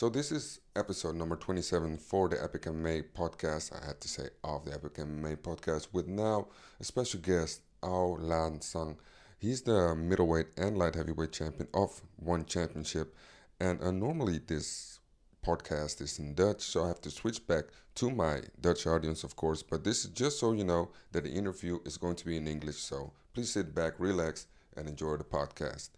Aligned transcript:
So 0.00 0.08
this 0.08 0.32
is 0.32 0.60
episode 0.76 1.16
number 1.16 1.36
27 1.36 1.98
for 1.98 2.26
the 2.26 2.42
Epic 2.42 2.62
MMA 2.62 3.04
podcast. 3.14 3.70
I 3.78 3.84
had 3.84 4.00
to 4.00 4.08
say 4.08 4.28
of 4.42 4.64
the 4.64 4.72
Epic 4.72 4.94
MMA 4.94 5.36
podcast 5.36 5.88
with 5.92 6.06
now 6.06 6.48
a 6.80 6.84
special 6.84 7.20
guest, 7.20 7.60
Aung 7.82 8.16
La 8.20 8.48
Nsang. 8.48 8.96
He's 9.38 9.60
the 9.60 9.94
middleweight 9.94 10.46
and 10.56 10.78
light 10.78 10.94
heavyweight 10.94 11.32
champion 11.32 11.68
of 11.74 12.00
one 12.16 12.46
championship. 12.46 13.14
And 13.60 13.82
uh, 13.82 13.90
normally 13.90 14.38
this 14.38 15.00
podcast 15.44 16.00
is 16.00 16.18
in 16.18 16.32
Dutch, 16.32 16.62
so 16.62 16.84
I 16.84 16.88
have 16.88 17.02
to 17.02 17.10
switch 17.10 17.46
back 17.46 17.64
to 17.96 18.10
my 18.10 18.40
Dutch 18.58 18.86
audience, 18.86 19.22
of 19.22 19.36
course. 19.36 19.62
But 19.62 19.84
this 19.84 20.06
is 20.06 20.10
just 20.12 20.40
so 20.40 20.52
you 20.52 20.64
know 20.64 20.92
that 21.12 21.24
the 21.24 21.30
interview 21.30 21.78
is 21.84 21.98
going 21.98 22.16
to 22.16 22.24
be 22.24 22.38
in 22.38 22.48
English. 22.48 22.78
So 22.78 23.12
please 23.34 23.52
sit 23.52 23.74
back, 23.74 23.92
relax, 23.98 24.46
and 24.78 24.88
enjoy 24.88 25.18
the 25.18 25.24
podcast. 25.24 25.90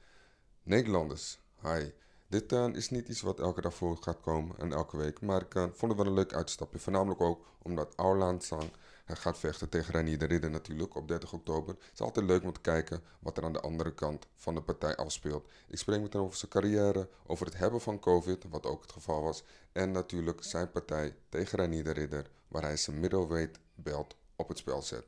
Nederlanders, 0.69 1.37
hi. 1.63 1.93
Dit 2.33 2.53
uh, 2.53 2.67
is 2.73 2.91
niet 2.91 3.09
iets 3.09 3.21
wat 3.21 3.41
elke 3.41 3.61
dag 3.61 3.75
voor 3.75 3.97
gaat 4.01 4.21
komen 4.21 4.59
en 4.59 4.73
elke 4.73 4.97
week. 4.97 5.21
Maar 5.21 5.43
ik 5.43 5.55
uh, 5.55 5.63
vond 5.63 5.93
het 5.93 6.01
wel 6.01 6.07
een 6.07 6.19
leuk 6.19 6.35
uitstapje. 6.35 6.79
Voornamelijk 6.79 7.21
ook 7.21 7.47
omdat 7.63 7.93
Aulaan 7.97 8.41
Sang 8.41 8.71
gaat 9.07 9.39
vechten 9.39 9.69
tegen 9.69 9.93
Renier 9.95 10.19
de 10.19 10.25
Ridder 10.25 10.51
natuurlijk 10.51 10.95
op 10.95 11.09
30 11.09 11.33
oktober. 11.33 11.75
Het 11.75 11.91
is 11.93 12.01
altijd 12.01 12.27
leuk 12.27 12.43
om 12.43 12.53
te 12.53 12.61
kijken 12.61 13.03
wat 13.19 13.37
er 13.37 13.45
aan 13.45 13.53
de 13.53 13.61
andere 13.61 13.95
kant 13.95 14.27
van 14.37 14.55
de 14.55 14.63
partij 14.63 14.97
afspeelt. 14.97 15.49
Ik 15.69 15.79
spreek 15.79 16.01
met 16.01 16.13
hem 16.13 16.23
over 16.23 16.37
zijn 16.37 16.51
carrière, 16.51 17.09
over 17.27 17.47
het 17.47 17.59
hebben 17.59 17.81
van 17.81 17.99
COVID, 17.99 18.45
wat 18.51 18.67
ook 18.67 18.83
het 18.83 18.93
geval 18.93 19.23
was. 19.23 19.45
En 19.73 19.91
natuurlijk 19.91 20.45
zijn 20.45 20.71
partij 20.71 21.17
tegen 21.29 21.59
Renier 21.59 21.85
de 21.85 21.93
Ridder, 21.93 22.31
waar 22.49 22.63
hij 22.63 22.77
zijn 22.77 23.01
middleweight 23.01 23.59
belt 23.75 24.17
op 24.37 24.49
het 24.49 24.59
spel 24.59 24.83
zet. 24.83 25.05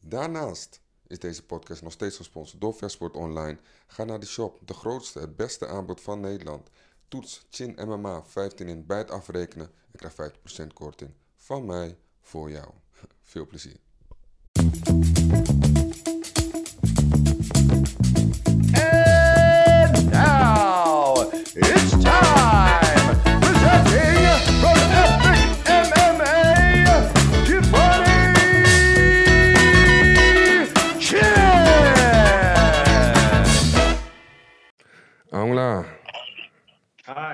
Daarnaast 0.00 0.80
is 1.14 1.20
deze 1.20 1.44
podcast 1.44 1.82
nog 1.82 1.92
steeds 1.92 2.16
gesponsord 2.16 2.60
door 2.60 2.74
Versport 2.74 3.16
Online. 3.16 3.58
Ga 3.86 4.04
naar 4.04 4.20
de 4.20 4.26
shop, 4.26 4.58
de 4.64 4.74
grootste, 4.74 5.18
het 5.18 5.36
beste 5.36 5.66
aanbod 5.66 6.00
van 6.00 6.20
Nederland. 6.20 6.70
Toets 7.08 7.46
Chin 7.50 7.78
MMA 7.84 8.24
15 8.24 8.68
in 8.68 8.86
bij 8.86 8.98
het 8.98 9.10
afrekenen 9.10 9.70
en 9.90 10.10
krijg 10.10 10.32
50% 10.62 10.66
korting. 10.72 11.10
Van 11.36 11.66
mij 11.66 11.96
voor 12.20 12.50
jou. 12.50 12.68
Veel 13.22 13.46
plezier. 13.46 13.76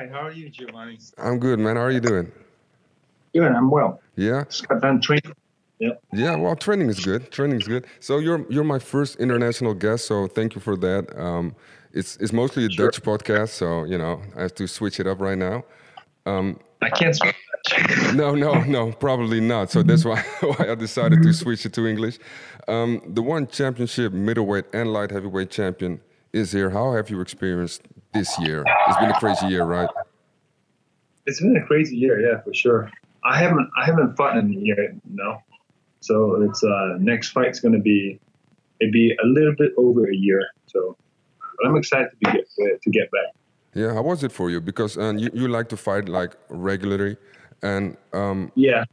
Hi, 0.00 0.08
how 0.08 0.20
are 0.20 0.32
you, 0.32 0.48
Giovanni? 0.48 0.98
I'm 1.18 1.38
good, 1.38 1.58
man. 1.58 1.76
How 1.76 1.82
are 1.82 1.90
you 1.90 2.00
doing? 2.00 2.32
Good, 3.34 3.52
I'm 3.52 3.70
well. 3.70 4.00
Yeah, 4.16 4.44
Just 4.44 4.66
got 4.66 4.80
done 4.80 4.98
training. 4.98 5.34
Yep. 5.78 6.02
yeah. 6.14 6.36
Well, 6.36 6.56
training 6.56 6.88
is 6.88 7.04
good. 7.04 7.30
Training 7.30 7.60
is 7.60 7.68
good. 7.68 7.84
So 8.00 8.16
you're 8.16 8.50
you're 8.50 8.64
my 8.64 8.78
first 8.78 9.16
international 9.16 9.74
guest, 9.74 10.06
so 10.06 10.26
thank 10.26 10.54
you 10.54 10.60
for 10.62 10.74
that. 10.78 11.14
Um, 11.20 11.54
it's 11.92 12.16
it's 12.16 12.32
mostly 12.32 12.64
a 12.64 12.70
Sure. 12.70 12.86
Dutch 12.86 13.02
podcast, 13.02 13.50
so 13.50 13.84
you 13.84 13.98
know 13.98 14.22
I 14.38 14.40
have 14.40 14.54
to 14.54 14.66
switch 14.66 15.00
it 15.00 15.06
up 15.06 15.20
right 15.20 15.36
now. 15.36 15.64
Um, 16.24 16.58
I 16.80 16.88
can't 16.88 17.14
speak 17.14 17.36
Dutch. 17.68 18.14
no, 18.14 18.34
no, 18.34 18.54
no, 18.62 18.92
probably 18.92 19.40
not. 19.42 19.70
So 19.70 19.82
that's 19.82 20.06
why, 20.06 20.22
why 20.40 20.70
I 20.70 20.76
decided 20.76 21.22
to 21.24 21.34
switch 21.34 21.66
it 21.66 21.74
to 21.74 21.86
English. 21.86 22.18
Um, 22.68 23.02
the 23.06 23.20
one 23.20 23.46
championship 23.48 24.14
middleweight 24.14 24.64
and 24.72 24.94
light 24.94 25.10
heavyweight 25.10 25.50
champion 25.50 26.00
is 26.32 26.52
here. 26.52 26.70
How 26.70 26.94
have 26.94 27.10
you 27.10 27.20
experienced 27.20 27.82
this 28.12 28.38
year? 28.38 28.64
It's 28.88 28.98
been 28.98 29.10
a 29.10 29.18
crazy 29.18 29.46
year, 29.46 29.64
right? 29.64 29.88
It's 31.26 31.40
been 31.40 31.56
a 31.56 31.66
crazy 31.66 31.96
year, 31.96 32.20
yeah, 32.20 32.40
for 32.42 32.52
sure. 32.54 32.90
I 33.24 33.38
haven't 33.38 33.68
I 33.80 33.84
haven't 33.84 34.16
fought 34.16 34.36
in 34.36 34.50
a 34.50 34.56
year, 34.58 34.94
no. 35.08 35.38
So 36.00 36.42
it's 36.42 36.64
uh 36.64 36.96
next 36.98 37.30
fight's 37.30 37.60
gonna 37.60 37.78
be 37.80 38.18
maybe 38.80 39.14
a 39.22 39.26
little 39.26 39.54
bit 39.56 39.72
over 39.76 40.08
a 40.10 40.14
year. 40.14 40.42
So 40.66 40.96
but 41.58 41.68
I'm 41.68 41.76
excited 41.76 42.08
to 42.10 42.16
be 42.16 42.32
get 42.32 42.82
to 42.82 42.90
get 42.90 43.10
back. 43.10 43.34
Yeah. 43.74 43.92
How 43.94 44.02
was 44.02 44.24
it 44.24 44.32
for 44.32 44.50
you? 44.50 44.60
Because 44.60 44.96
um, 44.98 45.18
you, 45.18 45.30
you 45.32 45.46
like 45.48 45.68
to 45.68 45.76
fight 45.76 46.08
like 46.08 46.34
regularly, 46.48 47.16
and 47.62 47.96
um, 48.12 48.50
Yeah. 48.56 48.84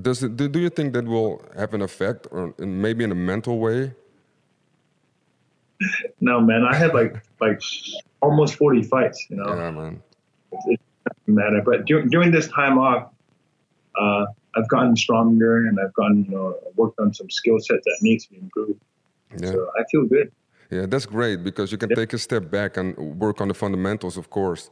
does 0.00 0.22
it 0.22 0.36
do, 0.36 0.48
do 0.48 0.60
you 0.60 0.70
think 0.70 0.94
that 0.94 1.04
will 1.04 1.42
have 1.56 1.74
an 1.74 1.82
effect, 1.82 2.26
or 2.30 2.54
maybe 2.58 3.04
in 3.04 3.12
a 3.12 3.16
mental 3.16 3.58
way? 3.58 3.92
No 6.20 6.40
man, 6.40 6.64
I 6.64 6.74
had 6.74 6.94
like 6.94 7.16
like 7.40 7.60
almost 8.20 8.54
forty 8.56 8.82
fights, 8.82 9.26
you 9.28 9.36
know. 9.36 9.54
Yeah, 9.54 9.70
man. 9.70 10.02
it 10.52 10.80
doesn't 11.04 11.34
matter. 11.34 11.62
But 11.64 11.86
dur- 11.86 12.06
during 12.06 12.30
this 12.30 12.48
time 12.48 12.78
off, 12.78 13.10
uh, 14.00 14.26
I've 14.56 14.68
gotten 14.68 14.96
stronger 14.96 15.66
and 15.66 15.78
I've 15.80 15.92
gotten, 15.94 16.24
you 16.24 16.30
know, 16.30 16.58
worked 16.76 17.00
on 17.00 17.12
some 17.12 17.28
skill 17.28 17.58
set 17.58 17.82
that 17.84 17.98
needs 18.02 18.26
to 18.26 18.30
be 18.30 18.38
improved. 18.38 18.80
Yeah. 19.38 19.52
So 19.52 19.70
I 19.78 19.84
feel 19.90 20.06
good. 20.06 20.30
Yeah, 20.70 20.86
that's 20.86 21.06
great 21.06 21.44
because 21.44 21.72
you 21.72 21.78
can 21.78 21.90
Yeah. 21.90 21.96
take 21.96 22.12
a 22.12 22.18
step 22.18 22.50
back 22.50 22.76
and 22.76 22.96
work 23.18 23.40
on 23.40 23.48
the 23.48 23.54
fundamentals, 23.54 24.16
of 24.16 24.30
course. 24.30 24.70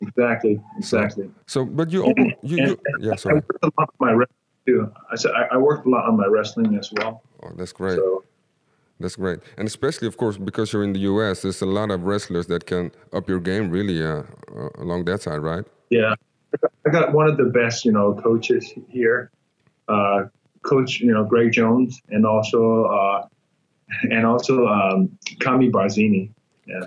Exactly, 0.00 0.60
exactly. 0.76 1.30
So, 1.46 1.64
but 1.64 1.90
you, 1.90 2.14
you, 2.42 2.56
you 2.56 2.78
yeah, 3.00 3.12
I 3.12 3.16
sorry. 3.16 3.34
worked 3.36 3.50
a 3.62 3.70
lot 3.78 3.88
on 3.88 4.06
my 4.06 4.12
wrestling 4.12 4.38
too. 4.66 4.92
I 5.10 5.16
said 5.16 5.32
I, 5.32 5.54
I 5.54 5.56
worked 5.56 5.86
a 5.86 5.90
lot 5.90 6.04
on 6.06 6.16
my 6.16 6.26
wrestling 6.26 6.76
as 6.76 6.92
well. 6.92 7.22
Oh, 7.42 7.50
that's 7.56 7.72
great. 7.72 7.96
So 7.96 8.17
That's 9.00 9.16
great, 9.16 9.38
and 9.56 9.68
especially, 9.68 10.08
of 10.08 10.16
course, 10.16 10.36
because 10.36 10.72
you're 10.72 10.82
in 10.82 10.92
the 10.92 11.00
U.S., 11.00 11.42
there's 11.42 11.62
a 11.62 11.66
lot 11.66 11.90
of 11.90 12.02
wrestlers 12.02 12.48
that 12.48 12.66
can 12.66 12.90
up 13.12 13.28
your 13.28 13.38
game 13.38 13.70
really 13.70 14.04
uh, 14.04 14.24
uh, 14.54 14.68
along 14.78 15.04
that 15.04 15.22
side, 15.22 15.38
right? 15.38 15.64
yeah, 15.90 16.14
I 16.86 16.90
got 16.90 17.12
one 17.12 17.28
of 17.28 17.36
the 17.36 17.44
best, 17.44 17.84
you 17.84 17.92
know, 17.92 18.14
coaches 18.14 18.72
here. 18.88 19.30
Uh, 19.88 20.24
Coach, 20.62 21.00
you 21.00 21.12
know, 21.12 21.24
Greg 21.24 21.52
Jones, 21.52 22.02
and 22.10 22.26
also 22.26 22.84
uh, 22.84 23.26
and 24.02 24.26
also 24.26 24.66
um, 24.66 25.16
Kami 25.40 25.70
Barzini. 25.70 26.30
Yeah. 26.66 26.80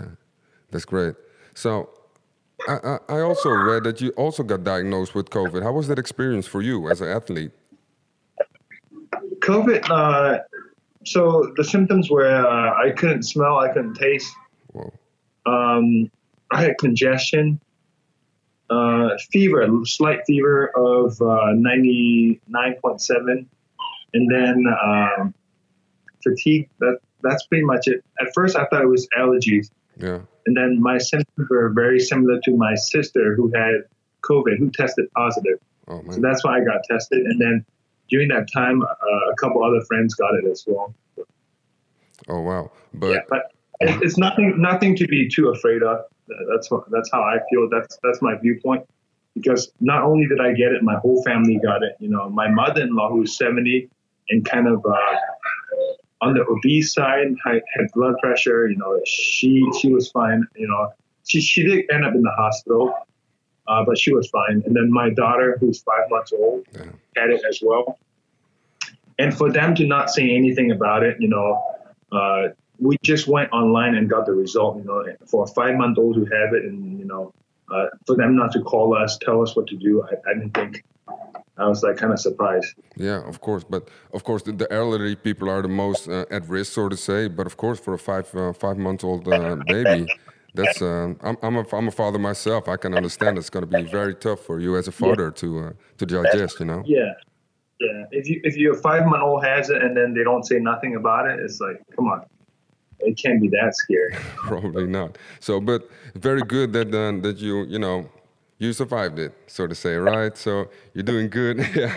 That's 0.72 0.86
great. 0.86 1.16
So, 1.54 1.90
I, 2.68 2.78
I, 2.84 2.98
I 3.18 3.22
also 3.22 3.50
read 3.50 3.84
that 3.86 4.00
you 4.00 4.12
also 4.12 4.44
got 4.44 4.64
diagnosed 4.64 5.16
with 5.16 5.30
COVID. 5.30 5.64
How 5.64 5.72
was 5.72 5.88
that 5.88 5.98
experience 6.00 6.46
for 6.46 6.62
you 6.62 6.90
as 6.90 7.02
an 7.02 7.10
athlete? 7.10 7.52
COVID. 9.40 9.90
So 11.06 11.52
the 11.58 11.64
symptoms 11.64 12.10
were 12.10 12.28
uh, 12.28 12.74
I 12.74 12.92
couldn't 12.92 13.24
smell, 13.24 13.58
I 13.58 13.70
couldn't 13.70 13.96
taste. 13.96 14.32
Um, 15.46 16.12
I 16.52 16.62
had 16.62 16.78
congestion, 16.78 17.60
uh, 18.70 19.10
fever, 19.32 19.68
slight 19.86 20.20
fever 20.28 20.72
of 20.76 21.20
uh, 21.22 21.54
ninety 21.54 22.40
nine 22.48 22.76
point 22.82 23.02
seven, 23.02 23.50
and 24.14 24.32
then 24.32 24.66
um, 24.84 25.34
fatigue. 26.24 26.70
That 26.80 27.00
that's 27.24 27.46
pretty 27.48 27.66
much 27.66 27.88
it. 27.88 28.04
At 28.20 28.28
first, 28.36 28.56
I 28.56 28.66
thought 28.66 28.84
it 28.84 28.88
was 28.88 29.08
allergies, 29.18 29.72
Yeah. 29.98 30.20
and 30.46 30.56
then 30.56 30.80
my 30.82 31.00
symptoms 31.00 31.50
were 31.50 31.70
very 31.70 32.00
similar 32.00 32.40
to 32.42 32.56
my 32.56 32.76
sister 32.76 33.36
who 33.36 33.52
had 33.56 33.86
COVID, 34.24 34.60
who 34.60 34.70
tested 34.70 35.12
positive. 35.14 35.60
Oh 35.88 36.04
So 36.12 36.22
that's 36.22 36.44
why 36.44 36.58
I 36.58 36.64
got 36.64 36.84
tested, 36.90 37.22
and 37.26 37.42
then 37.42 37.66
during 38.12 38.28
that 38.28 38.48
time, 38.54 38.84
uh, 38.84 39.32
a 39.32 39.36
couple 39.40 39.64
other 39.64 39.82
friends 39.86 40.14
got 40.14 40.36
it 40.36 40.46
as 40.46 40.64
well. 40.68 40.94
Oh 42.28 42.42
wow. 42.42 42.72
But 42.94 43.08
yeah, 43.08 43.20
but 43.30 43.52
it's 43.80 44.18
nothing 44.18 44.62
nothing 44.62 44.96
to 44.98 45.08
be 45.08 45.28
too 45.28 45.50
afraid 45.50 45.82
of. 45.82 46.06
That's 46.52 46.70
what 46.70 46.90
that's 46.92 47.10
how 47.12 47.22
I 47.22 47.38
feel. 47.50 47.68
That's 47.72 47.98
that's 48.04 48.22
my 48.22 48.36
viewpoint. 48.38 48.88
Because 49.34 49.72
not 49.80 50.04
only 50.04 50.28
did 50.28 50.42
I 50.42 50.52
get 50.52 50.74
it, 50.74 50.84
my 50.84 50.98
whole 50.98 51.24
family 51.24 51.58
got 51.64 51.84
it. 51.84 51.96
You 52.00 52.10
know, 52.10 52.30
my 52.30 52.50
mother-in-law 52.50 53.12
who's 53.12 53.38
70 53.38 53.90
and 54.30 54.44
kind 54.44 54.68
of 54.68 54.86
uh, 54.86 55.18
on 56.20 56.34
the 56.34 56.46
obese 56.46 56.94
side, 56.94 57.34
had, 57.46 57.62
had 57.74 57.86
blood 57.94 58.16
pressure. 58.22 58.68
You 58.68 58.78
know, 58.78 59.00
she 59.06 59.66
she 59.80 59.92
was 59.92 60.12
fine. 60.12 60.46
You 60.56 60.68
know, 60.68 60.92
she 61.28 61.42
she 61.42 61.64
did 61.64 61.90
end 61.92 62.06
up 62.06 62.14
in 62.14 62.22
the 62.22 62.34
hospital, 62.38 62.94
uh, 63.68 63.84
but 63.86 63.98
she 63.98 64.14
was 64.14 64.30
fine. 64.30 64.64
And 64.66 64.76
then 64.76 64.92
my 64.92 65.10
daughter, 65.10 65.58
who's 65.60 65.82
five 65.82 66.10
months 66.10 66.34
old, 66.34 66.66
Yeah. 66.74 66.86
had 67.16 67.30
it 67.30 67.42
as 67.48 67.60
well. 67.62 67.98
And 69.20 69.36
for 69.36 69.52
them 69.52 69.76
to 69.76 69.86
not 69.86 70.10
say 70.10 70.36
anything 70.36 70.72
about 70.72 71.04
it, 71.04 71.18
you 71.20 71.28
know, 71.28 71.62
uh, 72.12 72.50
we 72.80 72.98
just 73.04 73.28
went 73.28 73.52
online 73.52 73.96
and 73.96 74.10
got 74.10 74.26
the 74.26 74.34
result. 74.34 74.78
You 74.78 74.84
know, 74.86 75.06
for 75.28 75.44
a 75.44 75.48
five-month-old 75.48 76.16
who 76.16 76.26
have 76.26 76.54
it, 76.54 76.64
and 76.66 76.98
you 76.98 77.06
know, 77.06 77.32
uh, 77.72 77.88
for 78.08 78.16
them 78.16 78.36
not 78.36 78.52
to 78.54 78.62
call 78.62 78.98
us, 78.98 79.18
tell 79.20 79.42
us 79.42 79.56
what 79.56 79.68
to 79.68 79.76
do, 79.76 80.04
I, 80.04 80.30
I 80.30 80.34
didn't 80.34 80.54
think. 80.56 80.84
I 81.58 81.68
was 81.68 81.84
like 81.84 81.98
kind 81.98 82.12
of 82.12 82.20
surprised. 82.20 82.74
Yeah, 82.96 83.22
of 83.28 83.40
course, 83.42 83.64
but 83.64 83.90
of 84.14 84.24
course 84.24 84.42
the, 84.44 84.54
the 84.54 84.72
elderly 84.74 85.16
people 85.16 85.48
are 85.50 85.62
the 85.62 85.68
most 85.68 86.08
uh, 86.10 86.26
at 86.32 86.48
risk, 86.50 86.74
so 86.74 86.90
to 86.90 86.98
say. 86.98 87.28
But 87.28 87.46
of 87.46 87.58
course, 87.58 87.80
for 87.80 87.94
a 87.94 88.00
five 88.00 88.34
uh, 88.36 88.54
five 88.54 88.78
month 88.78 89.04
old 89.04 89.28
uh, 89.28 89.58
baby, 89.68 90.08
that's 90.54 90.82
uh, 90.82 91.14
I'm 91.22 91.38
I'm 91.42 91.56
a, 91.58 91.66
I'm 91.74 91.88
a 91.88 91.92
father 91.92 92.20
myself. 92.20 92.68
I 92.68 92.78
can 92.78 92.94
understand 92.94 93.38
it's 93.38 93.50
going 93.50 93.68
to 93.70 93.78
be 93.78 93.84
very 93.84 94.16
tough 94.16 94.42
for 94.42 94.60
you 94.60 94.78
as 94.78 94.88
a 94.88 94.92
father 94.92 95.32
to 95.32 95.60
uh, 95.60 95.72
to 95.98 96.06
digest. 96.06 96.60
You 96.60 96.66
know. 96.66 96.84
Yeah, 96.86 97.14
yeah. 97.80 98.06
If 98.12 98.30
you 98.30 98.42
if 98.44 98.56
your 98.58 98.76
five-month-old 98.76 99.44
has 99.46 99.70
it 99.70 99.82
and 99.82 99.96
then 99.96 100.14
they 100.14 100.24
don't 100.24 100.46
say 100.46 100.60
nothing 100.60 100.96
about 100.96 101.30
it, 101.30 101.40
it's 101.40 101.60
like, 101.60 101.82
come 101.96 102.08
on, 102.08 102.26
it 103.00 103.18
can't 103.18 103.42
be 103.42 103.48
that 103.50 103.76
scary. 103.76 104.14
Probably 104.36 104.88
not. 104.88 105.18
So, 105.40 105.60
but 105.60 105.90
very 106.16 106.42
good 106.42 106.74
that 106.74 106.88
uh, 106.88 107.22
that 107.22 107.38
you 107.38 107.64
you 107.66 107.80
know 107.80 108.10
you 108.62 108.74
survived 108.74 109.18
it, 109.18 109.34
so 109.48 109.66
to 109.66 109.74
say, 109.74 109.96
right? 109.96 110.38
So 110.38 110.70
you're 110.94 111.04
doing 111.04 111.30
good. 111.30 111.58
yeah. 111.76 111.96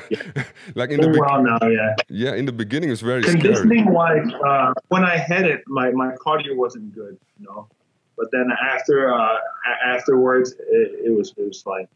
like 0.74 0.88
in 0.88 0.96
the 0.96 1.02
Doing 1.02 1.12
be- 1.12 1.20
well 1.20 1.42
now, 1.42 1.58
yeah. 1.68 1.94
yeah, 2.08 2.34
in 2.34 2.46
the 2.46 2.52
beginning, 2.52 2.90
it's 2.90 3.02
very 3.02 3.22
scary. 3.22 3.38
Conditioning 3.38 3.92
wise, 3.92 4.26
uh, 4.46 4.72
when 4.88 5.04
I 5.04 5.18
had 5.18 5.44
it, 5.44 5.60
my, 5.66 5.90
my 5.90 6.14
cardio 6.14 6.56
wasn't 6.56 6.94
good, 6.94 7.18
you 7.38 7.46
know. 7.46 7.68
But 8.16 8.28
then 8.32 8.48
after 8.62 9.12
uh, 9.12 9.38
afterwards, 9.84 10.52
it, 10.52 11.06
it 11.06 11.16
was 11.16 11.34
it 11.36 11.46
was 11.46 11.62
fine. 11.62 11.88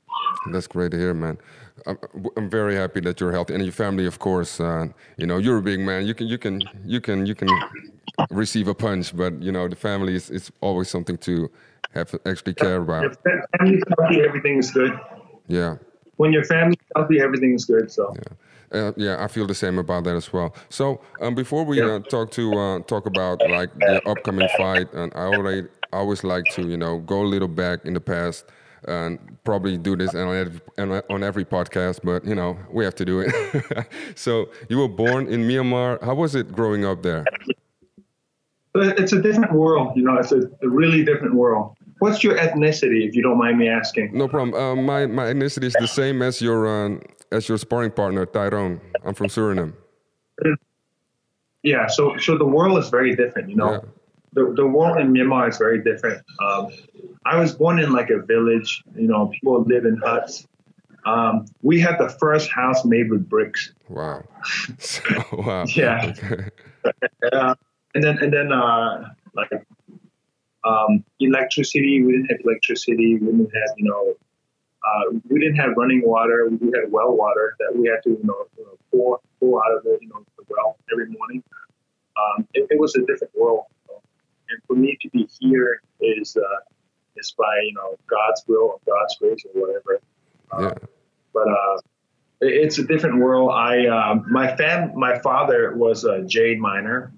That's 0.52 0.66
great 0.66 0.90
to 0.92 0.98
hear, 0.98 1.14
man. 1.14 1.38
I'm, 1.86 1.98
I'm 2.36 2.50
very 2.50 2.74
happy 2.74 3.00
that 3.00 3.20
you're 3.20 3.32
healthy, 3.32 3.54
and 3.54 3.62
your 3.62 3.72
family, 3.72 4.06
of 4.06 4.18
course. 4.18 4.60
Uh, 4.60 4.88
you 5.16 5.26
know, 5.26 5.38
you're 5.38 5.58
a 5.58 5.62
big 5.62 5.80
man. 5.80 6.06
You 6.06 6.14
can, 6.14 6.26
you 6.26 6.38
can, 6.38 6.60
you 6.84 7.00
can, 7.00 7.26
you 7.26 7.34
can 7.34 7.48
receive 8.30 8.68
a 8.68 8.74
punch, 8.74 9.16
but 9.16 9.40
you 9.40 9.52
know, 9.52 9.68
the 9.68 9.76
family 9.76 10.14
is, 10.14 10.30
is 10.30 10.50
always 10.60 10.88
something 10.88 11.16
to 11.18 11.50
have 11.94 12.10
to 12.10 12.20
actually 12.26 12.54
care 12.54 12.82
about. 12.82 13.04
If 13.04 13.16
family's 13.58 13.82
healthy, 13.96 14.20
everything 14.22 14.58
is 14.58 14.70
good. 14.70 14.98
Yeah. 15.46 15.76
When 16.16 16.32
your 16.32 16.44
family's 16.44 16.76
healthy, 16.96 17.20
everything 17.20 17.54
is 17.54 17.64
good. 17.64 17.90
So 17.90 18.14
Uh, 18.70 18.92
yeah, 18.96 19.24
I 19.24 19.28
feel 19.28 19.46
the 19.46 19.54
same 19.54 19.78
about 19.78 20.04
that 20.04 20.14
as 20.14 20.30
well. 20.30 20.54
So 20.68 21.00
um, 21.22 21.34
before 21.34 21.64
we 21.64 21.80
uh, 21.80 22.00
talk 22.00 22.30
to 22.32 22.58
uh, 22.58 22.78
talk 22.80 23.06
about 23.06 23.48
like 23.48 23.70
the 23.86 24.06
upcoming 24.06 24.48
fight, 24.48 24.92
and 24.92 25.10
I 25.14 25.24
already 25.24 25.68
I 25.92 25.98
always 25.98 26.24
like 26.24 26.44
to 26.54 26.68
you 26.68 26.76
know 26.76 26.98
go 26.98 27.22
a 27.22 27.28
little 27.28 27.48
back 27.48 27.84
in 27.84 27.94
the 27.94 28.00
past 28.00 28.44
and 28.86 29.18
probably 29.44 29.76
do 29.76 29.96
this 29.96 30.14
on 30.14 30.34
every, 30.78 31.02
on- 31.10 31.22
every 31.22 31.44
podcast, 31.44 32.00
but 32.04 32.24
you 32.24 32.34
know 32.34 32.56
we 32.70 32.84
have 32.84 32.94
to 32.96 33.04
do 33.04 33.20
it. 33.20 33.86
so 34.14 34.48
you 34.68 34.78
were 34.78 34.88
born 34.88 35.26
in 35.26 35.42
Myanmar. 35.42 36.02
How 36.02 36.14
was 36.14 36.34
it 36.34 36.52
growing 36.52 36.84
up 36.84 37.02
there? 37.02 37.24
It's 38.74 39.12
a 39.12 39.20
different 39.20 39.52
world, 39.52 39.96
you 39.96 40.04
know. 40.04 40.16
It's 40.18 40.30
a, 40.30 40.42
a 40.62 40.68
really 40.68 41.04
different 41.04 41.34
world. 41.34 41.76
What's 41.98 42.22
your 42.22 42.36
ethnicity, 42.36 43.08
if 43.08 43.16
you 43.16 43.22
don't 43.22 43.38
mind 43.38 43.58
me 43.58 43.68
asking? 43.68 44.16
No 44.16 44.28
problem. 44.28 44.54
Uh, 44.54 44.76
my 44.76 45.06
my 45.06 45.24
ethnicity 45.24 45.64
is 45.64 45.72
the 45.80 45.88
same 45.88 46.22
as 46.22 46.40
your 46.40 46.68
um, 46.68 47.02
as 47.32 47.48
your 47.48 47.58
sparring 47.58 47.90
partner 47.90 48.24
Tyrone. 48.26 48.80
I'm 49.04 49.14
from 49.14 49.26
Suriname. 49.28 49.72
Yeah, 51.64 51.88
so 51.88 52.16
so 52.18 52.38
the 52.38 52.44
world 52.46 52.78
is 52.78 52.88
very 52.88 53.16
different, 53.16 53.50
you 53.50 53.56
know. 53.56 53.72
Yeah. 53.72 53.80
The, 54.38 54.52
the 54.54 54.66
world 54.66 54.98
in 54.98 55.12
Myanmar 55.12 55.48
is 55.48 55.58
very 55.58 55.82
different. 55.82 56.24
Um, 56.40 56.68
I 57.24 57.40
was 57.40 57.56
born 57.56 57.80
in 57.80 57.90
like 57.92 58.10
a 58.10 58.20
village, 58.22 58.84
you 58.94 59.08
know, 59.08 59.26
people 59.26 59.64
live 59.64 59.84
in 59.84 59.96
huts. 59.96 60.46
Um, 61.04 61.46
we 61.62 61.80
had 61.80 61.98
the 61.98 62.08
first 62.08 62.48
house 62.52 62.84
made 62.84 63.10
with 63.10 63.28
bricks. 63.28 63.72
Wow. 63.88 64.22
Wow. 65.32 65.64
Yeah. 65.74 66.14
Uh, 67.32 67.54
and 67.94 68.04
then 68.04 68.18
and 68.22 68.32
then 68.32 68.52
uh, 68.52 69.08
like 69.34 69.50
um, 70.64 71.04
electricity, 71.18 72.02
we 72.04 72.12
didn't 72.12 72.30
have 72.30 72.40
electricity. 72.44 73.16
We 73.16 73.26
didn't 73.26 73.52
have 73.52 73.70
you 73.76 73.86
know, 73.90 74.14
uh, 74.86 75.18
we 75.28 75.40
didn't 75.40 75.56
have 75.56 75.70
running 75.76 76.02
water. 76.04 76.48
We 76.48 76.68
had 76.68 76.92
well 76.92 77.16
water 77.16 77.56
that 77.58 77.76
we 77.76 77.88
had 77.88 78.02
to 78.04 78.10
you 78.10 78.20
know, 78.22 78.46
you 78.56 78.64
know 78.64 78.78
pour 78.92 79.20
pour 79.40 79.64
out 79.64 79.76
of 79.76 79.86
it, 79.86 79.98
you 80.00 80.08
know, 80.08 80.24
the 80.36 80.44
well 80.48 80.76
every 80.92 81.08
morning. 81.10 81.42
Um, 82.16 82.46
it, 82.54 82.68
it 82.70 82.78
was 82.78 82.94
a 82.94 83.00
different 83.00 83.32
world. 83.36 83.64
And 84.50 84.60
for 84.66 84.74
me 84.74 84.96
to 85.02 85.08
be 85.10 85.28
here 85.40 85.82
is 86.00 86.36
uh, 86.36 86.60
is 87.16 87.34
by 87.36 87.60
you 87.64 87.74
know 87.74 87.96
God's 88.08 88.44
will 88.46 88.62
or 88.62 88.80
God's 88.86 89.16
grace 89.18 89.44
or 89.52 89.60
whatever. 89.60 90.00
Yeah. 90.58 90.74
But 91.32 91.48
uh, 91.48 91.80
it's 92.40 92.78
a 92.78 92.84
different 92.84 93.18
world. 93.18 93.50
I 93.52 93.86
um, 93.86 94.24
my 94.30 94.56
fam 94.56 94.92
my 94.98 95.18
father 95.20 95.76
was 95.76 96.04
a 96.04 96.22
jade 96.22 96.60
miner, 96.60 97.12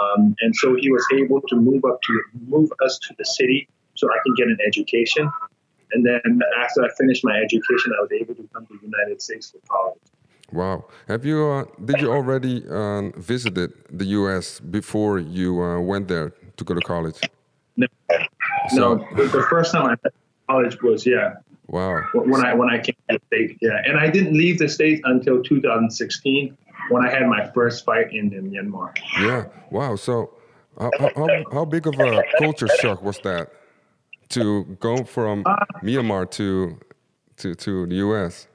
um, 0.00 0.34
and 0.40 0.54
so 0.54 0.76
he 0.78 0.90
was 0.90 1.06
able 1.14 1.40
to 1.48 1.56
move 1.56 1.84
up 1.84 2.00
to 2.02 2.22
move 2.46 2.70
us 2.84 2.98
to 3.08 3.14
the 3.18 3.24
city 3.24 3.68
so 3.94 4.08
I 4.08 4.18
can 4.24 4.34
get 4.34 4.48
an 4.48 4.58
education. 4.66 5.30
And 5.92 6.04
then 6.04 6.40
after 6.58 6.82
I 6.82 6.88
finished 6.98 7.24
my 7.24 7.38
education, 7.38 7.92
I 7.96 8.02
was 8.02 8.10
able 8.12 8.34
to 8.34 8.48
come 8.52 8.66
to 8.66 8.78
the 8.78 8.84
United 8.84 9.22
States 9.22 9.52
for 9.52 9.58
college. 9.68 10.00
Wow. 10.52 10.84
Have 11.08 11.24
you 11.24 11.46
uh, 11.46 11.64
did 11.84 12.00
you 12.00 12.12
already 12.12 12.64
um, 12.70 13.12
visited 13.16 13.72
the 13.90 14.04
U.S. 14.20 14.60
before 14.60 15.18
you 15.18 15.62
uh, 15.62 15.80
went 15.80 16.08
there 16.08 16.32
to 16.56 16.64
go 16.64 16.74
to 16.74 16.80
college? 16.80 17.18
No, 17.76 17.86
So- 18.68 18.96
no 18.96 19.26
the, 19.26 19.42
first 19.50 19.72
time 19.72 19.82
I 19.82 19.88
went 19.88 20.02
to 20.04 20.10
college 20.48 20.82
was 20.82 21.06
yeah 21.06 21.34
Wow. 21.68 22.02
when 22.14 22.44
I 22.44 22.52
when 22.54 22.68
I 22.70 22.78
came 22.78 22.94
to 23.08 23.18
the 23.18 23.20
state 23.26 23.58
yeah, 23.62 23.80
and 23.86 23.98
I 23.98 24.10
didn't 24.10 24.36
leave 24.36 24.58
the 24.58 24.68
state 24.68 25.00
until 25.04 25.42
2016 25.42 26.56
when 26.90 27.06
I 27.06 27.10
had 27.10 27.26
my 27.26 27.50
first 27.54 27.84
fight 27.86 28.12
in, 28.12 28.32
in 28.34 28.50
Myanmar. 28.50 28.92
Yeah. 29.18 29.46
Wow. 29.70 29.96
So, 29.96 30.34
how, 30.78 30.90
how, 31.16 31.28
how 31.52 31.64
big 31.64 31.86
of 31.86 31.98
a 31.98 32.22
culture 32.38 32.68
shock 32.80 33.02
was 33.02 33.18
that 33.20 33.50
to 34.30 34.64
go 34.80 35.04
from 35.04 35.44
Myanmar 35.82 36.30
to 36.32 36.78
to 37.38 37.54
to 37.54 37.86
the 37.86 37.94
U.S. 37.96 38.46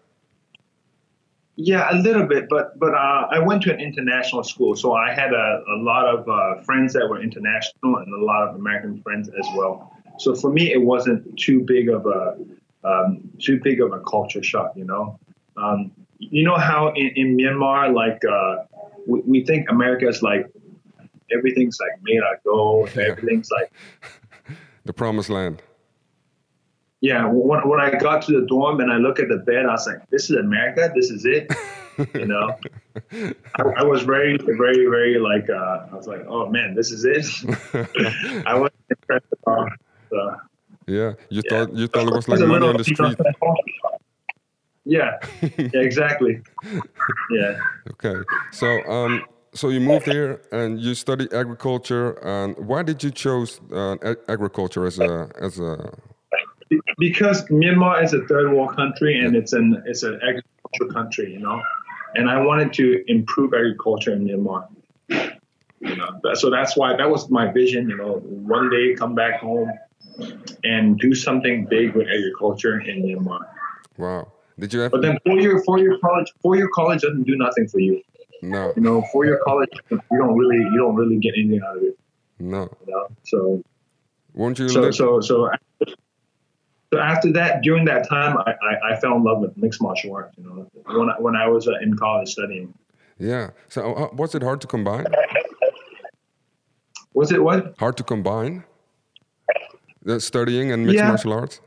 Yeah, 1.61 1.89
a 1.91 1.97
little 1.97 2.25
bit, 2.25 2.47
but 2.49 2.79
but 2.79 2.93
uh, 2.93 3.27
I 3.31 3.39
went 3.39 3.61
to 3.63 3.73
an 3.73 3.81
international 3.81 4.45
school, 4.45 4.77
so 4.77 4.93
I 4.93 5.13
had 5.13 5.33
a, 5.33 5.61
a 5.75 5.77
lot 5.91 6.05
of 6.07 6.27
uh, 6.29 6.61
friends 6.63 6.93
that 6.93 7.05
were 7.09 7.21
international 7.21 7.97
and 7.97 8.13
a 8.13 8.23
lot 8.23 8.47
of 8.47 8.55
American 8.55 9.01
friends 9.01 9.27
as 9.27 9.45
well. 9.57 9.91
So 10.19 10.35
for 10.35 10.49
me, 10.53 10.71
it 10.71 10.81
wasn't 10.81 11.37
too 11.37 11.59
big 11.59 11.89
of 11.89 12.05
a 12.05 12.37
um, 12.85 13.19
too 13.39 13.59
big 13.61 13.81
of 13.81 13.91
a 13.91 13.99
culture 13.99 14.41
shock, 14.41 14.71
you 14.77 14.85
know. 14.85 15.19
Um, 15.57 15.91
you 16.19 16.45
know 16.45 16.55
how 16.55 16.93
in, 16.95 17.11
in 17.17 17.37
Myanmar, 17.37 17.93
like 17.93 18.21
uh, 18.23 18.63
we, 19.05 19.19
we 19.31 19.45
think 19.45 19.69
America 19.69 20.07
is 20.07 20.23
like 20.23 20.45
everything's 21.35 21.77
like 21.81 22.01
made 22.03 22.21
out 22.25 22.35
of 22.37 22.43
gold, 22.45 22.89
Yeah. 22.95 23.03
everything's 23.11 23.49
like 23.51 23.69
The 24.85 24.93
promised 24.93 25.29
land. 25.29 25.61
Yeah. 27.01 27.25
When, 27.25 27.67
when 27.67 27.79
I 27.79 27.91
got 27.95 28.21
to 28.23 28.39
the 28.39 28.45
dorm 28.47 28.79
and 28.79 28.91
I 28.91 28.97
look 28.97 29.19
at 29.19 29.27
the 29.29 29.37
bed, 29.37 29.65
I 29.65 29.71
was 29.71 29.87
like, 29.87 30.07
"This 30.09 30.29
is 30.29 30.35
America. 30.37 30.91
This 30.95 31.09
is 31.09 31.25
it." 31.25 31.51
you 32.13 32.25
know. 32.25 32.55
I, 33.57 33.63
I 33.77 33.83
was 33.83 34.03
very, 34.03 34.37
very, 34.37 34.85
very 34.87 35.17
like 35.19 35.49
uh, 35.49 35.87
I 35.91 35.95
was 35.95 36.07
like, 36.07 36.25
"Oh 36.27 36.49
man, 36.49 36.75
this 36.75 36.91
is 36.91 37.05
it." 37.05 37.25
I 38.45 38.55
was 38.55 38.71
impressed. 38.89 39.25
all. 39.45 39.67
So, 40.09 40.35
Yeah. 40.87 41.13
You 41.29 41.41
yeah. 41.45 41.49
thought 41.49 41.73
you 41.75 41.87
thought 41.87 42.07
it 42.07 42.13
was 42.13 42.27
like 42.27 42.39
money 42.39 42.67
on 42.67 42.77
the 42.77 42.83
street. 42.83 43.17
Yeah, 44.85 45.19
yeah, 45.41 45.69
exactly. 45.73 46.41
Yeah. 47.31 47.59
Okay. 47.91 48.15
So 48.51 48.67
um 48.89 49.23
so 49.53 49.69
you 49.69 49.79
moved 49.79 50.05
here 50.05 50.41
and 50.51 50.79
you 50.79 50.95
studied 50.95 51.33
agriculture. 51.33 52.13
And 52.25 52.55
why 52.57 52.83
did 52.83 53.03
you 53.03 53.11
choose 53.11 53.59
uh, 53.71 53.97
agriculture 54.27 54.85
as 54.85 54.99
a 54.99 55.29
as 55.39 55.59
a 55.59 55.93
because 56.97 57.45
Myanmar 57.45 58.03
is 58.03 58.13
a 58.13 58.25
third 58.25 58.51
world 58.53 58.75
country 58.75 59.19
and 59.19 59.35
it's 59.35 59.53
an 59.53 59.81
it's 59.85 60.03
an 60.03 60.15
agricultural 60.15 60.91
country, 60.93 61.33
you 61.33 61.39
know, 61.39 61.61
and 62.15 62.29
I 62.29 62.41
wanted 62.41 62.73
to 62.73 63.03
improve 63.07 63.53
agriculture 63.53 64.13
in 64.13 64.25
Myanmar. 64.27 64.67
You 65.81 65.95
know, 65.95 66.19
so 66.33 66.49
that's 66.49 66.75
why 66.75 66.95
that 66.97 67.09
was 67.09 67.29
my 67.29 67.51
vision. 67.51 67.89
You 67.89 67.97
know, 67.97 68.17
one 68.19 68.69
day 68.69 68.95
come 68.95 69.15
back 69.15 69.39
home 69.39 69.71
and 70.63 70.99
do 70.99 71.15
something 71.15 71.65
big 71.65 71.95
with 71.95 72.07
agriculture 72.07 72.79
in 72.81 73.03
Myanmar. 73.03 73.39
wow? 73.97 74.31
Did 74.59 74.73
you 74.73 74.81
have 74.81 74.91
But 74.91 75.01
then 75.01 75.17
four 75.25 75.39
year 75.39 75.61
four 75.63 75.79
year 75.79 75.97
college 76.03 76.33
four 76.41 76.55
year 76.57 76.69
college 76.73 77.01
doesn't 77.01 77.23
do 77.23 77.37
nothing 77.37 77.67
for 77.67 77.79
you. 77.79 78.01
no 78.41 78.73
You 78.75 78.81
know, 78.81 79.03
four 79.11 79.25
year 79.25 79.39
college 79.45 79.69
you 79.89 79.99
don't 80.17 80.37
really 80.37 80.57
you 80.57 80.77
don't 80.77 80.95
really 80.95 81.17
get 81.17 81.33
anything 81.37 81.61
out 81.65 81.77
of 81.77 81.83
it. 81.83 81.97
no? 82.39 82.69
You 82.85 82.93
know, 82.93 83.07
so 83.23 83.63
Won't 84.33 84.59
you? 84.59 84.67
so 84.67 84.91
so 84.91 85.21
so 85.21 85.49
so 86.93 86.99
after 86.99 87.31
that 87.31 87.61
during 87.61 87.85
that 87.85 88.07
time 88.07 88.37
I, 88.37 88.51
I, 88.51 88.91
I 88.93 88.99
fell 88.99 89.15
in 89.15 89.23
love 89.23 89.39
with 89.39 89.55
mixed 89.57 89.81
martial 89.81 90.13
arts 90.15 90.33
you 90.37 90.43
know 90.43 90.67
when 90.99 91.09
I, 91.09 91.13
when 91.19 91.35
I 91.35 91.47
was 91.47 91.67
uh, 91.67 91.73
in 91.81 91.95
college 91.95 92.29
studying 92.29 92.73
yeah. 93.21 93.49
So 93.67 93.93
uh, 93.95 94.09
was 94.15 94.33
it 94.33 94.41
hard 94.41 94.61
to 94.61 94.67
combine? 94.67 95.05
was 97.13 97.31
it 97.33 97.43
what 97.43 97.75
Hard 97.77 97.97
to 97.97 98.03
combine 98.03 98.63
the 100.03 100.19
studying 100.21 100.71
and 100.71 100.85
mixed 100.85 100.99
Yeah. 101.03 101.09
martial 101.09 101.33
arts. 101.33 101.59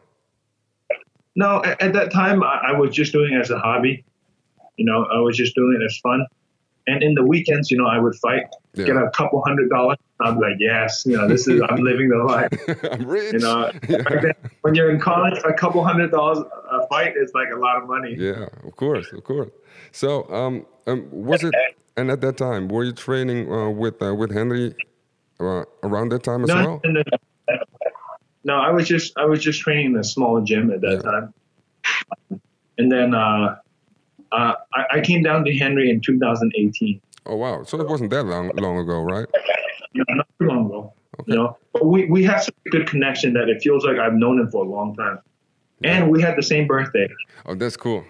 no 1.37 1.63
at, 1.65 1.81
at 1.83 1.93
that 1.93 2.11
time 2.11 2.43
I, 2.43 2.69
I 2.69 2.73
was 2.73 2.95
just 2.95 3.13
doing 3.13 3.35
it 3.35 3.41
as 3.41 3.51
a 3.51 3.59
hobby 3.59 4.05
you 4.77 4.85
know 4.87 5.05
I 5.13 5.19
was 5.21 5.37
just 5.37 5.55
doing 5.55 5.79
it 5.81 5.85
as 5.85 5.99
fun 5.99 6.27
and 6.87 7.03
in 7.03 7.15
the 7.15 7.25
weekends 7.25 7.71
you 7.71 7.79
know 7.79 7.87
I 7.87 7.99
would 7.99 8.15
fight 8.17 8.45
Yeah. 8.75 8.87
get 8.87 8.97
a 8.97 9.11
couple 9.11 9.43
hundred 9.45 9.69
dollars 9.71 9.99
I'd 10.21 10.35
be 10.35 10.41
like 10.41 10.57
yes 10.59 11.05
you 11.07 11.17
know 11.17 11.29
this 11.29 11.47
is 11.49 11.61
I'm 11.69 11.77
living 11.91 12.09
the 12.09 12.19
life 12.19 12.49
I'm 12.93 13.07
rich. 13.07 13.33
you 13.33 13.39
know 13.39 13.71
yeah. 13.89 13.99
then, 14.09 14.33
when 14.63 14.75
you're 14.75 14.91
in 14.91 15.01
college 15.01 15.39
a 15.45 15.53
couple 15.53 15.85
hundred 15.85 16.11
dollars 16.11 16.39
a 16.71 16.87
fight 16.89 17.15
is 17.17 17.31
like 17.35 17.49
a 17.55 17.57
lot 17.59 17.77
of 17.83 17.89
money 17.89 18.15
Yeah, 18.19 18.47
of 18.65 18.77
course, 18.77 19.13
of 19.13 19.25
course. 19.25 19.51
So, 19.93 20.29
um, 20.33 20.67
um, 20.87 21.09
was 21.11 21.45
it? 21.45 21.55
And 21.97 22.11
at 22.11 22.21
that 22.23 22.37
time, 22.39 22.69
were 22.69 22.85
you 22.85 22.93
training 22.93 23.53
uh, 23.53 23.69
with 23.71 24.01
uh, 24.03 24.15
with 24.15 24.31
Henri 24.33 24.75
uh, 25.41 25.65
around 25.83 26.09
that 26.13 26.23
time 26.23 26.43
as 26.45 26.49
no, 26.49 26.55
well? 26.55 26.81
no, 26.85 26.91
no, 26.91 27.03
no. 27.49 27.57
No, 28.45 28.55
I 28.55 28.71
was 28.71 28.89
just 28.89 29.13
I 29.19 29.25
was 29.27 29.41
just 29.43 29.61
training 29.61 29.87
in 29.93 29.97
a 29.97 30.05
small 30.05 30.41
gym 30.41 30.71
at 30.73 30.81
that 30.81 31.03
Yeah. 31.05 31.11
time, 31.11 32.41
and 32.79 32.91
then 32.91 33.15
uh, 33.15 33.57
uh, 34.33 34.55
I, 34.75 34.99
I 34.99 35.01
came 35.01 35.23
down 35.23 35.45
to 35.45 35.57
Henri 35.57 35.91
in 35.91 36.01
2018. 36.01 37.01
Oh 37.27 37.37
wow! 37.37 37.63
So 37.63 37.81
it 37.81 37.89
wasn't 37.89 38.11
that 38.11 38.25
long 38.25 38.51
long 38.57 38.79
ago, 38.79 39.01
right? 39.03 39.27
You 39.93 40.05
know, 40.09 40.15
not 40.17 40.29
too 40.41 40.47
long 40.47 40.67
ago. 40.67 40.93
You 41.27 41.37
know, 41.37 41.59
but 41.73 41.87
we 41.87 42.07
we 42.07 42.25
have 42.25 42.43
such 42.43 42.55
a 42.67 42.71
good 42.71 42.89
connection 42.89 43.33
that 43.35 43.49
it 43.49 43.63
feels 43.63 43.85
like 43.85 43.99
I've 43.99 44.15
known 44.15 44.41
him 44.41 44.51
for 44.51 44.65
a 44.65 44.69
long 44.69 44.97
time. 44.97 45.19
and 45.85 46.11
we 46.11 46.23
had 46.23 46.37
the 46.37 46.43
same 46.43 46.67
birthday. 46.67 47.09
Oh, 47.47 47.55
that's 47.55 47.77
cool. 47.77 48.05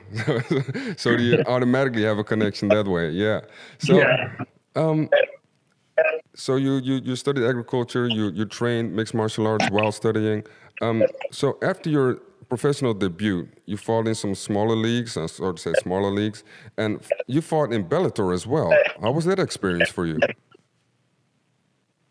so 0.97 1.11
you 1.11 1.43
automatically 1.47 2.02
have 2.05 2.19
a 2.19 2.25
connection 2.25 2.69
that 2.69 2.87
way. 2.87 3.11
Yeah. 3.11 3.41
So, 3.79 3.99
yeah. 3.99 4.31
um, 4.76 5.09
so 6.35 6.57
you, 6.57 6.75
you 6.76 6.95
you 6.97 7.17
studied 7.17 7.45
agriculture. 7.45 8.07
You 8.07 8.31
you 8.31 8.45
trained 8.45 8.95
mixed 8.95 9.14
martial 9.14 9.47
arts 9.47 9.69
while 9.71 9.93
studying. 9.93 10.45
Um, 10.81 11.05
so 11.31 11.59
after 11.62 11.91
your 11.91 12.21
professional 12.56 12.92
debut, 12.92 13.49
you 13.64 13.78
fought 13.78 14.06
in 14.06 14.14
some 14.14 14.35
smaller 14.35 14.76
leagues, 14.76 15.16
uh, 15.16 15.26
or 15.40 15.54
to 15.54 15.59
say 15.66 15.73
smaller 15.80 16.11
leagues, 16.11 16.44
and 16.76 17.00
you 17.26 17.40
fought 17.40 17.73
in 17.73 17.82
Bellator 17.82 18.35
as 18.35 18.47
well. 18.47 18.71
How 19.00 19.11
was 19.11 19.25
that 19.25 19.38
experience 19.38 19.88
for 19.88 20.04
you? 20.04 20.18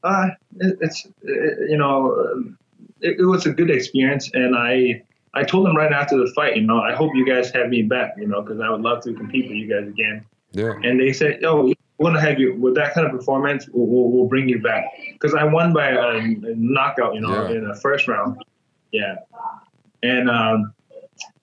Uh, 0.04 0.30
it, 0.58 0.78
it's 0.82 1.06
it, 1.22 1.70
you 1.70 1.78
know, 1.78 1.96
um, 2.34 2.58
it, 3.02 3.20
it 3.20 3.26
was 3.26 3.46
a 3.46 3.52
good 3.52 3.70
experience, 3.70 4.32
and 4.34 4.56
I 4.56 5.04
I 5.36 5.44
told 5.44 5.68
them 5.68 5.78
right 5.78 5.92
after 5.92 6.18
the 6.18 6.32
fight, 6.36 6.56
you 6.56 6.64
know, 6.64 6.80
I 6.82 6.94
hope 6.96 7.12
you 7.14 7.24
guys 7.24 7.52
have 7.52 7.70
me 7.70 7.84
back, 7.84 8.16
you 8.18 8.26
know, 8.28 8.42
because 8.42 8.60
I 8.60 8.70
would 8.72 8.82
love 8.82 9.04
to 9.04 9.14
compete 9.14 9.48
with 9.48 9.58
you 9.58 9.68
guys 9.70 9.88
again. 9.88 10.26
Yeah. 10.54 10.74
And 10.84 11.00
they 11.00 11.14
said, 11.14 11.44
oh, 11.46 11.72
we're 12.00 12.10
gonna 12.10 12.20
have 12.20 12.40
you 12.40 12.56
with 12.56 12.74
that 12.76 12.96
kind 12.96 13.06
of 13.06 13.14
performance. 13.14 13.70
We'll, 13.72 13.86
we'll, 13.86 14.10
we'll 14.10 14.28
bring 14.28 14.50
you 14.50 14.60
back 14.60 14.86
because 15.14 15.36
I 15.36 15.44
won 15.44 15.72
by 15.72 15.90
a, 15.90 16.18
a 16.18 16.56
knockout, 16.58 17.14
you 17.14 17.22
know, 17.22 17.48
Yeah. 17.48 17.58
in 17.58 17.68
the 17.68 17.76
first 17.76 18.08
round. 18.08 18.38
Yeah. 18.92 19.18
And 20.04 20.30
um, 20.30 20.74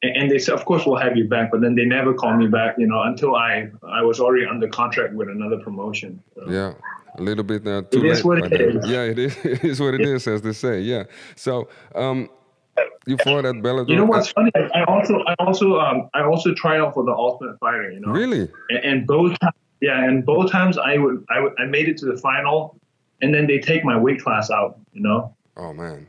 and 0.03 0.31
they 0.31 0.39
said, 0.39 0.55
of 0.55 0.65
course, 0.65 0.87
we'll 0.87 0.97
have 0.97 1.17
you 1.17 1.29
back, 1.29 1.51
but 1.51 1.61
then 1.61 1.75
they 1.75 1.85
never 1.85 2.15
called 2.15 2.39
me 2.39 2.47
back, 2.47 2.77
you 2.79 2.87
know, 2.87 3.03
until 3.03 3.35
I 3.35 3.71
I 3.83 4.03
was 4.03 4.21
already 4.21 4.47
under 4.47 4.69
contract 4.69 5.15
with 5.15 5.29
another 5.29 5.59
promotion. 5.59 6.23
So, 6.35 6.51
Yeah, 6.51 6.75
a 7.19 7.23
little 7.23 7.45
bit 7.45 7.67
uh, 7.67 7.83
too 7.83 8.05
is 8.05 8.19
late. 8.19 8.25
what 8.25 8.53
it 8.53 8.61
is. 8.61 8.89
Yeah, 8.89 9.03
it 9.03 9.19
is. 9.19 9.37
It 9.45 9.65
is 9.65 9.81
what 9.81 9.95
it 9.95 10.03
is, 10.03 10.27
as 10.27 10.43
they 10.43 10.53
say. 10.53 10.81
Yeah. 10.81 11.05
So, 11.37 11.69
um, 11.95 12.29
you 13.07 13.17
fought 13.19 13.45
at 13.45 13.57
Bellator. 13.57 13.89
You 13.89 13.97
know 13.97 14.05
what's 14.05 14.31
funny? 14.31 14.51
I 14.55 14.85
also 14.85 15.23
I 15.27 15.35
also 15.39 15.79
um 15.79 16.09
I 16.15 16.23
also 16.23 16.55
tried 16.55 16.81
out 16.81 16.95
for 16.95 17.05
the 17.05 17.13
Ultimate 17.13 17.59
Fighter, 17.59 17.91
you 17.91 18.01
know. 18.01 18.13
Really? 18.13 18.49
And, 18.71 18.79
and 18.85 19.07
both 19.07 19.37
yeah, 19.81 20.05
and 20.05 20.25
both 20.25 20.51
times 20.51 20.79
I 20.79 20.99
would 20.99 21.25
I 21.31 21.41
would 21.41 21.55
I 21.59 21.65
made 21.65 21.89
it 21.89 21.97
to 21.99 22.07
the 22.07 22.17
final, 22.19 22.79
and 23.23 23.35
then 23.35 23.47
they 23.47 23.59
take 23.59 23.85
my 23.85 23.97
weight 23.97 24.21
class 24.23 24.51
out, 24.51 24.79
you 24.93 25.03
know. 25.03 25.35
Oh 25.57 25.73
man. 25.73 26.07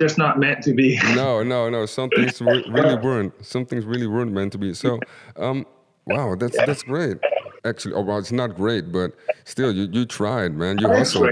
Just 0.00 0.18
not 0.18 0.38
meant 0.38 0.62
to 0.64 0.74
be. 0.74 0.98
No, 1.14 1.42
no, 1.42 1.70
no. 1.70 1.86
Something's 1.86 2.40
re- 2.40 2.64
really 2.68 2.96
weren't. 2.96 3.32
Something's 3.44 3.84
really 3.84 4.06
weren't 4.06 4.32
meant 4.32 4.52
to 4.52 4.58
be. 4.58 4.74
So, 4.74 4.98
um, 5.36 5.64
wow, 6.06 6.34
that's 6.34 6.56
that's 6.66 6.82
great. 6.82 7.18
Actually, 7.64 7.94
oh 7.94 8.02
well, 8.02 8.18
it's 8.18 8.32
not 8.32 8.56
great, 8.56 8.90
but 8.92 9.12
still, 9.44 9.72
you 9.72 9.88
you 9.92 10.04
tried, 10.04 10.54
man. 10.54 10.78
You 10.78 10.88
That's 10.88 11.12
hustled. 11.12 11.30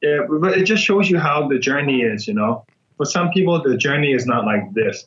Yeah, 0.00 0.18
but- 0.28 0.40
but 0.40 0.58
it 0.58 0.64
just 0.64 0.82
shows 0.84 1.08
you 1.08 1.18
how 1.18 1.48
the 1.48 1.58
journey 1.58 2.02
is, 2.02 2.26
you 2.28 2.34
know. 2.34 2.64
For 2.96 3.06
some 3.06 3.30
people, 3.30 3.60
the 3.62 3.76
journey 3.76 4.12
is 4.12 4.26
not 4.26 4.44
like 4.44 4.72
this. 4.74 5.06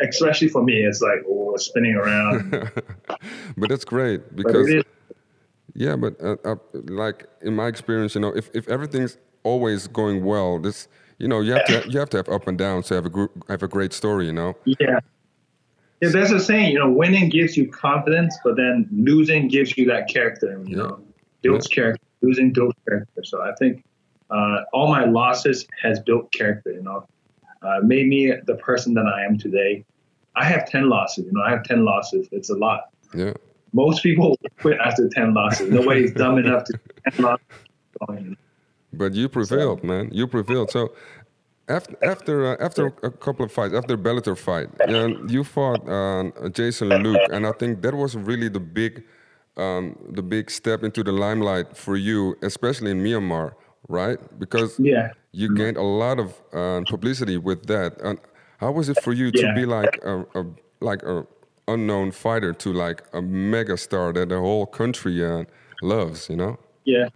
Especially 0.00 0.48
for 0.48 0.62
me, 0.62 0.84
it's 0.84 1.02
like 1.02 1.20
oh, 1.28 1.56
spinning 1.56 1.94
around. 1.94 2.50
but 3.56 3.68
that's 3.68 3.84
great 3.84 4.20
But 4.34 4.36
because 4.36 4.68
is, 4.68 4.82
Yeah, 5.74 5.96
but 5.96 6.18
uh, 6.22 6.36
uh, 6.44 6.56
like 6.72 7.26
in 7.42 7.54
my 7.54 7.66
experience, 7.68 8.14
you 8.14 8.20
know, 8.22 8.32
if, 8.34 8.48
if 8.54 8.66
everything's 8.68 9.18
always 9.44 9.86
going 9.86 10.24
well, 10.24 10.58
this 10.58 10.88
you 11.18 11.28
know 11.28 11.40
you 11.40 11.52
have 11.52 11.64
to 11.66 11.88
you 11.88 11.98
have 11.98 12.10
to 12.10 12.16
have 12.16 12.28
up 12.28 12.48
and 12.48 12.58
downs 12.58 12.88
to 12.88 12.94
have 12.94 13.06
a 13.06 13.10
group 13.10 13.30
have 13.48 13.62
a 13.62 13.68
great 13.68 13.92
story, 13.92 14.26
you 14.26 14.32
know. 14.32 14.56
yeah. 14.64 15.00
Yeah, 16.02 16.10
there's 16.10 16.32
a 16.32 16.40
saying, 16.40 16.72
you 16.72 16.78
know, 16.78 16.90
winning 16.90 17.30
gives 17.30 17.56
you 17.56 17.70
confidence, 17.70 18.36
but 18.44 18.56
then 18.56 18.86
losing 18.92 19.48
gives 19.48 19.78
you 19.78 19.86
that 19.86 20.08
character, 20.08 20.60
you 20.66 20.76
know, 20.76 21.00
builds 21.40 21.66
character. 21.66 22.04
Losing 22.20 22.52
builds 22.52 22.76
character. 22.86 23.22
So 23.22 23.40
I 23.40 23.54
think 23.58 23.84
uh, 24.30 24.62
all 24.72 24.88
my 24.88 25.04
losses 25.04 25.66
has 25.80 26.00
built 26.00 26.32
character, 26.32 26.72
you 26.72 26.82
know, 26.82 27.06
uh, 27.62 27.80
made 27.82 28.08
me 28.08 28.32
the 28.46 28.56
person 28.56 28.92
that 28.94 29.06
I 29.06 29.24
am 29.24 29.38
today. 29.38 29.84
I 30.36 30.44
have 30.44 30.68
10 30.68 30.88
losses, 30.88 31.26
you 31.26 31.32
know, 31.32 31.42
I 31.42 31.50
have 31.50 31.64
10 31.64 31.84
losses. 31.84 32.28
It's 32.32 32.50
a 32.50 32.56
lot. 32.56 32.90
Yeah, 33.14 33.32
Most 33.72 34.02
people 34.02 34.36
quit 34.58 34.78
after 34.84 35.08
10 35.08 35.32
losses. 35.32 35.70
Nobody's 35.70 36.12
dumb 36.12 36.38
enough 36.38 36.64
to 36.64 36.80
10 37.12 37.24
losses. 37.24 38.36
But 38.98 39.14
you 39.14 39.28
prevailed, 39.28 39.84
man. 39.84 40.08
You 40.12 40.26
prevailed. 40.26 40.70
So 40.70 40.92
after 41.68 41.96
after 42.02 42.46
uh, 42.46 42.64
after 42.64 42.86
a 43.02 43.10
couple 43.10 43.44
of 43.44 43.52
fights, 43.52 43.74
after 43.74 43.96
Bellator 43.96 44.36
fight, 44.36 44.68
yeah, 44.88 45.08
you 45.28 45.44
fought 45.44 45.88
uh, 45.88 46.48
Jason 46.50 47.02
Luke, 47.02 47.26
and 47.30 47.46
I 47.46 47.52
think 47.52 47.82
that 47.82 47.94
was 47.94 48.16
really 48.16 48.48
the 48.48 48.60
big 48.60 49.02
um, 49.56 49.96
the 50.10 50.22
big 50.22 50.50
step 50.50 50.82
into 50.82 51.02
the 51.02 51.12
limelight 51.12 51.76
for 51.76 51.96
you, 51.96 52.36
especially 52.42 52.90
in 52.90 53.02
Myanmar, 53.02 53.52
right? 53.88 54.18
Because 54.38 54.78
Yeah. 54.78 55.12
you 55.32 55.48
gained 55.54 55.76
a 55.76 55.82
lot 55.82 56.18
of 56.18 56.34
uh, 56.52 56.82
publicity 56.88 57.36
with 57.38 57.66
that. 57.66 58.00
And 58.02 58.18
how 58.58 58.72
was 58.72 58.88
it 58.88 58.96
for 58.96 59.12
you 59.12 59.30
to 59.32 59.46
be 59.54 59.64
like 59.66 59.98
a, 60.04 60.26
a 60.34 60.44
like 60.80 61.02
a 61.04 61.26
unknown 61.68 62.10
fighter 62.12 62.52
to 62.52 62.72
like 62.72 63.02
a 63.12 63.22
mega 63.22 63.76
star 63.76 64.12
that 64.12 64.28
the 64.28 64.38
whole 64.38 64.66
country 64.66 65.24
uh, 65.24 65.44
loves? 65.80 66.28
You 66.28 66.36
know? 66.36 66.58
Yeah. 66.84 67.08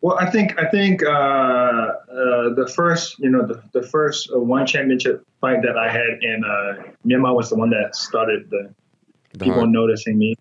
Well, 0.00 0.18
I 0.18 0.30
think 0.30 0.58
I 0.58 0.68
think 0.68 1.02
uh, 1.02 1.08
uh, 1.08 1.94
the 2.54 2.70
first 2.74 3.18
you 3.18 3.30
know 3.30 3.46
the, 3.46 3.62
the 3.72 3.82
first 3.82 4.30
uh, 4.32 4.38
one 4.38 4.66
championship 4.66 5.26
fight 5.40 5.62
that 5.62 5.76
I 5.78 5.90
had 5.90 6.22
in 6.22 6.44
uh, 6.44 6.82
Myanmar 7.06 7.34
was 7.34 7.50
the 7.50 7.56
one 7.56 7.70
that 7.70 7.96
started 7.96 8.50
the 8.50 8.74
people 9.38 9.66
noticing 9.66 10.18
me. 10.18 10.36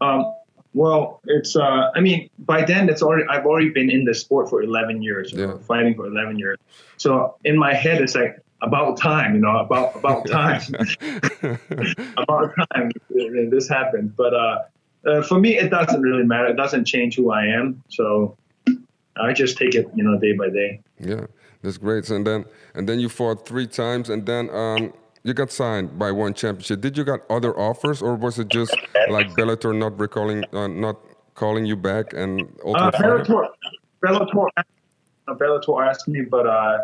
Um, 0.00 0.32
well, 0.72 1.20
it's 1.24 1.56
uh, 1.56 1.90
I 1.94 2.00
mean 2.00 2.30
by 2.38 2.64
then 2.64 2.88
it's 2.88 3.02
already 3.02 3.24
I've 3.28 3.46
already 3.46 3.70
been 3.70 3.90
in 3.90 4.04
the 4.04 4.14
sport 4.14 4.48
for 4.48 4.62
11 4.62 5.02
years, 5.02 5.32
Yeah. 5.32 5.58
fighting 5.58 5.94
for 5.94 6.06
11 6.06 6.38
years. 6.38 6.58
So 6.96 7.36
in 7.44 7.58
my 7.58 7.74
head 7.74 8.00
it's 8.00 8.14
like 8.14 8.38
about 8.62 8.96
time, 8.98 9.34
you 9.34 9.40
know, 9.40 9.58
about 9.58 9.96
about 9.96 10.26
time, 10.28 10.62
about 12.16 12.54
time 12.72 12.92
this 13.50 13.68
happened. 13.68 14.14
But 14.16 14.34
uh, 14.34 14.58
uh, 15.06 15.22
for 15.22 15.40
me, 15.40 15.58
it 15.58 15.70
doesn't 15.70 16.00
really 16.00 16.24
matter. 16.24 16.46
It 16.46 16.56
doesn't 16.56 16.84
change 16.84 17.16
who 17.16 17.30
I 17.32 17.46
am. 17.46 17.82
So 17.88 18.36
I 19.20 19.32
just 19.32 19.56
take 19.56 19.74
it, 19.74 19.86
you 19.94 20.04
know, 20.04 20.18
day 20.18 20.32
by 20.32 20.48
day. 20.48 20.80
Yeah, 20.98 21.26
that's 21.62 21.78
great. 21.78 22.08
And 22.10 22.26
then 22.26 22.44
and 22.74 22.88
then 22.88 23.00
you 23.00 23.08
fought 23.08 23.46
three 23.46 23.66
times, 23.66 24.10
and 24.10 24.26
then 24.26 24.50
um, 24.50 24.92
you 25.22 25.34
got 25.34 25.50
signed 25.50 25.98
by 25.98 26.10
one 26.10 26.34
championship. 26.34 26.80
Did 26.80 26.96
you 26.96 27.04
got 27.04 27.20
other 27.30 27.58
offers, 27.58 28.02
or 28.02 28.14
was 28.16 28.38
it 28.38 28.48
just 28.48 28.74
like 29.08 29.28
Bellator 29.30 29.76
not 29.76 29.98
recalling, 29.98 30.44
uh, 30.52 30.68
not 30.68 30.96
calling 31.34 31.66
you 31.66 31.76
back, 31.76 32.12
and 32.12 32.40
Uh, 32.64 32.90
Bellator, 32.90 33.48
Bellator, 34.02 34.48
uh, 34.56 35.34
Bellator 35.34 35.86
asked 35.88 36.08
me, 36.08 36.22
but 36.22 36.46
uh, 36.46 36.78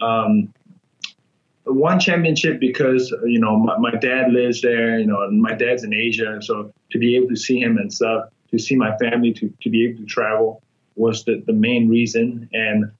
um, 0.00 0.52
one 1.64 1.98
championship 1.98 2.60
because 2.60 3.10
you 3.24 3.38
know 3.38 3.56
my, 3.56 3.76
my 3.78 3.90
dad 3.92 4.32
lives 4.32 4.60
there. 4.62 4.98
You 4.98 5.06
know, 5.06 5.22
and 5.22 5.40
my 5.40 5.54
dad's 5.54 5.84
in 5.84 5.92
Asia, 5.92 6.38
so 6.40 6.72
to 6.90 6.98
be 6.98 7.16
able 7.16 7.28
to 7.28 7.36
see 7.36 7.60
him 7.60 7.76
and 7.78 7.92
stuff, 7.92 8.28
to 8.50 8.58
see 8.58 8.76
my 8.76 8.96
family, 8.96 9.32
to 9.34 9.52
to 9.62 9.70
be 9.70 9.84
able 9.84 9.98
to 9.98 10.06
travel 10.06 10.62
was 10.96 11.24
the 11.24 11.42
the 11.46 11.52
main 11.52 11.88
reason. 11.88 12.48
And 12.52 12.92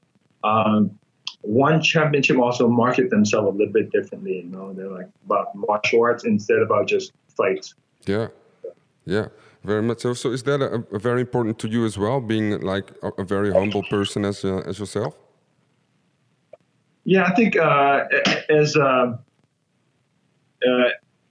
um, 0.42 0.98
one 1.42 1.82
championship 1.82 2.38
also 2.38 2.68
market 2.68 3.10
themselves 3.10 3.48
a 3.48 3.50
little 3.50 3.72
bit 3.72 3.90
differently. 3.90 4.36
You 4.36 4.44
know, 4.44 4.72
they're 4.72 4.90
like 4.90 5.08
about 5.24 5.54
martial 5.54 6.02
arts 6.02 6.24
instead 6.24 6.58
about 6.58 6.88
just 6.88 7.12
fights. 7.36 7.74
Yeah, 8.06 8.28
yeah, 9.04 9.28
very 9.62 9.82
much 9.82 10.00
so. 10.00 10.14
So 10.14 10.30
is 10.30 10.42
that 10.44 10.60
a, 10.60 10.84
a 10.94 10.98
very 10.98 11.20
important 11.20 11.58
to 11.60 11.68
you 11.68 11.84
as 11.84 11.98
well, 11.98 12.20
being 12.20 12.60
like 12.60 12.90
a, 13.02 13.08
a 13.18 13.24
very 13.24 13.52
humble 13.52 13.82
person 13.84 14.24
as 14.24 14.44
uh, 14.44 14.62
as 14.66 14.78
yourself? 14.78 15.16
Yeah, 17.04 17.24
I 17.24 17.34
think 17.34 17.56
uh, 17.56 18.04
as 18.48 18.76
um, 18.76 19.18
uh, 20.66 20.88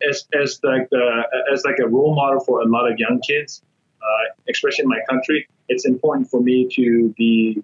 as 0.08 0.28
as 0.40 0.60
like 0.64 0.88
uh, 0.94 1.24
as 1.52 1.64
like 1.66 1.80
a 1.80 1.88
role 1.88 2.16
model 2.16 2.40
for 2.42 2.62
a 2.62 2.66
lot 2.66 2.92
of 2.92 3.00
young 3.00 3.20
kids, 3.22 3.64
uh, 4.04 4.34
especially 4.50 4.84
in 4.84 4.90
my 4.90 5.00
country, 5.10 5.48
it's 5.70 5.86
important 5.86 6.30
for 6.30 6.42
me 6.42 6.68
to 6.76 7.14
be 7.18 7.64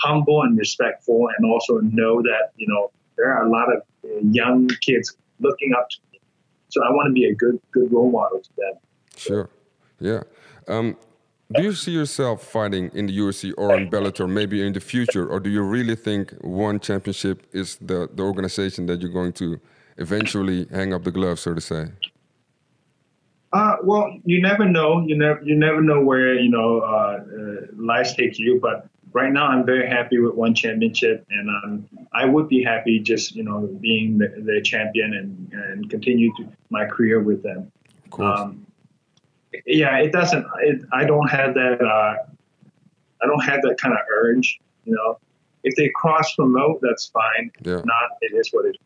humble 0.00 0.42
and 0.42 0.58
respectful, 0.58 1.28
and 1.36 1.50
also 1.50 1.78
know 1.80 2.22
that 2.22 2.52
you 2.56 2.66
know 2.66 2.90
there 3.16 3.32
are 3.32 3.46
a 3.46 3.50
lot 3.50 3.72
of 3.74 3.82
uh, 4.04 4.18
young 4.30 4.68
kids 4.80 5.16
looking 5.40 5.72
up 5.78 5.88
to 5.90 5.98
me. 6.12 6.20
So 6.68 6.84
I 6.84 6.90
want 6.90 7.08
to 7.08 7.12
be 7.12 7.26
a 7.26 7.34
good 7.34 7.60
good 7.72 7.92
role 7.92 8.10
model 8.10 8.40
to 8.40 8.50
them. 8.56 8.74
Sure. 9.16 9.50
Yeah. 10.00 10.22
Um, 10.68 10.96
do 11.50 11.62
you 11.62 11.72
see 11.72 11.92
yourself 11.92 12.42
fighting 12.42 12.90
in 12.92 13.06
the 13.06 13.18
UFC 13.18 13.54
or 13.56 13.74
in 13.74 13.88
Bellator 13.88 14.28
maybe 14.28 14.64
in 14.66 14.74
the 14.74 14.80
future, 14.80 15.26
or 15.26 15.40
do 15.40 15.48
you 15.48 15.62
really 15.62 15.96
think 15.96 16.32
one 16.42 16.78
championship 16.78 17.46
is 17.52 17.76
the, 17.76 18.08
the 18.12 18.22
organization 18.22 18.84
that 18.86 19.00
you're 19.00 19.10
going 19.10 19.32
to 19.34 19.58
eventually 19.96 20.66
hang 20.70 20.92
up 20.92 21.04
the 21.04 21.10
gloves, 21.10 21.40
so 21.40 21.54
to 21.54 21.60
say? 21.60 21.86
Uh, 23.52 23.76
well, 23.82 24.18
you 24.24 24.42
never 24.42 24.64
know. 24.64 25.00
You 25.06 25.16
never 25.16 25.42
you 25.42 25.56
never 25.56 25.80
know 25.80 26.02
where 26.02 26.34
you 26.34 26.50
know 26.50 26.80
uh, 26.80 27.20
uh, 27.20 27.66
life 27.76 28.14
takes 28.14 28.38
you. 28.38 28.58
But 28.60 28.88
right 29.12 29.32
now, 29.32 29.46
I'm 29.46 29.64
very 29.64 29.88
happy 29.88 30.18
with 30.18 30.34
one 30.34 30.54
championship, 30.54 31.26
and 31.30 31.48
um, 31.48 31.88
I 32.12 32.26
would 32.26 32.48
be 32.48 32.62
happy 32.62 33.00
just 33.00 33.34
you 33.34 33.42
know 33.42 33.66
being 33.80 34.18
the, 34.18 34.28
the 34.28 34.60
champion 34.62 35.14
and 35.14 35.52
and 35.52 35.90
continue 35.90 36.30
to 36.36 36.48
my 36.68 36.84
career 36.84 37.20
with 37.20 37.42
them. 37.42 37.72
Of 38.04 38.10
course. 38.10 38.40
Um, 38.40 38.66
yeah, 39.64 39.96
it 39.96 40.12
doesn't. 40.12 40.46
It, 40.60 40.82
I 40.92 41.04
don't 41.04 41.28
have 41.28 41.54
that. 41.54 41.80
Uh, 41.80 42.26
I 43.22 43.26
don't 43.26 43.44
have 43.44 43.62
that 43.62 43.78
kind 43.80 43.94
of 43.94 44.00
urge. 44.14 44.60
You 44.84 44.94
know, 44.94 45.18
if 45.64 45.74
they 45.76 45.90
cross 45.94 46.34
promote, 46.34 46.80
that's 46.82 47.06
fine. 47.06 47.50
Yeah. 47.62 47.78
If 47.78 47.84
not, 47.86 48.10
it 48.20 48.34
is 48.34 48.50
what 48.52 48.66
it 48.66 48.70
is. 48.70 48.76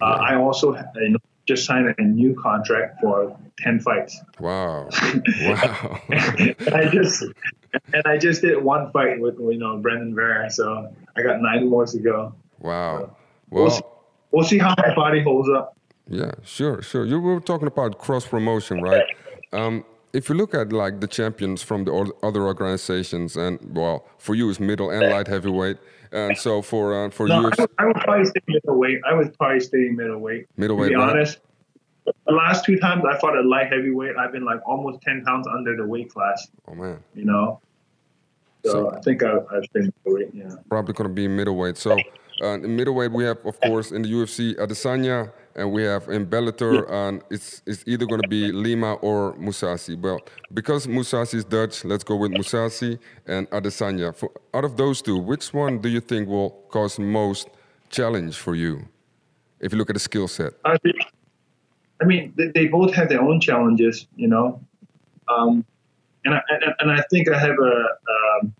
Uh, 0.00 0.04
I 0.04 0.36
also 0.36 0.74
you 0.96 1.10
know, 1.10 1.18
just 1.50 1.66
signed 1.66 1.92
a 1.98 2.02
new 2.02 2.32
contract 2.40 3.00
for 3.00 3.36
ten 3.58 3.80
fights. 3.80 4.20
Wow. 4.38 4.88
wow. 5.42 6.00
and 6.08 6.74
I 6.74 6.88
just 6.88 7.24
and 7.92 8.02
I 8.04 8.16
just 8.18 8.42
did 8.42 8.62
one 8.62 8.90
fight 8.92 9.20
with 9.20 9.36
you 9.38 9.58
know 9.58 9.78
Brandon 9.78 10.14
Vera, 10.14 10.48
so 10.50 10.92
I 11.16 11.22
got 11.22 11.42
nine 11.42 11.68
more 11.68 11.86
to 11.86 11.98
go. 11.98 12.34
Wow. 12.60 13.16
We'll 13.50 13.70
see, 13.70 13.80
Well, 13.82 14.02
we'll 14.32 14.44
see 14.44 14.58
how 14.58 14.74
my 14.78 14.94
body 14.94 15.22
holds 15.22 15.48
up. 15.58 15.76
yeah, 16.08 16.32
sure, 16.44 16.82
sure. 16.82 17.04
You 17.04 17.18
were 17.18 17.40
talking 17.40 17.66
about 17.66 17.98
cross 17.98 18.24
promotion, 18.26 18.80
right? 18.80 19.02
Um, 19.52 19.84
if 20.12 20.28
you 20.28 20.34
look 20.34 20.54
at 20.54 20.72
like 20.72 21.00
the 21.00 21.06
champions 21.06 21.62
from 21.62 21.84
the 21.84 22.12
other 22.22 22.42
organizations, 22.42 23.36
and 23.36 23.58
well, 23.76 24.06
for 24.18 24.34
you 24.34 24.50
it's 24.50 24.60
middle 24.60 24.90
and 24.90 25.10
light 25.10 25.26
heavyweight, 25.28 25.78
and 26.12 26.36
so 26.36 26.62
for 26.62 27.06
uh, 27.06 27.10
for 27.10 27.26
No, 27.28 27.40
you 27.42 27.50
I 27.58 27.66
I 27.78 27.84
would 27.86 27.96
probably 27.96 28.24
stay 28.26 28.40
middleweight. 28.48 28.98
I 29.08 29.14
would 29.14 29.36
probably 29.38 29.60
stay 29.60 29.88
middleweight. 29.90 30.46
middleweight, 30.56 30.90
to 30.92 30.96
be 30.98 31.02
honest, 31.02 31.38
the 32.04 32.32
last 32.32 32.64
two 32.64 32.78
times 32.78 33.04
I 33.08 33.18
fought 33.18 33.36
at 33.36 33.44
light 33.46 33.72
heavyweight, 33.72 34.16
I've 34.16 34.32
been 34.32 34.44
like 34.44 34.60
almost 34.66 35.00
ten 35.02 35.22
pounds 35.24 35.46
under 35.46 35.76
the 35.76 35.86
weight 35.86 36.12
class. 36.12 36.48
Oh 36.66 36.74
man. 36.74 36.98
You 37.14 37.24
know, 37.26 37.60
so, 38.64 38.70
So- 38.72 38.90
I 38.92 39.00
think 39.00 39.22
I, 39.22 39.36
I've 39.52 39.72
been 39.72 39.92
middleweight. 40.04 40.30
Yeah. 40.34 40.50
probably 40.68 40.94
going 40.94 41.08
to 41.08 41.14
be 41.14 41.28
middleweight. 41.28 41.76
So 41.76 41.96
uh, 42.42 42.54
in 42.54 42.76
middleweight, 42.76 43.12
we 43.12 43.24
have, 43.24 43.38
of 43.44 43.60
course, 43.60 43.92
in 43.92 44.02
the 44.02 44.10
UFC, 44.12 44.54
Adesanya, 44.56 45.32
and 45.56 45.72
we 45.72 45.82
have 45.84 46.08
in 46.08 46.26
Bellator, 46.26 46.90
and 46.90 47.22
it's 47.30 47.62
it's 47.66 47.84
either 47.86 48.06
going 48.06 48.22
to 48.22 48.28
be 48.28 48.52
Lima 48.52 48.94
or 48.94 49.34
Mousasi. 49.34 50.00
Well, 50.00 50.20
because 50.54 50.86
Mousasi 50.86 51.34
is 51.34 51.44
Dutch, 51.44 51.84
let's 51.84 52.04
go 52.04 52.16
with 52.16 52.32
Mousasi 52.32 52.98
and 53.26 53.50
Adesanya. 53.50 54.14
For, 54.14 54.30
out 54.54 54.64
of 54.64 54.76
those 54.76 55.02
two, 55.02 55.18
which 55.18 55.52
one 55.52 55.80
do 55.80 55.88
you 55.88 56.00
think 56.00 56.28
will 56.28 56.50
cause 56.70 56.98
most 56.98 57.48
challenge 57.90 58.36
for 58.38 58.54
you? 58.54 58.88
If 59.60 59.72
you 59.72 59.78
look 59.78 59.90
at 59.90 59.94
the 59.94 60.00
skill 60.00 60.28
set, 60.28 60.54
I, 60.64 60.78
think- 60.78 60.96
I 62.02 62.04
mean, 62.06 62.32
they, 62.36 62.48
they 62.48 62.68
both 62.68 62.94
have 62.94 63.08
their 63.10 63.22
own 63.22 63.40
challenges, 63.40 64.06
you 64.16 64.28
know, 64.28 64.60
um, 65.28 65.64
and 66.24 66.34
I 66.34 66.40
and, 66.50 66.74
and 66.80 66.92
I 66.92 67.04
think 67.10 67.30
I 67.30 67.38
have 67.38 67.56
a, 67.58 67.74
um, 68.42 68.54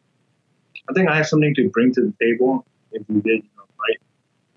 I 0.88 0.92
think 0.94 1.08
I 1.08 1.16
have 1.16 1.26
something 1.28 1.54
to 1.56 1.70
bring 1.70 1.92
to 1.94 2.02
the 2.02 2.14
table 2.20 2.66
if 2.92 3.02
we 3.08 3.20
did, 3.20 3.44
you 3.44 3.50
right. 3.56 3.59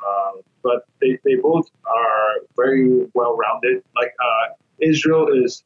Uh, 0.05 0.41
but 0.63 0.85
they, 1.01 1.17
they 1.23 1.35
both 1.35 1.69
are 1.85 2.33
very 2.55 3.05
well 3.13 3.35
rounded. 3.37 3.83
Like 3.95 4.13
uh, 4.19 4.53
Israel 4.79 5.27
is, 5.43 5.63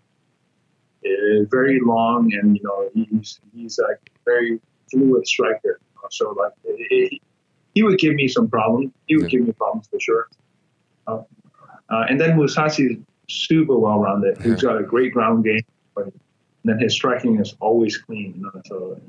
is 1.04 1.48
very 1.50 1.80
long, 1.84 2.32
and 2.34 2.56
you 2.58 2.64
know 2.64 2.90
he's 2.94 3.40
he's 3.54 3.80
a 3.80 3.96
very 4.26 4.60
fluid 4.92 5.28
striker. 5.28 5.80
So 6.10 6.32
like 6.32 6.54
he, 6.90 7.22
he 7.74 7.84
would 7.84 8.00
give 8.00 8.14
me 8.16 8.28
some 8.28 8.48
problems. 8.50 8.92
He 9.08 9.16
would 9.18 9.32
Yeah. 9.32 9.40
give 9.40 9.48
me 9.48 9.54
problems 9.54 9.88
for 9.88 10.00
sure. 10.00 10.28
Uh, 11.06 11.22
uh, 11.90 12.06
and 12.10 12.20
then 12.20 12.38
Mousasi 12.38 12.92
is 12.92 12.98
super 13.30 13.78
well 13.78 14.00
rounded. 14.00 14.38
He's 14.44 14.62
got 14.62 14.78
a 14.80 14.84
great 14.84 15.14
ground 15.14 15.44
game, 15.44 15.62
but 15.96 16.14
then 16.64 16.80
his 16.80 16.94
striking 16.94 17.40
is 17.40 17.56
always 17.60 17.98
clean. 17.98 18.34
You 18.38 18.42
know, 18.44 18.62
so 18.66 19.00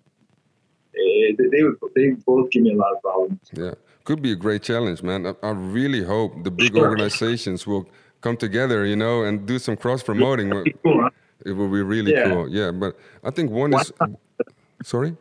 eh, 0.97 1.35
they, 1.39 1.47
they 1.53 1.63
would 1.63 1.77
they 1.95 2.11
both 2.27 2.51
give 2.51 2.63
me 2.63 2.73
a 2.73 2.77
lot 2.77 2.93
of 2.95 3.03
problems. 3.03 3.39
yeah, 3.53 3.75
could 4.05 4.21
be 4.23 4.33
a 4.33 4.37
great 4.37 4.63
challenge, 4.63 5.03
man. 5.03 5.27
I, 5.27 5.35
I 5.43 5.51
really 5.51 6.03
hope 6.05 6.45
the 6.45 6.51
big 6.51 6.75
Sure. 6.75 6.89
organizations 6.89 7.67
will 7.67 7.89
come 8.21 8.37
together, 8.37 8.85
you 8.85 8.97
know, 8.97 9.23
and 9.25 9.47
do 9.47 9.59
some 9.59 9.77
cross 9.77 10.03
promoting. 10.03 10.51
Cool, 10.83 11.03
huh? 11.03 11.11
It 11.47 11.53
will 11.53 11.69
be 11.69 11.83
really 11.83 12.13
Yeah. 12.13 12.25
cool. 12.33 12.49
Yeah, 12.49 12.71
but 12.73 12.97
I 13.23 13.31
think 13.31 13.51
one 13.51 13.73
is. 13.75 13.93
Sorry. 14.83 15.17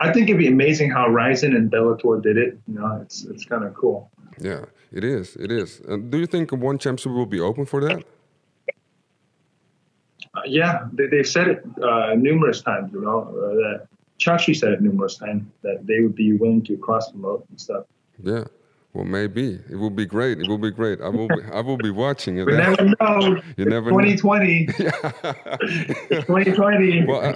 I 0.00 0.12
think 0.12 0.28
it'd 0.28 0.38
be 0.38 0.48
amazing 0.48 0.90
how 0.90 1.08
Rizin 1.08 1.56
and 1.56 1.70
Bellator 1.70 2.22
did 2.22 2.36
it. 2.36 2.58
You 2.68 2.74
know, 2.74 2.98
it's 3.02 3.24
it's 3.24 3.44
kind 3.46 3.64
of 3.64 3.72
cool. 3.74 4.10
Yeah, 4.40 4.64
it 4.92 5.04
is. 5.04 5.36
It 5.36 5.50
is. 5.50 5.80
And 5.88 6.10
do 6.10 6.18
you 6.18 6.26
think 6.26 6.52
one 6.52 6.78
championship 6.78 7.12
will 7.12 7.26
be 7.26 7.40
open 7.40 7.64
for 7.64 7.80
that? 7.86 8.04
Uh, 10.34 10.42
yeah, 10.46 10.86
they, 10.92 11.06
they've 11.06 11.26
said 11.26 11.48
it 11.48 11.64
uh, 11.82 12.14
numerous 12.14 12.60
times. 12.60 12.92
You 12.92 13.00
know, 13.02 13.20
uh, 13.22 13.54
that 13.62 13.86
Chatri 14.18 14.56
said 14.56 14.72
it 14.72 14.80
numerous 14.80 15.16
times 15.16 15.44
that 15.62 15.86
they 15.86 16.00
would 16.00 16.14
be 16.14 16.32
willing 16.32 16.62
to 16.64 16.76
cross 16.76 17.10
promote 17.10 17.44
and 17.50 17.60
stuff. 17.60 17.84
Yeah. 18.22 18.44
Well, 18.94 19.04
maybe 19.04 19.60
it 19.70 19.76
will 19.76 19.90
be 19.90 20.06
great. 20.06 20.38
It 20.38 20.48
will 20.48 20.56
be 20.56 20.70
great. 20.70 21.02
I 21.02 21.10
will. 21.10 21.28
Be, 21.28 21.42
I 21.52 21.60
will 21.60 21.76
be 21.76 21.90
watching 21.90 22.38
it. 22.38 22.46
We 22.46 22.56
never 22.56 22.82
know. 23.00 23.42
You 23.58 23.66
never 23.66 23.90
know. 23.90 23.98
2020. 23.98 24.66
2020. 24.68 27.04
well, 27.06 27.20
uh, 27.20 27.34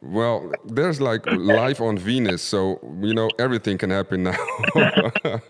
well, 0.00 0.50
there's 0.64 1.02
like 1.02 1.26
life 1.26 1.82
on 1.82 1.98
Venus, 1.98 2.40
so 2.40 2.78
you 3.02 3.12
know 3.12 3.28
everything 3.38 3.76
can 3.76 3.90
happen 3.90 4.22
now. 4.22 4.36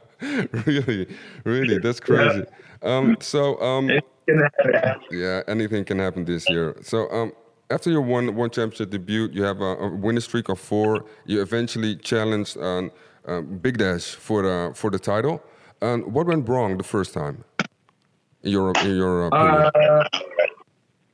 really, 0.67 1.07
really, 1.45 1.79
that's 1.79 2.01
crazy. 2.01 2.43
Um, 2.83 3.17
so, 3.21 3.57
um, 3.63 3.89
It's 3.89 4.05
gonna 4.27 4.51
happen. 4.83 5.01
yeah, 5.13 5.43
anything 5.47 5.85
can 5.85 6.01
happen 6.01 6.25
this 6.25 6.51
year. 6.51 6.75
So, 6.83 7.09
um, 7.13 7.33
after 7.73 7.91
your 7.91 8.03
one 8.03 8.35
one 8.35 8.51
championship 8.51 8.91
debut, 8.91 9.29
you 9.33 9.43
have 9.43 9.61
a, 9.61 9.77
a 9.77 9.89
winning 9.89 10.21
streak 10.21 10.49
of 10.49 10.61
four. 10.61 11.05
You 11.27 11.41
eventually 11.41 11.97
challenged 11.97 12.57
um, 12.59 12.91
um, 13.27 13.59
Bigdash 13.61 14.15
for 14.15 14.43
the 14.43 14.73
for 14.75 14.91
the 14.91 14.99
title. 14.99 15.43
And 15.81 16.13
what 16.13 16.27
went 16.27 16.49
wrong 16.49 16.77
the 16.77 16.85
first 16.85 17.13
time? 17.13 17.45
In 18.43 18.53
your 18.53 18.73
in 18.85 18.97
your 18.97 19.27
opinion? 19.27 19.71
Uh, 19.75 20.09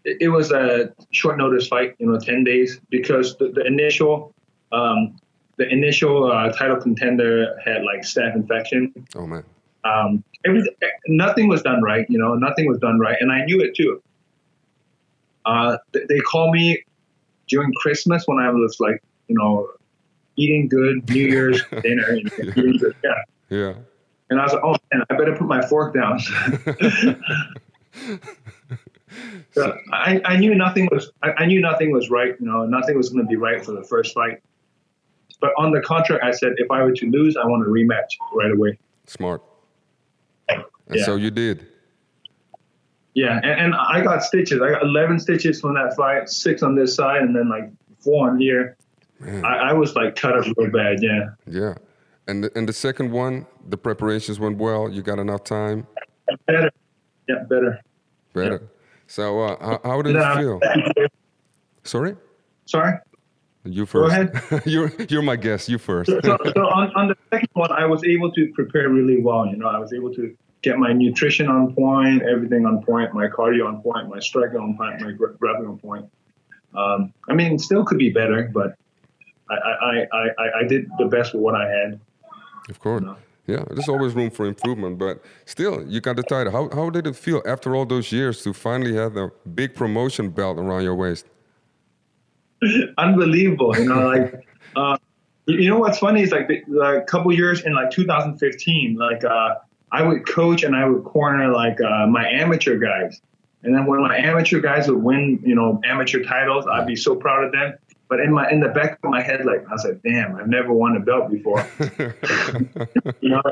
it, 0.04 0.28
was 0.28 0.50
a 0.52 0.92
short 1.10 1.36
notice 1.36 1.68
fight, 1.68 1.94
you 1.98 2.06
know, 2.06 2.18
10 2.18 2.44
days, 2.44 2.80
because 2.88 3.36
the, 3.36 3.50
the 3.50 3.64
initial 3.66 4.34
um, 4.72 5.16
the 5.56 5.68
initial 5.68 6.30
uh, 6.30 6.50
title 6.52 6.76
contender 6.76 7.58
had 7.64 7.82
like 7.82 8.02
staph 8.02 8.34
infection. 8.34 8.92
oh 9.16 9.26
man. 9.26 9.44
Um, 9.84 10.24
everything, 10.44 10.74
nothing 11.06 11.48
was 11.48 11.62
done 11.62 11.82
right, 11.82 12.04
you 12.08 12.18
know, 12.18 12.34
nothing 12.34 12.66
was 12.66 12.78
done 12.78 12.98
right, 12.98 13.16
and 13.20 13.32
I 13.32 13.44
knew 13.44 13.60
it 13.60 13.74
too. 13.74 14.02
Uh, 15.48 15.78
th- 15.92 16.06
they 16.08 16.18
called 16.18 16.52
me 16.54 16.82
during 17.48 17.72
Christmas 17.74 18.22
when 18.26 18.38
I 18.38 18.50
was 18.50 18.76
like, 18.80 19.02
you 19.28 19.36
know, 19.38 19.68
eating 20.36 20.68
good, 20.68 21.08
New 21.08 21.22
Year's 21.26 21.62
dinner, 21.82 22.16
eating 22.16 22.76
good, 22.78 22.94
yeah. 23.02 23.10
Yeah. 23.48 23.74
And 24.30 24.38
I 24.38 24.44
was 24.44 24.52
like, 24.52 24.62
oh 24.62 24.76
man, 24.92 25.04
I 25.08 25.16
better 25.16 25.34
put 25.34 25.46
my 25.48 25.66
fork 25.66 25.94
down. 25.94 26.20
So 29.52 29.76
I, 29.90 30.20
I 30.26 30.36
knew 30.36 30.54
nothing 30.54 30.86
was 30.92 31.10
I, 31.22 31.32
I 31.38 31.46
knew 31.46 31.60
nothing 31.62 31.90
was 31.92 32.10
right. 32.10 32.36
You 32.38 32.46
know, 32.46 32.66
nothing 32.66 32.94
was 32.96 33.08
going 33.08 33.24
to 33.24 33.28
be 33.28 33.36
right 33.36 33.64
for 33.64 33.72
the 33.72 33.82
first 33.82 34.12
fight. 34.14 34.42
But 35.40 35.50
on 35.56 35.72
the 35.72 35.80
contract, 35.80 36.22
I 36.22 36.30
said 36.30 36.52
if 36.58 36.70
I 36.70 36.82
were 36.82 36.92
to 36.92 37.06
lose, 37.10 37.36
I 37.36 37.46
want 37.46 37.66
a 37.66 37.70
rematch 37.70 38.10
right 38.34 38.52
away. 38.52 38.78
Smart. 39.06 39.42
And 40.50 40.62
Yeah. 40.92 41.04
so 41.04 41.16
you 41.16 41.30
did. 41.30 41.66
Yeah, 43.18 43.40
and, 43.42 43.60
and 43.60 43.74
I 43.74 44.00
got 44.00 44.22
stitches. 44.22 44.60
I 44.62 44.70
got 44.70 44.82
11 44.82 45.18
stitches 45.18 45.60
from 45.60 45.74
that 45.74 45.94
fight, 45.96 46.28
six 46.28 46.62
on 46.62 46.76
this 46.76 46.94
side, 46.94 47.22
and 47.22 47.34
then 47.34 47.48
like 47.48 47.68
four 47.98 48.30
on 48.30 48.38
here. 48.38 48.76
I, 49.50 49.70
I 49.70 49.72
was 49.72 49.96
like 49.96 50.14
cut 50.14 50.38
up 50.38 50.44
real 50.56 50.70
bad. 50.70 51.02
Yeah, 51.02 51.30
Yeah. 51.46 51.74
And 52.28 52.44
the, 52.44 52.50
and 52.58 52.68
the 52.68 52.72
second 52.72 53.10
one, 53.10 53.46
the 53.68 53.76
preparations 53.76 54.38
went 54.38 54.58
well. 54.58 54.88
You 54.88 55.02
got 55.02 55.18
enough 55.18 55.42
time. 55.44 55.86
better. 56.46 56.70
Yeah, 57.28 57.42
better. 57.48 57.80
Better. 58.34 58.62
So 59.08 59.40
uh, 59.40 59.56
how, 59.60 59.80
how 59.82 60.02
did 60.02 60.14
Nah. 60.14 60.34
it 60.34 60.36
feel? 60.36 60.60
Sorry? 61.82 62.14
Sorry. 62.66 62.92
You 63.64 63.84
first. 63.86 64.14
Go 64.14 64.22
ahead. 64.22 64.62
you're 64.66 64.92
you're 65.08 65.22
my 65.22 65.36
guest. 65.36 65.68
You 65.68 65.78
first. 65.78 66.10
so, 66.10 66.20
so 66.22 66.62
on, 66.68 66.92
on 66.94 67.08
the 67.08 67.16
second 67.32 67.48
one, 67.54 67.72
I 67.72 67.84
was 67.86 68.04
able 68.04 68.30
to 68.32 68.52
prepare 68.54 68.88
really 68.90 69.20
well. 69.20 69.46
You 69.46 69.56
know, 69.56 69.66
I 69.66 69.78
was 69.78 69.92
able 69.92 70.14
to 70.14 70.36
get 70.62 70.78
my 70.78 70.92
nutrition 70.92 71.48
on 71.48 71.74
point, 71.74 72.22
everything 72.22 72.66
on 72.66 72.82
point, 72.82 73.14
my 73.14 73.26
cardio 73.28 73.66
on 73.66 73.80
point, 73.82 74.08
my 74.08 74.18
striking 74.18 74.58
on 74.58 74.76
point, 74.76 75.00
my 75.00 75.12
gra- 75.12 75.34
grappling 75.34 75.68
on 75.68 75.78
point. 75.78 76.06
Um, 76.74 77.12
I 77.28 77.34
mean, 77.34 77.58
still 77.58 77.84
could 77.84 77.98
be 77.98 78.10
better, 78.10 78.50
but 78.52 78.76
I, 79.50 79.54
I, 79.54 80.06
I, 80.12 80.28
I, 80.38 80.58
I 80.60 80.62
did 80.68 80.90
the 80.98 81.06
best 81.06 81.32
with 81.32 81.42
what 81.42 81.54
I 81.54 81.68
had. 81.68 82.00
of 82.68 82.80
course. 82.80 83.02
No. 83.02 83.16
Yeah, 83.46 83.64
there's 83.70 83.88
always 83.88 84.12
room 84.12 84.30
for 84.30 84.44
improvement, 84.44 84.98
but 84.98 85.24
still, 85.46 85.82
you 85.88 86.02
got 86.02 86.16
the 86.16 86.22
title. 86.22 86.52
How 86.52 86.68
how 86.68 86.90
did 86.90 87.06
it 87.06 87.16
feel 87.16 87.40
after 87.46 87.74
all 87.74 87.86
those 87.86 88.12
years 88.12 88.42
to 88.42 88.52
finally 88.52 88.94
have 88.94 89.16
a 89.16 89.30
big 89.54 89.74
promotion 89.74 90.28
belt 90.28 90.58
around 90.58 90.82
your 90.82 90.94
waist? 90.94 91.24
Unbelievable, 92.98 93.74
you 93.78 93.86
know, 93.86 94.06
like. 94.06 94.44
Uh, 94.76 94.98
you 95.46 95.60
you 95.60 95.70
know 95.70 95.78
what's 95.78 95.98
funny 95.98 96.22
is 96.22 96.30
like 96.30 96.48
a 96.50 97.00
couple 97.08 97.32
years 97.32 97.64
in 97.64 97.74
like 97.74 97.90
2015, 97.90 98.96
like 98.96 99.24
uh, 99.24 99.54
I 99.90 100.02
would 100.02 100.26
coach 100.26 100.62
and 100.62 100.76
I 100.76 100.86
would 100.86 101.04
corner 101.04 101.52
like 101.52 101.80
uh, 101.80 102.06
my 102.06 102.28
amateur 102.28 102.78
guys, 102.78 103.20
and 103.62 103.74
then 103.74 103.86
when 103.86 104.00
my 104.00 104.16
amateur 104.16 104.60
guys 104.60 104.88
would 104.88 105.02
win, 105.02 105.40
you 105.44 105.54
know, 105.54 105.80
amateur 105.84 106.22
titles, 106.22 106.66
I'd 106.66 106.86
be 106.86 106.96
so 106.96 107.16
proud 107.16 107.44
of 107.44 107.52
them. 107.52 107.74
But 108.08 108.20
in 108.20 108.32
my 108.32 108.50
in 108.50 108.60
the 108.60 108.68
back 108.68 108.98
of 109.02 109.10
my 109.10 109.20
head, 109.20 109.44
like 109.44 109.66
I 109.68 109.72
was 109.72 109.84
like, 109.84 110.00
damn, 110.02 110.36
I've 110.36 110.48
never 110.48 110.72
won 110.72 110.96
a 110.96 111.00
belt 111.00 111.30
before. 111.30 111.66
you 113.20 113.28
know, 113.28 113.42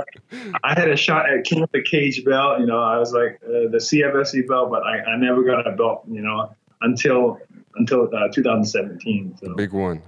I 0.65 0.79
had 0.79 0.89
a 0.89 0.97
shot 0.97 1.29
at 1.29 1.45
King 1.45 1.63
of 1.63 1.71
the 1.73 1.83
Cage 1.83 2.25
belt. 2.25 2.61
You 2.61 2.67
know, 2.67 2.81
I 2.81 2.99
was 2.99 3.13
like 3.13 3.39
uh, 3.45 3.69
the 3.71 3.79
CFSC 3.79 4.49
belt, 4.49 4.71
but 4.71 4.83
I, 4.83 5.01
I 5.01 5.17
never 5.19 5.43
got 5.43 5.67
a 5.67 5.73
belt. 5.73 6.05
You 6.09 6.23
know, 6.23 6.55
until 6.81 7.39
until 7.75 8.09
uh, 8.17 8.29
2017. 8.33 9.39
So. 9.41 9.55
big 9.55 9.73
one, 9.73 10.03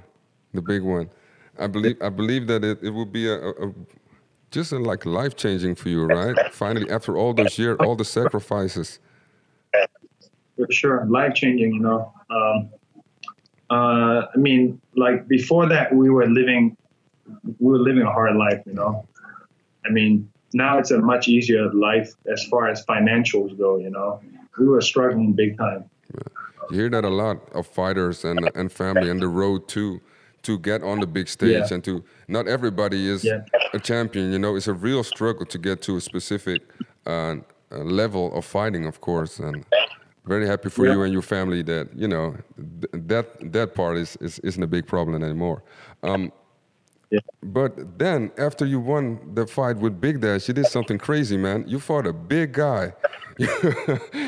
the 0.55 0.63
big 0.63 0.83
one. 0.83 1.11
I 1.59 1.67
believe 1.67 2.01
I 2.01 2.09
believe 2.09 2.47
that 2.47 2.65
it, 2.65 2.79
it 2.83 2.91
will 2.91 3.05
be 3.05 3.29
a, 3.29 3.35
a 3.35 3.73
just 4.51 4.73
uh, 4.73 4.79
like 4.79 5.05
life 5.05 5.37
changing 5.37 5.75
for 5.75 5.89
you, 5.89 6.05
right? 6.07 6.37
Finally, 6.53 6.91
after 6.91 7.17
all 7.17 7.35
those 7.35 7.59
years, 7.59 7.77
all 7.81 7.97
the 7.97 8.05
sacrifices. 8.05 8.99
for 10.57 10.67
sure 10.71 11.07
life 11.07 11.35
changing 11.35 11.73
you 11.73 11.81
know. 11.81 12.13
Um, 12.31 12.71
uh, 13.71 14.27
i 14.35 14.37
mean 14.37 14.81
like 14.97 15.29
before 15.29 15.69
that 15.69 15.95
we 15.95 16.09
were 16.09 16.27
living 16.27 16.77
we 17.59 17.71
were 17.73 17.79
living 17.79 18.03
a 18.03 18.11
hard 18.11 18.35
life 18.37 18.61
you 18.67 18.75
know. 18.75 19.07
I 19.87 19.91
mean 19.91 20.31
now 20.55 20.79
it's 20.79 20.91
a 20.91 20.99
much 20.99 21.29
easier 21.29 21.73
life 21.73 22.15
as 22.33 22.43
far 22.45 22.69
as 22.69 22.85
financials 22.87 23.57
go 23.59 23.79
you 23.79 23.91
know. 23.91 24.21
We 24.59 24.67
were 24.67 24.81
struggling 24.81 25.35
big 25.35 25.57
time. 25.57 25.85
You 26.71 26.77
hear 26.77 26.89
that 26.91 27.05
a 27.05 27.11
lot 27.11 27.37
of 27.53 27.67
fighters 27.67 28.25
and 28.25 28.51
and 28.55 28.73
family 28.73 29.11
and 29.11 29.21
the 29.21 29.29
road 29.29 29.69
to 29.69 30.01
to 30.49 30.59
get 30.71 30.83
on 30.83 30.97
the 31.01 31.07
big 31.07 31.29
stage 31.29 31.51
Yeah. 31.69 31.75
and 31.75 31.83
to 31.85 31.93
not 32.29 32.45
everybody 32.57 33.01
is 33.15 33.23
Yeah. 33.25 33.45
a 33.75 33.79
champion. 33.91 34.33
You 34.33 34.39
know, 34.45 34.57
it's 34.57 34.69
a 34.69 34.79
real 34.89 35.03
struggle 35.05 35.47
to 35.47 35.59
get 35.59 35.77
to 35.83 35.97
a 35.97 36.01
specific 36.01 36.61
uh, 37.07 37.13
uh, 37.13 37.79
level 38.03 38.25
of 38.39 38.45
fighting, 38.45 38.87
of 38.87 38.97
course. 39.01 39.39
And 39.47 39.65
very 40.27 40.47
happy 40.47 40.69
for 40.71 40.85
Yeah. 40.85 40.93
you 40.95 41.03
and 41.05 41.13
your 41.13 41.23
family 41.37 41.63
that 41.73 41.87
you 42.03 42.09
know 42.15 42.27
th- 42.81 43.07
that 43.09 43.27
that 43.53 43.69
part 43.75 43.97
is, 44.05 44.17
is 44.21 44.39
isn't 44.49 44.63
a 44.63 44.71
big 44.77 44.85
problem 44.87 45.23
anymore. 45.23 45.59
Um. 46.03 46.33
But 47.43 47.73
then, 47.99 48.31
after 48.37 48.67
you 48.67 48.81
won 48.93 49.05
the 49.35 49.47
fight 49.47 49.77
with 49.85 49.95
Bigdash, 50.05 50.47
you 50.49 50.53
did 50.55 50.67
something 50.67 50.99
crazy, 50.99 51.39
man. 51.39 51.65
You 51.67 51.79
fought 51.81 52.07
a 52.07 52.13
big 52.13 52.53
guy. 52.53 52.93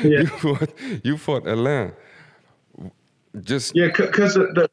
You 0.03 0.25
fought, 0.43 0.69
you 1.03 1.17
fought 1.17 1.45
Alain. 1.47 1.91
Just 3.49 3.75
yeah 3.75 3.87
because 3.95 4.33
the, 4.33 4.67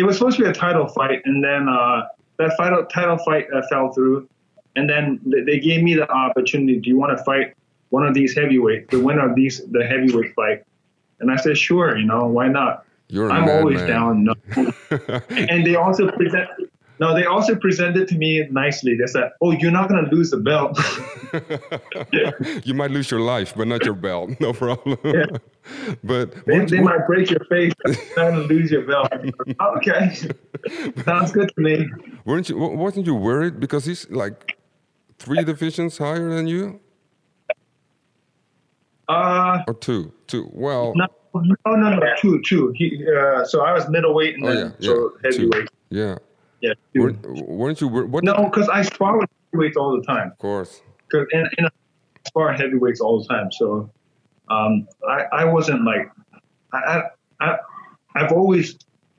it 0.00 0.04
was 0.04 0.16
supposed 0.16 0.38
to 0.38 0.44
be 0.44 0.48
a 0.48 0.52
title 0.52 0.88
fight 0.88 1.20
and 1.26 1.44
then 1.44 1.68
uh, 1.68 2.08
that 2.38 2.56
title 2.56 2.86
title 2.86 3.18
fight 3.18 3.46
uh, 3.54 3.60
fell 3.68 3.92
through 3.92 4.26
and 4.74 4.88
then 4.88 5.20
they, 5.26 5.60
gave 5.60 5.82
me 5.82 5.94
the 5.94 6.10
opportunity 6.10 6.80
do 6.80 6.88
you 6.88 6.96
want 6.96 7.16
to 7.16 7.22
fight 7.22 7.54
one 7.90 8.06
of 8.06 8.14
these 8.14 8.34
heavyweights 8.34 8.90
the 8.90 8.98
winner 8.98 9.28
of 9.28 9.34
these 9.34 9.60
the 9.72 9.84
heavyweight 9.84 10.34
fight 10.34 10.64
and 11.20 11.30
i 11.30 11.36
said 11.36 11.56
sure 11.56 11.98
you 11.98 12.06
know 12.06 12.26
why 12.26 12.48
not 12.48 12.86
you're 13.10 13.30
I'm 13.30 13.48
always 13.48 13.78
man. 13.78 13.88
down. 13.88 14.24
No. 14.24 14.34
and 15.30 15.66
they 15.66 15.74
also 15.74 16.10
present. 16.12 16.48
No, 17.00 17.14
they 17.14 17.24
also 17.24 17.56
presented 17.56 18.06
to 18.08 18.14
me 18.14 18.46
nicely. 18.50 18.94
They 18.94 19.06
said, 19.06 19.30
"Oh, 19.40 19.52
you're 19.52 19.70
not 19.70 19.88
gonna 19.88 20.08
lose 20.12 20.30
the 20.30 20.36
belt." 20.36 20.78
you 22.66 22.74
might 22.74 22.90
lose 22.90 23.10
your 23.10 23.20
life, 23.20 23.54
but 23.56 23.66
not 23.68 23.84
your 23.86 23.94
belt. 23.94 24.30
No 24.38 24.52
problem. 24.52 24.98
Yeah. 25.02 25.24
but 26.04 26.44
they, 26.46 26.64
they 26.66 26.80
might 26.80 27.06
break 27.06 27.30
your 27.30 27.44
face. 27.48 27.72
but 27.82 27.96
You're 28.16 28.24
not 28.24 28.30
gonna 28.32 28.42
lose 28.54 28.70
your 28.70 28.82
belt. 28.86 29.08
okay, 29.78 30.14
sounds 31.06 31.32
good 31.32 31.50
to 31.54 31.60
me. 31.60 31.88
weren't 32.26 32.48
you? 32.50 32.58
Wasn't 32.58 33.06
you 33.06 33.14
worried 33.14 33.60
because 33.60 33.86
he's 33.86 34.08
like 34.10 34.56
three 35.18 35.42
divisions 35.42 35.96
higher 35.98 36.28
than 36.28 36.46
you, 36.46 36.80
Uh, 39.08 39.58
or 39.66 39.74
two? 39.74 40.12
Two. 40.26 40.48
Well, 40.52 40.92
no, 40.94 41.06
no, 41.34 41.56
no, 41.66 41.96
no, 41.96 42.00
two, 42.20 42.40
two. 42.42 42.72
He, 42.76 43.04
uh, 43.06 43.44
so 43.44 43.62
I 43.62 43.72
was 43.72 43.88
middleweight 43.88 44.34
and 44.36 44.44
oh 44.44 44.54
then 44.54 44.74
yeah, 44.78 44.86
so 44.86 45.12
yeah, 45.24 45.30
two. 45.30 45.38
heavyweight. 45.50 45.68
Yeah. 45.90 46.16
Yeah, 46.60 46.72
two. 46.94 47.02
Weren't, 47.02 47.48
weren't 47.48 47.80
you? 47.80 47.88
wor- 47.88 48.06
What? 48.06 48.24
No, 48.24 48.44
because 48.44 48.68
I 48.68 48.82
spar 48.82 49.18
with 49.18 49.28
heavyweights 49.52 49.76
all 49.76 49.96
the 49.98 50.04
time. 50.06 50.28
Of 50.32 50.38
course. 50.38 50.82
Because 51.08 51.26
and, 51.32 51.48
and 51.58 51.66
I 51.66 51.70
spar 52.26 52.52
heavyweights 52.52 53.00
all 53.00 53.20
the 53.22 53.28
time. 53.28 53.50
So 53.52 53.90
um, 54.48 54.86
I, 55.08 55.24
I 55.32 55.44
wasn't 55.44 55.84
like 55.84 56.10
I, 56.72 56.78
I, 56.78 57.02
I 57.40 57.56
I've 58.16 58.32
always 58.32 58.76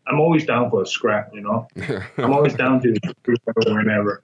I'm 0.08 0.20
always 0.20 0.46
down 0.46 0.70
for 0.70 0.82
a 0.84 0.86
scrap. 0.86 1.32
You 1.34 1.42
know, 1.42 1.68
I'm 2.18 2.34
always 2.34 2.54
down 2.54 2.82
to 2.82 2.94
do 3.24 3.36
whenever. 3.66 4.22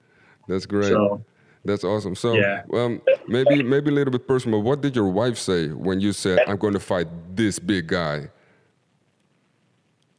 That's 0.48 0.66
great. 0.66 0.88
So 0.88 1.22
That's 1.64 1.84
awesome. 1.84 2.14
So, 2.14 2.34
Yeah. 2.34 2.62
um, 2.72 3.02
maybe 3.26 3.62
maybe 3.62 3.90
a 3.90 3.94
little 3.94 4.12
bit 4.12 4.26
personal. 4.28 4.62
What 4.62 4.80
did 4.80 4.94
your 4.96 5.08
wife 5.08 5.36
say 5.36 5.68
when 5.68 6.00
you 6.00 6.12
said, 6.12 6.38
"I'm 6.46 6.56
going 6.56 6.72
to 6.74 6.80
fight 6.80 7.08
this 7.34 7.58
big 7.58 7.88
guy"? 7.88 8.28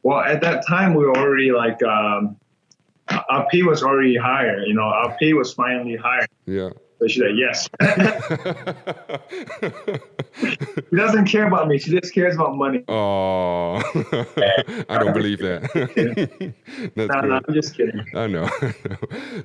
well, 0.02 0.20
at 0.20 0.40
that 0.40 0.66
time 0.66 0.94
we 0.94 1.04
were 1.04 1.16
already 1.16 1.50
like 1.52 1.82
um, 1.82 2.36
our 3.28 3.46
pay 3.50 3.62
was 3.62 3.82
already 3.82 4.16
higher. 4.16 4.60
You 4.60 4.74
know, 4.74 4.82
our 4.82 5.16
pay 5.18 5.32
was 5.32 5.52
finally 5.52 5.96
higher. 5.96 6.26
Yeah. 6.46 6.70
So 7.00 7.06
she 7.08 7.20
said 7.20 7.34
yes. 7.34 7.66
she 10.90 10.96
doesn't 10.96 11.24
care 11.26 11.46
about 11.46 11.66
me. 11.66 11.78
She 11.78 11.98
just 11.98 12.12
cares 12.12 12.34
about 12.34 12.56
money. 12.56 12.84
oh, 12.88 13.76
I 14.88 14.98
don't 14.98 15.14
believe 15.14 15.38
that. 15.38 15.62
That's 16.96 17.14
No, 17.14 17.20
no. 17.22 17.40
I'm 17.48 17.54
just 17.54 17.74
kidding. 17.74 18.04
I 18.14 18.26
know. 18.26 18.50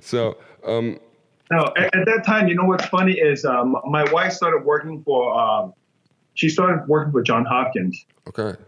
so, 0.01 0.38
um, 0.65 0.99
No, 1.49 1.71
at, 1.78 1.95
at 1.95 2.06
that 2.06 2.23
time, 2.25 2.49
you 2.49 2.56
know 2.56 2.65
what's 2.65 2.86
funny 2.88 3.13
is 3.13 3.45
um, 3.45 3.78
my 3.86 4.04
wife 4.12 4.34
started 4.34 4.65
working 4.65 5.01
for. 5.04 5.34
Um, 5.39 5.73
she 6.34 6.49
started 6.49 6.86
working 6.89 7.13
for 7.13 7.21
John 7.23 7.45
Hopkins, 7.45 8.06
okay. 8.28 8.60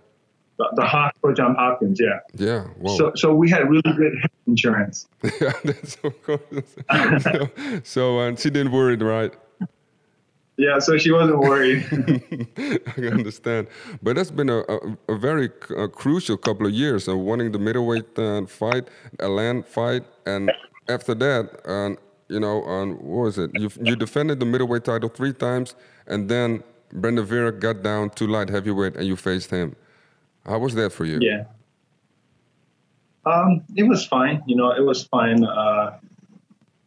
The, 0.58 0.68
the 0.76 0.86
hospital 0.86 1.36
John 1.36 1.56
Hopkins. 1.56 2.00
Yeah. 2.00 2.20
Yeah. 2.36 2.64
Whoa. 2.80 2.98
So 2.98 3.12
so 3.16 3.34
we 3.34 3.50
had 3.50 3.70
really 3.70 3.94
good 3.96 4.14
health 4.22 4.32
insurance. 4.48 5.08
yeah, 5.42 5.52
that's 5.64 5.98
of 6.04 6.24
course. 6.24 6.76
so, 7.22 7.50
so 7.84 8.20
uh, 8.20 8.36
she 8.36 8.50
didn't 8.50 8.72
worry, 8.72 8.96
right? 8.98 9.34
Yeah, 10.58 10.80
so 10.80 10.98
she 10.98 11.12
wasn't 11.12 11.38
worried. 11.38 11.86
I 12.98 13.02
understand, 13.02 13.68
but 14.02 14.16
that's 14.16 14.32
been 14.32 14.50
a, 14.50 14.62
a, 14.62 14.98
a 15.10 15.16
very 15.16 15.52
a 15.78 15.88
crucial 15.88 16.36
couple 16.36 16.66
of 16.66 16.74
years. 16.74 17.08
Uh, 17.08 17.16
winning 17.16 17.52
the 17.52 17.60
middleweight 17.60 18.18
uh, 18.18 18.44
fight, 18.48 18.88
Alain 19.20 19.62
fight, 19.62 20.04
and 20.26 20.52
after 20.90 21.14
that, 21.14 21.62
uh, 21.64 21.96
you 22.28 22.40
know, 22.40 22.64
um, 22.64 22.96
what 22.96 23.26
was 23.26 23.38
it? 23.38 23.52
You 23.54 23.70
you 23.84 23.96
defended 23.96 24.40
the 24.40 24.48
middleweight 24.48 24.84
title 24.84 25.10
three 25.10 25.34
times, 25.34 25.76
and 26.08 26.28
then 26.28 26.64
Brandon 26.92 27.24
Vera 27.24 27.52
got 27.52 27.84
down 27.84 28.10
to 28.12 28.26
light 28.26 28.50
heavyweight, 28.50 28.96
and 28.96 29.06
you 29.06 29.16
faced 29.16 29.52
him. 29.52 29.76
How 30.48 30.60
was 30.60 30.76
that 30.76 30.92
for 30.92 31.06
you? 31.06 31.20
yeah. 31.22 31.46
Um, 33.26 33.64
it 33.76 33.84
was 33.84 34.06
fine. 34.06 34.42
You 34.48 34.56
know, 34.56 34.72
it 34.72 34.86
was 34.86 35.04
fine. 35.04 35.44
Uh, 35.44 35.98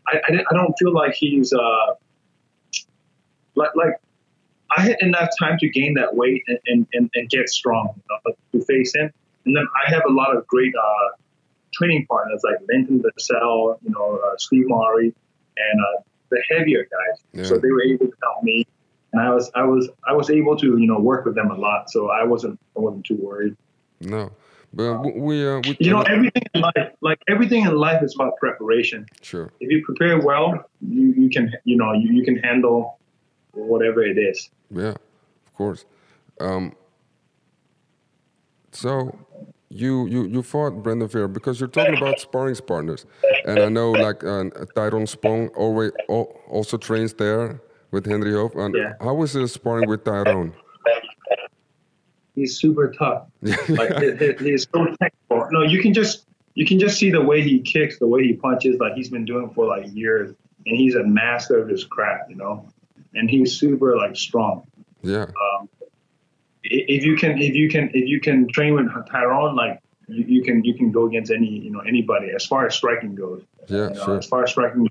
I, 0.09 0.16
I, 0.16 0.44
I 0.51 0.55
don't 0.55 0.75
feel 0.79 0.94
like 0.94 1.14
he's 1.14 1.53
uh, 1.53 1.94
like 3.55 3.70
like 3.77 3.94
I 4.77 4.83
had 4.83 4.96
enough 5.01 5.29
time 5.38 5.59
to 5.59 5.68
gain 5.68 5.94
that 5.94 6.14
weight 6.14 6.44
and, 6.46 6.59
and, 6.66 6.87
and, 6.94 7.11
and 7.14 7.29
get 7.29 7.49
strong 7.49 7.92
you 7.96 8.03
know, 8.25 8.35
to 8.53 8.64
face 8.64 8.94
him. 8.94 9.11
And 9.44 9.57
then 9.57 9.66
I 9.85 9.90
have 9.90 10.03
a 10.09 10.12
lot 10.12 10.37
of 10.37 10.46
great 10.46 10.73
uh, 10.75 11.16
training 11.75 12.07
partners 12.09 12.40
like 12.44 12.57
Linton 12.68 13.03
Vassell, 13.03 13.79
you 13.83 13.90
know, 13.90 14.20
uh, 14.25 14.37
Steve 14.38 14.66
Mowry, 14.68 15.14
and 15.57 15.81
uh, 15.81 16.03
the 16.31 16.42
heavier 16.51 16.85
guys. 16.85 17.20
Yeah. 17.33 17.44
So 17.44 17.59
they 17.59 17.70
were 17.70 17.83
able 17.83 18.07
to 18.07 18.12
help 18.23 18.42
me, 18.44 18.66
and 19.12 19.23
I 19.23 19.31
was 19.31 19.51
I 19.55 19.64
was 19.64 19.88
I 20.07 20.12
was 20.12 20.31
able 20.31 20.57
to 20.57 20.79
you 20.79 20.87
know 20.87 20.99
work 20.99 21.25
with 21.25 21.35
them 21.35 21.51
a 21.51 21.57
lot. 21.57 21.90
So 21.90 22.11
I 22.11 22.25
wasn't 22.25 22.59
I 22.77 22.81
wasn't 22.81 23.05
too 23.05 23.16
worried. 23.16 23.57
No, 24.01 24.31
but 24.73 25.16
we 25.16 25.46
uh, 25.46 25.61
we 25.61 25.77
You 25.81 25.90
know, 25.90 26.03
everything 26.03 26.42
in 26.55 26.61
life, 26.61 26.92
like 27.01 27.20
everything 27.29 27.64
in 27.64 27.75
life, 27.75 28.03
is 28.03 28.14
about 28.14 28.37
preparation. 28.37 29.07
sure. 29.23 29.53
If 29.61 29.70
you 29.70 29.85
prepare 29.85 30.18
well, 30.20 30.64
you, 30.81 31.12
you 31.16 31.29
can 31.29 31.53
you 31.64 31.77
know 31.77 31.92
you, 31.92 32.12
you 32.12 32.25
can 32.25 32.37
handle 32.37 32.99
whatever 33.53 34.03
it 34.03 34.16
is. 34.18 34.51
Yeah, 34.70 34.94
of 35.46 35.55
course. 35.55 35.85
Um, 36.40 36.75
so 38.73 39.18
you 39.68 40.07
you 40.07 40.27
you 40.27 40.42
fought 40.42 40.83
Brandon 40.83 41.09
Vera 41.09 41.29
because 41.29 41.59
you're 41.59 41.68
talking 41.68 41.96
about 41.96 42.20
sparring 42.20 42.57
partners, 42.57 43.07
and 43.44 43.59
I 43.59 43.68
know 43.68 43.90
like 43.90 44.23
uh, 44.23 44.44
Tyrone 44.75 45.07
Spong 45.07 45.49
always 45.57 45.90
also 46.09 46.77
trains 46.77 47.12
there 47.14 47.61
with 47.90 48.07
Henri 48.07 48.33
Hooft. 48.33 48.57
And 48.57 48.74
Yeah. 48.74 48.94
how 49.00 49.14
was 49.14 49.33
the 49.33 49.46
sparring 49.48 49.88
with 49.88 50.05
Tyrone? 50.05 50.53
He's 52.35 52.59
super 52.59 52.92
tough. 52.92 53.26
Like 53.68 53.96
he- 53.98 54.16
he- 54.16 54.50
he's 54.50 54.66
so 54.72 54.87
technical. 55.00 55.48
No, 55.50 55.62
you 55.62 55.81
can 55.83 55.92
just 55.92 56.26
you 56.55 56.66
can 56.66 56.79
just 56.79 56.98
see 56.98 57.11
the 57.11 57.20
way 57.20 57.42
he 57.42 57.61
kicks, 57.61 57.98
the 57.98 58.07
way 58.07 58.22
he 58.24 58.33
punches. 58.35 58.79
Like 58.81 58.94
he's 58.94 59.09
been 59.09 59.24
doing 59.24 59.50
for 59.50 59.66
like 59.66 59.87
years, 59.94 60.35
and 60.66 60.76
he's 60.76 60.94
a 60.94 61.05
master 61.05 61.59
of 61.61 61.68
his 61.68 61.85
craft. 61.85 62.31
You 62.31 62.37
know, 62.37 62.68
and 63.14 63.29
he's 63.29 63.59
super 63.59 63.96
like 63.96 64.16
strong. 64.16 64.62
yeah, 65.03 65.22
um, 65.24 65.68
I- 66.64 66.87
If 66.96 67.05
you 67.05 67.16
can, 67.16 67.38
if 67.38 67.55
you 67.55 67.68
can, 67.68 67.90
if 67.94 68.09
you 68.09 68.20
can 68.20 68.48
train 68.48 68.74
with 68.74 68.88
Tyrone, 69.11 69.55
like 69.57 69.81
you, 70.09 70.24
you 70.24 70.42
can 70.42 70.64
you 70.64 70.74
can 70.74 70.90
go 70.92 71.07
against 71.07 71.31
any 71.33 71.48
you 71.48 71.70
know 71.70 71.81
anybody 71.81 72.31
as 72.35 72.46
far 72.46 72.66
as 72.66 72.74
striking 72.74 73.14
goes. 73.14 73.42
yeah, 73.68 73.88
You 73.88 73.94
know, 73.94 74.05
sure, 74.05 74.18
As 74.18 74.26
far 74.26 74.44
as 74.44 74.50
striking, 74.50 74.88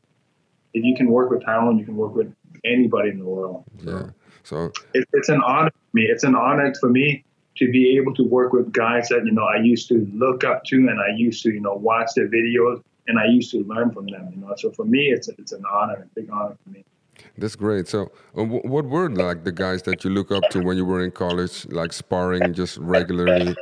if 0.73 0.83
you 0.83 0.95
can 0.95 1.07
work 1.09 1.29
with 1.31 1.43
Tyrone, 1.43 1.77
you 1.79 1.85
can 1.85 1.95
work 1.95 2.13
with 2.15 2.33
anybody 2.63 3.10
in 3.10 3.19
the 3.19 3.26
world. 3.26 3.63
yeah. 3.84 4.10
So 4.43 4.72
it, 4.93 5.08
it's 5.13 5.30
an 5.30 5.41
honor 5.45 5.69
for 5.72 5.98
me. 5.98 6.04
It's 6.04 6.24
an 6.24 6.36
honor 6.36 6.74
for 6.80 6.89
me 6.89 7.24
to 7.58 7.69
be 7.72 7.98
able 7.98 8.13
to 8.15 8.24
work 8.24 8.54
with 8.54 8.72
guys 8.72 9.10
that 9.10 9.26
you 9.26 9.32
know 9.32 9.43
I 9.43 9.58
used 9.62 9.88
to 9.89 10.08
look 10.13 10.43
up 10.43 10.63
to, 10.65 10.76
and 10.76 11.00
I 11.00 11.15
used 11.15 11.43
to 11.43 11.50
you 11.52 11.60
know 11.62 11.74
watch 11.74 12.12
their 12.15 12.28
videos, 12.28 12.82
and 13.08 13.19
I 13.19 13.26
used 13.26 13.52
to 13.52 13.63
learn 13.65 13.91
from 13.91 14.08
them. 14.08 14.30
You 14.32 14.38
know, 14.41 14.54
so 14.58 14.72
for 14.72 14.86
me, 14.86 15.12
it's 15.12 15.28
it's 15.28 15.52
an 15.52 15.63
honor, 15.72 15.95
a 15.95 16.19
big 16.19 16.30
honor 16.32 16.58
for 16.63 16.69
me. 16.69 16.84
that's 17.38 17.56
great. 17.56 17.88
So 17.88 18.12
uh, 18.36 18.43
wh- 18.43 18.65
what 18.65 18.86
were 18.86 19.10
like 19.10 19.43
the 19.43 19.52
guys 19.52 19.84
that 19.84 20.04
you 20.04 20.10
look 20.10 20.32
up 20.32 20.43
to 20.52 20.62
when 20.62 20.78
you 20.78 20.86
were 20.86 21.04
in 21.04 21.12
college, 21.12 21.67
like 21.69 21.93
sparring 21.93 22.54
just 22.54 22.78
regularly? 22.78 23.56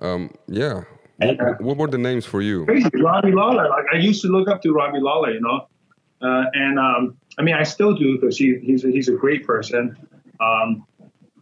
Um, 0.00 0.30
yeah. 0.48 0.82
What, 1.18 1.60
what 1.60 1.76
were 1.76 1.86
the 1.88 1.98
names 1.98 2.24
for 2.24 2.40
you? 2.40 2.64
Crazy, 2.64 2.88
Robbie 2.94 3.32
Lawler. 3.32 3.68
Like 3.68 3.84
I 3.92 3.98
used 3.98 4.22
to 4.22 4.28
look 4.28 4.48
up 4.48 4.62
to 4.62 4.72
Robbie 4.72 5.00
Lawler. 5.00 5.30
You 5.30 5.40
know, 5.40 5.66
uh, 6.22 6.44
and 6.52 6.78
um, 6.78 7.16
I 7.38 7.42
mean, 7.42 7.54
I 7.54 7.62
still 7.62 7.94
do 7.94 8.18
because 8.18 8.36
he, 8.36 8.58
he's 8.62 8.84
a, 8.84 8.88
he's 8.88 9.08
a 9.08 9.14
great 9.14 9.46
person. 9.46 9.96
Um, 10.40 10.84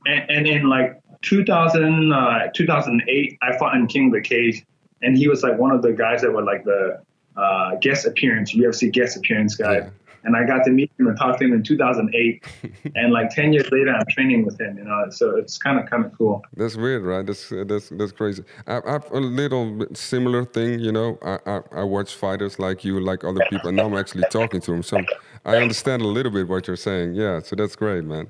and, 0.07 0.31
and 0.31 0.47
in 0.47 0.69
like 0.69 1.01
2000, 1.23 2.13
uh, 2.13 2.49
2008, 2.55 3.39
I 3.43 3.59
fought 3.59 3.75
in 3.75 3.87
King 3.87 4.07
of 4.07 4.13
the 4.13 4.21
Cage, 4.21 4.65
and 5.03 5.17
he 5.17 5.29
was 5.29 5.43
like 5.43 5.59
one 5.59 5.71
of 5.71 5.83
the 5.83 5.93
guys 5.93 6.23
that 6.23 6.33
were 6.33 6.43
like 6.43 6.65
the 6.65 7.03
uh, 7.37 7.77
guest 7.77 8.07
appearance, 8.07 8.55
UFC 8.55 8.93
guest 8.93 9.17
appearance 9.17 9.55
guy. 9.55 9.79
Yeah. 9.79 9.91
And 10.25 10.37
I 10.37 10.45
got 10.45 10.65
to 10.65 10.71
meet 10.71 10.91
him 10.99 11.07
and 11.07 11.17
talk 11.17 11.39
to 11.39 11.45
him 11.45 11.53
in 11.53 11.63
2008, 11.63 12.45
and 12.97 13.13
like 13.13 13.31
10 13.31 13.53
years 13.53 13.71
later, 13.71 13.91
I'm 13.91 14.05
training 14.11 14.45
with 14.45 14.61
him. 14.61 14.79
You 14.79 14.85
know, 14.85 15.07
so 15.11 15.37
it's 15.37 15.59
kind 15.59 15.79
of 15.79 15.89
kind 15.89 16.05
of 16.05 16.17
cool. 16.17 16.43
That's 16.57 16.77
weird, 16.77 17.03
right? 17.05 17.25
That's 17.25 17.53
that's 17.67 17.89
that's 17.91 18.13
crazy. 18.13 18.43
I, 18.67 18.81
I 18.87 18.93
have 18.93 19.11
a 19.13 19.21
little 19.21 19.87
similar 19.95 20.45
thing, 20.45 20.81
you 20.81 20.93
know. 20.93 21.19
I, 21.23 21.39
I 21.47 21.61
I 21.73 21.83
watch 21.85 22.15
fighters 22.15 22.59
like 22.59 22.85
you, 22.85 23.01
like 23.01 23.25
other 23.25 23.45
people, 23.51 23.69
and 23.69 23.77
now 23.77 23.87
I'm 23.87 23.97
actually 23.97 24.25
talking 24.31 24.61
to 24.61 24.71
them, 24.73 24.83
so 24.83 24.99
I 25.45 25.57
understand 25.57 26.03
a 26.03 26.09
little 26.09 26.33
bit 26.33 26.49
what 26.49 26.67
you're 26.67 26.77
saying. 26.77 27.15
Yeah, 27.15 27.41
so 27.41 27.57
that's 27.57 27.77
great, 27.77 28.05
man. 28.05 28.29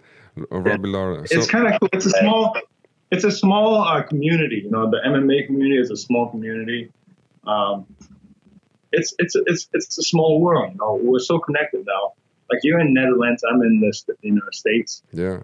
Robbie 0.51 0.89
Lawler. 0.89 1.27
So, 1.27 1.39
it's 1.39 1.51
kind 1.51 1.73
of 1.73 1.81
cool. 1.81 1.89
It's 1.93 2.07
a 2.07 2.11
small, 2.11 2.57
it's 3.11 3.25
a 3.25 3.31
small 3.31 3.83
uh, 3.83 4.03
community. 4.03 4.63
You 4.65 4.71
know, 4.71 4.91
the 4.91 4.99
MMA 5.07 5.47
community 5.47 5.79
is 5.79 5.91
a 5.91 5.97
small 5.97 6.29
community. 6.31 6.91
Um, 7.47 7.87
it's 8.93 9.15
it's 9.19 9.35
it's 9.47 9.69
it's 9.73 9.99
a 9.99 10.03
small 10.03 10.41
world. 10.41 10.73
You 10.73 10.79
know, 10.79 10.99
we're 11.03 11.19
so 11.19 11.39
connected 11.39 11.85
now. 11.87 12.13
Like 12.51 12.61
you're 12.63 12.81
in 12.81 12.95
Netherlands, 12.95 13.43
I'm 13.51 13.61
in 13.63 13.81
the 13.81 13.93
you 14.23 14.33
know 14.33 14.43
states. 14.53 15.03
yeah, 15.13 15.41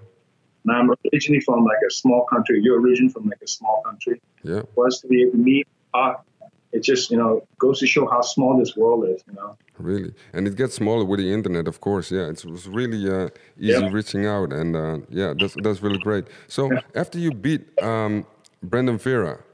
And 0.65 0.77
I'm 0.77 0.91
originally 1.13 1.41
from 1.41 1.65
like 1.65 1.83
a 1.87 1.91
small 1.91 2.25
country. 2.33 2.61
You're 2.63 2.81
originally 2.81 3.13
from 3.13 3.25
like 3.29 3.43
a 3.43 3.49
small 3.49 3.83
country. 3.85 4.21
yeah, 4.43 4.63
For 4.75 4.87
us 4.87 5.01
to 5.01 5.09
be 5.09 5.23
able 5.23 5.33
to 5.33 5.39
meet, 5.39 5.67
talk, 5.95 6.25
it 6.73 6.83
just 6.83 7.11
you 7.11 7.19
know 7.19 7.47
goes 7.59 7.79
to 7.81 7.87
show 7.87 8.07
how 8.09 8.23
small 8.23 8.59
this 8.59 8.75
world 8.77 9.05
is. 9.09 9.23
You 9.29 9.35
know. 9.35 9.57
really. 9.79 10.13
And 10.33 10.47
it 10.49 10.57
gets 10.57 10.75
smaller 10.77 11.05
with 11.05 11.21
the 11.21 11.31
internet, 11.33 11.69
of 11.69 11.81
course. 11.83 12.11
Yeah, 12.11 12.31
it's, 12.33 12.45
it's 12.45 12.67
really 12.67 13.03
uh, 13.11 13.29
easy 13.59 13.83
Yeah. 13.83 13.91
reaching 13.93 14.25
out, 14.27 14.53
and 14.53 14.75
uh, 14.75 14.99
yeah, 15.11 15.35
that's 15.39 15.57
that's 15.63 15.83
really 15.83 15.99
great. 15.99 16.25
So 16.49 16.71
after 16.95 17.19
you 17.19 17.31
beat 17.33 17.63
um, 17.83 18.25
Brandon 18.63 18.97
Vera, 18.99 19.45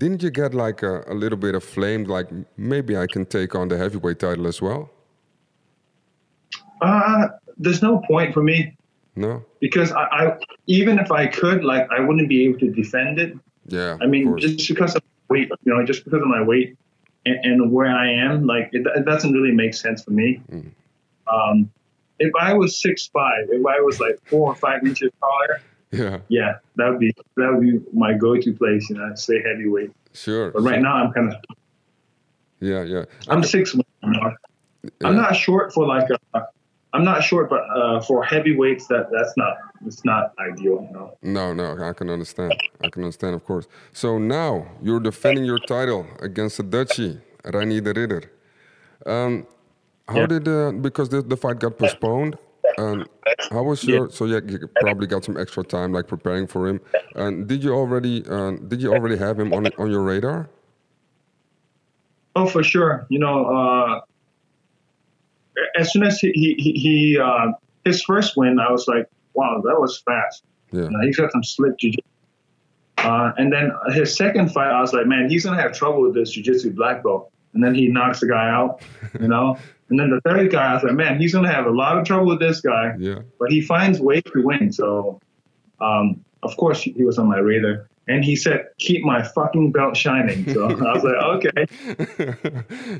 didn't 0.00 0.22
you 0.22 0.30
get 0.30 0.54
like 0.54 0.82
a, 0.82 1.04
a 1.06 1.14
little 1.14 1.36
bit 1.38 1.54
of 1.54 1.62
flame? 1.62 2.04
Like 2.04 2.28
maybe 2.56 2.96
I 2.96 3.06
can 3.06 3.26
take 3.26 3.54
on 3.54 3.68
the 3.68 3.76
heavyweight 3.76 4.18
title 4.18 4.46
as 4.46 4.60
well? 4.62 4.90
Uh, 6.80 7.28
there's 7.58 7.82
no 7.82 8.00
point 8.08 8.32
for 8.32 8.42
me 8.42 8.74
No. 9.14 9.44
because 9.60 9.92
I, 9.92 10.04
I 10.20 10.38
even 10.66 10.98
if 10.98 11.12
I 11.12 11.26
could, 11.26 11.62
like 11.62 11.86
I 11.90 12.00
wouldn't 12.00 12.28
be 12.28 12.46
able 12.46 12.58
to 12.60 12.70
defend 12.72 13.18
it. 13.20 13.34
Yeah. 13.66 13.98
I 14.00 14.06
mean, 14.06 14.36
just 14.38 14.66
because 14.66 14.96
of 14.96 15.02
weight, 15.28 15.50
you 15.64 15.74
know, 15.74 15.84
just 15.84 16.04
because 16.04 16.22
of 16.22 16.28
my 16.28 16.42
weight 16.42 16.78
and, 17.26 17.36
and 17.44 17.70
where 17.70 17.94
I 17.94 18.10
am, 18.10 18.46
like 18.46 18.70
it, 18.72 18.86
it 18.96 19.04
doesn't 19.04 19.32
really 19.32 19.54
make 19.54 19.74
sense 19.74 20.02
for 20.02 20.12
me. 20.12 20.40
Mm. 20.50 20.70
Um, 21.30 21.70
if 22.18 22.32
I 22.40 22.54
was 22.54 22.80
six 22.80 23.06
five, 23.08 23.44
if 23.50 23.64
I 23.66 23.80
was 23.80 24.00
like 24.00 24.18
four 24.24 24.48
or 24.52 24.56
five 24.56 24.82
inches 24.86 25.10
taller, 25.20 25.60
yeah. 25.92 26.18
yeah, 26.28 26.54
that 26.76 26.88
would 26.88 27.00
be 27.00 27.12
that 27.36 27.52
would 27.52 27.60
be 27.60 27.80
my 27.92 28.12
go-to 28.14 28.52
place. 28.52 28.88
You 28.90 28.96
know, 28.98 29.14
stay 29.14 29.42
heavyweight. 29.42 29.90
Sure. 30.12 30.50
But 30.50 30.62
right 30.62 30.80
now, 30.80 30.94
I'm 30.94 31.12
kind 31.12 31.32
of 31.32 31.40
Yeah, 32.60 32.82
yeah. 32.82 33.04
I'm 33.28 33.42
six. 33.44 33.74
know? 33.74 34.34
I'm 35.04 35.16
not 35.16 35.36
short 35.36 35.72
for 35.72 35.86
like 35.86 36.08
a, 36.34 36.42
I'm 36.92 37.04
not 37.04 37.22
short, 37.22 37.48
but 37.48 37.62
uh, 37.74 38.00
for 38.00 38.24
heavyweights, 38.24 38.86
that 38.88 39.08
that's 39.12 39.36
not 39.36 39.58
it's 39.86 40.04
not 40.04 40.32
ideal. 40.38 40.86
You 40.86 40.92
know. 40.92 41.16
No, 41.22 41.52
no, 41.52 41.76
I 41.82 41.92
can 41.92 42.10
understand. 42.10 42.54
I 42.82 42.88
can 42.88 43.04
understand, 43.04 43.34
of 43.34 43.44
course. 43.44 43.66
So 43.92 44.18
now 44.18 44.66
you're 44.82 45.00
defending 45.00 45.44
your 45.44 45.58
title 45.58 46.06
against 46.20 46.56
the 46.56 46.64
Dutchie, 46.64 47.20
Reinier 47.44 47.82
de 47.82 47.92
Ridder. 47.92 48.22
Um, 49.06 49.46
how 50.08 50.20
Yeah. 50.20 50.26
did 50.26 50.48
uh, 50.48 50.72
because 50.72 51.08
the, 51.08 51.22
the 51.22 51.36
fight 51.36 51.58
got 51.60 51.78
postponed? 51.78 52.36
Um, 52.78 53.06
how 53.50 53.62
was 53.64 53.82
Yeah. 53.84 53.96
your 53.96 54.10
so 54.10 54.24
yeah, 54.26 54.40
you 54.46 54.68
probably 54.80 55.06
got 55.06 55.24
some 55.24 55.36
extra 55.36 55.64
time 55.64 55.92
like 55.92 56.06
preparing 56.06 56.46
for 56.46 56.68
him. 56.68 56.80
And 57.16 57.46
did 57.48 57.62
you 57.64 57.72
already 57.74 58.24
uh, 58.28 58.52
did 58.68 58.80
you 58.80 58.92
already 58.92 59.16
have 59.16 59.38
him 59.38 59.52
on 59.52 59.66
on 59.78 59.90
your 59.90 60.02
radar? 60.02 60.48
Oh, 62.36 62.46
for 62.46 62.62
sure. 62.62 63.06
You 63.08 63.18
know, 63.18 63.44
uh, 63.46 64.00
as 65.78 65.92
soon 65.92 66.04
as 66.04 66.18
he 66.20 66.30
he, 66.32 66.54
he, 66.58 66.72
he 66.72 67.18
uh, 67.18 67.52
his 67.84 68.02
first 68.02 68.36
win, 68.36 68.58
I 68.60 68.70
was 68.70 68.86
like, 68.86 69.06
wow, 69.34 69.60
that 69.64 69.80
was 69.80 69.98
fast. 70.06 70.44
Yeah, 70.72 70.82
You 70.82 70.90
know, 70.90 71.00
he's 71.02 71.16
got 71.16 71.32
some 71.32 71.42
slick 71.42 71.76
jiu-jitsu. 71.78 72.06
Uh, 72.98 73.32
and 73.38 73.52
then 73.52 73.72
his 73.88 74.14
second 74.16 74.52
fight, 74.52 74.70
I 74.70 74.80
was 74.80 74.92
like, 74.92 75.06
man, 75.06 75.28
he's 75.28 75.44
gonna 75.44 75.60
have 75.60 75.72
trouble 75.72 76.02
with 76.02 76.14
this 76.14 76.30
jiu-jitsu 76.30 76.70
black 76.74 77.02
belt. 77.02 77.32
And 77.52 77.64
then 77.64 77.74
he 77.74 77.88
knocks 77.88 78.20
the 78.20 78.28
guy 78.28 78.48
out, 78.48 78.82
you 79.20 79.28
know. 79.28 79.56
and 79.90 79.98
then 79.98 80.10
the 80.10 80.20
third 80.20 80.50
guy, 80.52 80.70
I 80.70 80.74
was 80.74 80.82
like, 80.84 80.92
man, 80.92 81.20
he's 81.20 81.32
gonna 81.32 81.50
have 81.52 81.66
a 81.66 81.70
lot 81.70 81.98
of 81.98 82.04
trouble 82.04 82.26
with 82.26 82.38
this 82.40 82.60
guy. 82.60 82.94
yeah, 82.98 83.20
But 83.38 83.50
he 83.50 83.60
finds 83.60 84.00
ways 84.00 84.22
to 84.32 84.42
win. 84.42 84.72
So, 84.72 85.20
um, 85.80 86.24
of 86.42 86.56
course, 86.56 86.80
he 86.82 87.04
was 87.04 87.18
on 87.18 87.28
my 87.28 87.38
radar. 87.38 87.88
And 88.08 88.24
he 88.24 88.34
said, 88.34 88.66
keep 88.78 89.04
my 89.04 89.22
fucking 89.22 89.70
belt 89.72 89.96
shining. 89.96 90.52
So 90.52 90.64
I 90.68 90.92
was 90.94 91.04
like, 91.04 91.14
okay. 91.46 91.66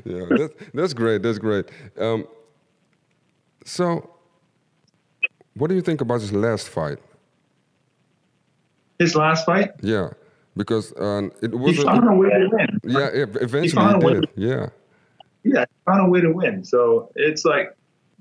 yeah. 0.05 0.25
That's 0.29 0.53
that's 0.73 0.93
great. 0.93 1.21
That's 1.21 1.37
great. 1.37 1.65
Um, 1.97 2.27
so, 3.65 4.09
what 5.55 5.67
do 5.67 5.75
you 5.75 5.81
think 5.81 6.01
about 6.01 6.21
his 6.21 6.31
last 6.31 6.69
fight? 6.69 6.97
His 8.99 9.15
last 9.15 9.45
fight, 9.45 9.71
Yeah, 9.81 10.11
because 10.55 10.93
um, 10.99 11.31
it 11.41 11.51
he 11.51 11.57
was. 11.57 11.79
a- 11.79 11.83
found 11.83 12.09
a 12.09 12.13
way 12.13 12.29
to 12.29 12.49
win. 12.51 12.79
yeah, 12.83 13.09
ev- 13.13 13.37
eventually 13.41 13.85
he 13.85 13.93
a 13.93 13.99
way 13.99 14.13
did. 14.13 14.29
Yeah, 14.35 14.69
yeah, 15.43 15.65
found 15.85 16.07
a 16.07 16.09
way 16.09 16.21
to 16.21 16.31
win. 16.31 16.63
So 16.63 17.11
it's 17.15 17.45
like 17.45 17.75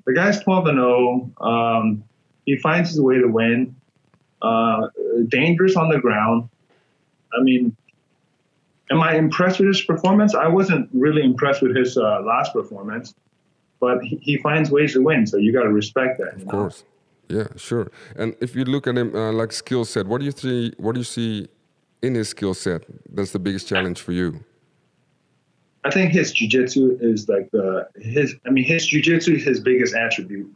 the 0.07 0.15
guy's 0.15 0.41
12 0.41 0.67
and 0.67 0.79
0. 0.79 1.31
Um, 1.41 2.05
he 2.47 2.57
finds 2.57 2.91
his 2.91 3.01
way 3.01 3.19
to 3.19 3.29
win. 3.29 3.77
Uh, 4.43 4.89
dangerous 5.29 5.77
on 5.77 5.91
the 5.91 5.99
ground. 5.99 6.49
I 7.39 7.43
mean, 7.43 7.77
am 8.91 9.01
I 9.03 9.17
impressed 9.17 9.59
with 9.59 9.69
his 9.69 9.83
performance? 9.83 10.35
I 10.35 10.49
wasn't 10.49 10.89
really 10.93 11.23
impressed 11.23 11.61
with 11.61 11.77
his 11.77 11.99
uh, 11.99 12.23
last 12.23 12.55
performance, 12.55 13.15
but 13.81 14.03
he, 14.03 14.19
he 14.23 14.39
finds 14.39 14.71
ways 14.71 14.95
to 14.95 15.03
win. 15.03 15.27
So 15.27 15.37
you 15.37 15.53
got 15.53 15.65
to 15.65 15.73
respect 15.73 16.19
that. 16.19 16.35
of 16.35 16.47
know? 16.47 16.51
course. 16.51 16.85
Yeah, 17.29 17.49
sure. 17.57 17.93
And 18.17 18.35
if 18.41 18.57
you 18.57 18.65
look 18.65 18.87
at 18.87 18.97
him 18.97 19.15
uh, 19.15 19.31
like 19.33 19.53
skill 19.53 19.85
set, 19.85 20.07
what 20.07 20.19
do 20.19 20.25
you 20.25 20.33
see? 20.33 20.73
What 20.79 20.95
do 20.95 21.01
you 21.01 21.05
see 21.05 21.49
in 22.03 22.15
his 22.15 22.29
skill 22.29 22.55
set? 22.55 22.85
That's 23.13 23.33
the 23.33 23.39
biggest 23.39 23.69
challenge 23.69 24.01
for 24.01 24.13
you. 24.13 24.45
I 25.85 25.91
think 25.91 26.13
his 26.13 26.35
jujitsu 26.35 26.99
is 27.01 27.29
like 27.29 27.51
the 27.53 27.89
his. 27.97 28.35
I 28.47 28.51
mean, 28.51 28.65
his 28.65 28.89
jujitsu 28.89 29.37
is 29.37 29.45
his 29.45 29.61
biggest 29.61 29.95
attribute, 29.95 30.55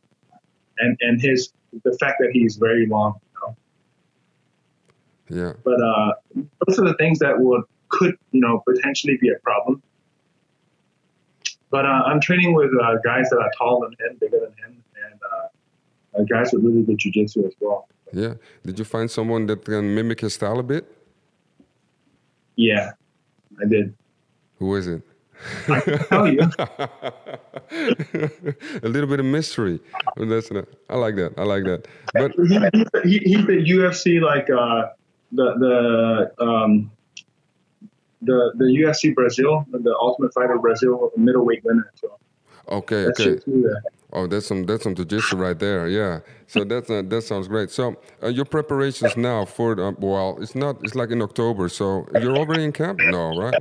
and 0.78 0.96
and 1.00 1.20
his 1.20 1.52
the 1.82 1.96
fact 1.98 2.16
that 2.20 2.30
he's 2.32 2.56
very 2.56 2.86
long. 2.86 3.14
You 3.32 3.54
know? 5.36 5.44
Yeah, 5.44 5.52
But 5.64 5.80
uh, 5.80 6.12
those 6.66 6.78
are 6.78 6.84
the 6.84 6.94
things 6.98 7.18
that 7.20 7.38
would 7.38 7.62
could 7.88 8.16
you 8.32 8.40
know 8.40 8.62
potentially 8.68 9.16
be 9.20 9.30
a 9.30 9.38
problem. 9.42 9.82
But 11.70 11.86
uh, 11.86 12.02
I'm 12.06 12.20
training 12.20 12.54
with 12.54 12.70
uh, 12.82 12.96
guys 13.02 13.28
that 13.30 13.38
are 13.38 13.50
taller 13.58 13.88
than 13.88 13.96
him, 14.06 14.16
bigger 14.20 14.38
than 14.38 14.52
him, 14.62 14.84
and 15.04 15.20
uh, 15.32 16.20
uh, 16.20 16.24
guys 16.24 16.52
with 16.52 16.62
really 16.64 16.82
good 16.82 16.98
jujitsu 16.98 17.46
as 17.46 17.54
well. 17.60 17.88
yeah. 18.12 18.34
Did 18.64 18.78
you 18.78 18.84
find 18.84 19.10
someone 19.10 19.46
that 19.46 19.64
can 19.64 19.94
mimic 19.94 20.20
his 20.20 20.34
style 20.34 20.58
a 20.58 20.62
bit? 20.62 20.84
Yeah, 22.56 22.92
I 23.60 23.66
did. 23.66 23.94
Who 24.58 24.74
is 24.76 24.86
it? 24.86 25.02
Tell 26.08 26.28
you. 26.32 26.40
a 28.82 28.88
little 28.88 29.08
bit 29.08 29.20
of 29.20 29.26
mystery. 29.26 29.80
That's 30.16 30.50
I 30.88 30.96
like 30.96 31.16
that. 31.16 31.34
I 31.36 31.42
like 31.42 31.64
that. 31.64 31.86
But 32.14 32.32
he, 32.36 32.58
he, 32.72 33.18
he, 33.18 33.18
he's 33.34 33.46
the 33.46 33.64
UFC 33.64 34.20
like 34.20 34.48
uh, 34.50 34.90
the 35.32 36.30
the 36.38 36.44
um, 36.44 36.90
the 38.22 38.52
the 38.56 38.64
UFC 38.64 39.14
Brazil, 39.14 39.66
the 39.70 39.94
Ultimate 40.00 40.32
Fighter 40.32 40.58
Brazil 40.58 41.10
middleweight 41.16 41.64
winner. 41.64 41.90
So 41.96 42.18
okay, 42.68 43.06
okay. 43.06 43.22
shit 43.22 43.44
too. 43.44 43.62
There. 43.62 43.82
Oh, 44.12 44.26
that's 44.28 44.46
some 44.46 44.64
that's 44.64 44.84
some 44.84 44.94
jiu-jitsu 44.94 45.36
right 45.36 45.58
there. 45.58 45.88
Yeah. 45.88 46.20
So 46.46 46.64
that's 46.64 46.88
uh, 46.88 47.02
that 47.06 47.22
sounds 47.22 47.48
great. 47.48 47.70
So 47.70 47.96
uh, 48.22 48.28
your 48.28 48.44
preparations 48.44 49.16
now 49.16 49.44
for 49.44 49.74
the, 49.74 49.94
well, 49.98 50.38
it's 50.40 50.54
not. 50.54 50.78
It's 50.82 50.94
like 50.94 51.10
in 51.10 51.20
October. 51.20 51.68
So 51.68 52.06
you're 52.20 52.36
already 52.36 52.64
in 52.64 52.72
camp? 52.72 53.00
No, 53.02 53.36
right? 53.36 53.54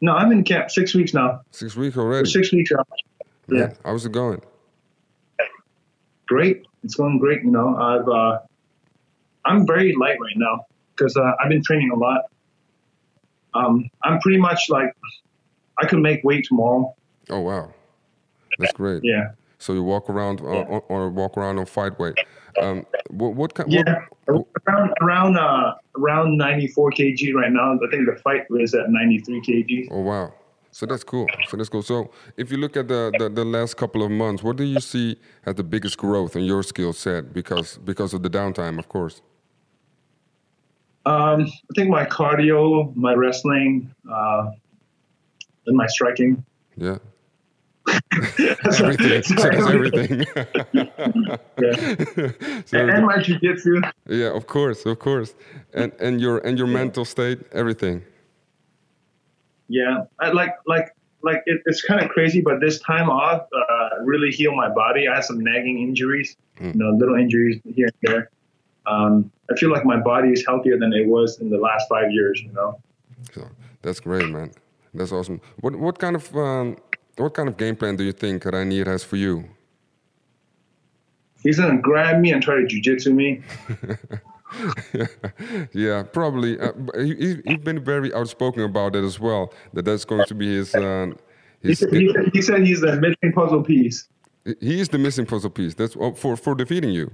No, 0.00 0.12
I'm 0.12 0.30
in 0.30 0.44
camp 0.44 0.70
six 0.70 0.94
weeks 0.94 1.12
now. 1.12 1.40
Six 1.50 1.74
weeks 1.74 1.96
already. 1.96 2.30
six 2.30 2.52
weeks 2.52 2.70
out. 2.70 2.88
Yeah. 3.48 3.72
How's 3.84 4.06
it 4.06 4.12
going? 4.12 4.40
great. 6.28 6.62
It's 6.84 6.94
going 6.94 7.18
great. 7.18 7.42
You 7.42 7.50
know, 7.50 7.76
I've 7.76 8.08
uh, 8.08 8.38
I'm 9.44 9.66
very 9.66 9.96
light 9.96 10.20
right 10.20 10.36
now 10.36 10.66
because 10.94 11.16
uh, 11.16 11.32
I've 11.40 11.48
been 11.48 11.62
training 11.64 11.90
a 11.90 11.96
lot. 11.96 12.26
Um, 13.54 13.88
I'm 14.04 14.20
pretty 14.20 14.38
much 14.38 14.68
like 14.68 14.94
I 15.78 15.86
could 15.86 15.98
make 15.98 16.22
weight 16.22 16.44
tomorrow. 16.46 16.94
Oh 17.30 17.40
wow, 17.40 17.72
that's 18.58 18.72
great. 18.72 19.02
Yeah, 19.04 19.30
So 19.58 19.72
you 19.72 19.82
walk 19.82 20.08
around 20.10 20.40
uh, 20.40 20.44
or, 20.44 20.80
or 20.88 21.10
walk 21.10 21.36
around 21.36 21.58
on 21.58 21.66
fight 21.66 21.98
weight. 21.98 22.18
Um, 22.60 22.86
what 23.10 23.34
what 23.34 23.54
kind? 23.54 23.70
yeah. 23.70 23.82
What, 24.26 24.46
Around 24.66 24.94
around 25.00 25.38
uh, 25.38 25.74
around 25.96 26.36
94 26.36 26.90
kg 26.92 27.34
right 27.34 27.50
now. 27.52 27.74
I 27.74 27.90
think 27.90 28.06
the 28.06 28.16
fight 28.22 28.50
was 28.50 28.74
at 28.74 28.90
93 28.90 29.40
kg. 29.40 29.88
oh 29.90 30.00
wow. 30.00 30.34
So 30.70 30.84
that's 30.86 31.02
cool. 31.02 31.26
So 31.48 31.56
that's 31.56 31.70
cool. 31.70 31.82
So 31.82 32.10
if 32.36 32.52
you 32.52 32.58
look 32.58 32.76
at 32.76 32.88
the, 32.88 33.10
the, 33.18 33.30
the 33.30 33.44
last 33.44 33.76
couple 33.78 34.02
of 34.04 34.10
months, 34.10 34.42
what 34.42 34.56
do 34.56 34.64
you 34.64 34.80
see 34.80 35.16
as 35.46 35.54
the 35.54 35.64
biggest 35.64 35.96
growth 35.96 36.36
in 36.36 36.44
your 36.44 36.62
skill 36.62 36.92
set 36.92 37.32
because 37.32 37.78
because 37.78 38.12
of 38.12 38.22
the 38.22 38.28
downtime, 38.30 38.78
of 38.78 38.88
course? 38.88 39.22
Um, 41.06 41.46
I 41.46 41.72
think 41.74 41.88
my 41.88 42.04
cardio, 42.04 42.94
my 42.94 43.14
wrestling, 43.14 43.90
uh, 44.12 44.50
and 45.66 45.76
my 45.76 45.86
striking. 45.86 46.44
Yeah. 46.76 46.98
Everything. 48.78 49.22
So 49.22 49.48
everything. 49.48 50.26
Yeah. 51.60 51.74
So 52.66 52.78
and, 52.78 52.90
and 52.90 53.06
my 53.06 53.16
jujitsu. 53.16 53.90
yeah, 54.08 54.36
of 54.36 54.46
course, 54.46 54.86
of 54.86 54.98
course. 54.98 55.34
And 55.74 55.92
and 55.98 56.20
your 56.20 56.38
and 56.38 56.56
your 56.56 56.68
mental 56.68 57.04
state, 57.04 57.40
everything. 57.52 58.02
Yeah, 59.68 60.04
I 60.20 60.30
like 60.30 60.54
like 60.66 60.94
like 61.22 61.42
it, 61.46 61.60
it's 61.66 61.82
kind 61.82 62.00
of 62.00 62.08
crazy, 62.10 62.40
but 62.40 62.60
this 62.60 62.78
time 62.80 63.10
off 63.10 63.42
uh, 63.52 63.88
really 64.04 64.30
healed 64.30 64.56
my 64.56 64.68
body. 64.68 65.08
I 65.08 65.16
had 65.16 65.24
some 65.24 65.40
nagging 65.40 65.80
injuries, 65.80 66.36
you 66.60 66.72
know, 66.74 66.90
little 66.90 67.16
injuries 67.16 67.60
here 67.74 67.86
and 67.86 67.96
there. 68.02 68.30
Um, 68.86 69.30
I 69.50 69.56
feel 69.56 69.70
like 69.70 69.84
my 69.84 69.98
body 69.98 70.30
is 70.30 70.44
healthier 70.46 70.78
than 70.78 70.92
it 70.92 71.06
was 71.06 71.40
in 71.40 71.50
the 71.50 71.58
last 71.58 71.88
five 71.88 72.10
years. 72.12 72.40
You 72.40 72.52
know. 72.52 72.80
So 73.32 73.48
that's 73.82 74.00
great, 74.00 74.28
man. 74.28 74.52
That's 74.94 75.12
awesome. 75.12 75.40
What 75.60 75.76
what 75.76 75.98
kind 75.98 76.16
of 76.16 76.34
um, 76.36 76.76
what 77.18 77.34
kind 77.34 77.48
of 77.48 77.56
game 77.56 77.76
plan 77.76 77.96
do 77.96 78.04
you 78.04 78.12
think 78.12 78.42
Reinier 78.44 78.86
has 78.86 79.04
for 79.04 79.16
you? 79.16 79.44
He's 81.42 81.58
gonna 81.58 81.78
grab 81.80 82.20
me 82.20 82.32
and 82.32 82.42
try 82.42 82.56
to 82.56 82.62
jujitsu 82.66 83.14
me. 83.14 83.42
yeah, 85.72 86.02
probably. 86.02 86.58
Uh, 86.58 86.72
he, 86.96 87.14
he- 87.14 87.42
he's 87.44 87.58
been 87.58 87.82
very 87.84 88.12
outspoken 88.14 88.62
about 88.62 88.96
it 88.96 89.04
as 89.04 89.20
well. 89.20 89.52
That 89.72 89.84
that's 89.84 90.04
going 90.04 90.24
to 90.26 90.34
be 90.34 90.56
his. 90.56 90.74
Uh, 90.74 91.12
He 91.62 91.68
his 91.68 91.78
said, 91.80 91.92
he, 91.92 92.12
said, 92.12 92.30
he 92.32 92.42
said 92.42 92.66
he's 92.66 92.80
the 92.80 92.96
missing 93.00 93.32
puzzle 93.32 93.62
piece. 93.62 94.08
he 94.60 94.80
is 94.80 94.88
the 94.88 94.98
missing 94.98 95.26
puzzle 95.26 95.50
piece. 95.50 95.74
That's 95.74 95.96
uh, 95.96 96.12
for 96.12 96.36
for 96.36 96.54
defeating 96.54 96.90
you. 96.90 97.10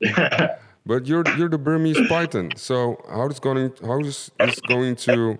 But 0.86 1.06
you're 1.06 1.24
you're 1.38 1.48
the 1.48 1.56
Burmese 1.56 1.98
Python. 2.08 2.52
So 2.56 3.02
how 3.08 3.26
is 3.28 3.40
going 3.40 3.72
how 3.82 4.00
is 4.00 4.30
this 4.38 4.60
going 4.60 4.96
to 4.96 5.38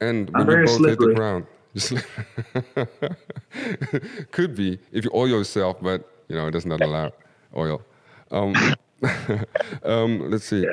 end 0.00 0.30
when 0.30 0.48
I'm 0.48 0.50
you 0.60 0.64
both 0.66 0.86
hit 0.86 1.00
the 1.00 1.08
ground? 1.08 1.46
Could 4.30 4.56
be 4.56 4.78
if 4.92 5.04
you 5.04 5.10
oil 5.14 5.28
yourself, 5.28 5.76
but 5.80 6.10
you 6.28 6.36
know 6.36 6.46
it 6.46 6.52
does 6.52 6.66
not 6.66 6.80
allow 6.80 7.12
oil. 7.54 7.82
Um, 8.30 8.54
um, 9.82 10.30
let's 10.30 10.44
see. 10.44 10.66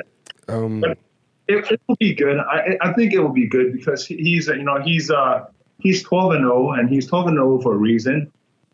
Um, 0.48 0.84
it, 1.46 1.70
it 1.70 1.80
will 1.86 1.96
be 1.96 2.14
good. 2.14 2.38
I, 2.38 2.78
I 2.80 2.92
think 2.94 3.12
it 3.12 3.18
will 3.18 3.32
be 3.32 3.46
good 3.46 3.72
because 3.72 4.06
he's 4.06 4.46
you 4.46 4.62
know 4.62 4.80
he's 4.80 5.10
uh 5.10 5.44
he's 5.78 6.02
12 6.02 6.32
and 6.32 6.44
0 6.44 6.72
and 6.72 6.88
he's 6.88 7.06
12 7.06 7.28
and 7.28 7.36
0 7.36 7.60
for 7.60 7.74
a 7.74 7.76
reason. 7.76 8.32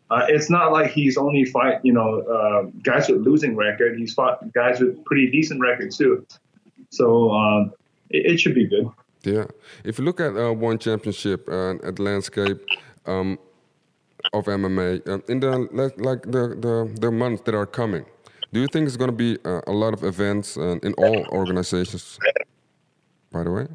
Uh, 0.09 0.25
it's 0.27 0.49
not 0.49 0.71
like 0.71 0.91
he's 0.91 1.17
only 1.17 1.45
fight 1.45 1.79
you 1.83 1.93
know 1.93 2.21
uh, 2.21 2.63
guys 2.83 3.09
with 3.09 3.21
losing 3.21 3.55
record. 3.55 3.97
He's 3.97 4.13
fought 4.13 4.51
guys 4.53 4.79
with 4.79 5.03
pretty 5.05 5.29
decent 5.29 5.59
records 5.59 5.97
too. 5.97 6.25
So 6.91 7.31
um, 7.31 7.73
it, 8.09 8.33
it 8.33 8.39
should 8.39 8.55
be 8.55 8.67
good. 8.67 8.89
Yeah, 9.23 9.45
if 9.83 9.99
you 9.99 10.05
look 10.05 10.19
at 10.19 10.35
uh, 10.35 10.51
one 10.51 10.79
championship 10.79 11.47
uh, 11.47 11.75
at 11.83 11.99
landscape 11.99 12.57
um, 13.05 13.37
of 14.33 14.45
MMA 14.45 15.07
um, 15.07 15.23
in 15.27 15.39
the 15.39 15.67
like 15.71 15.99
like 15.99 16.23
the, 16.23 16.55
the 16.59 16.91
the 16.99 17.11
months 17.11 17.43
that 17.45 17.53
are 17.53 17.67
coming, 17.67 18.05
do 18.51 18.59
you 18.59 18.67
think 18.67 18.87
it's 18.87 18.97
going 18.97 19.11
to 19.11 19.15
be 19.15 19.37
uh, 19.45 19.61
a 19.67 19.71
lot 19.71 19.93
of 19.93 20.03
events 20.03 20.57
uh, 20.57 20.77
in 20.83 20.93
all 20.93 21.25
organizations? 21.27 22.17
By 23.31 23.43
the 23.43 23.51
way, 23.51 23.67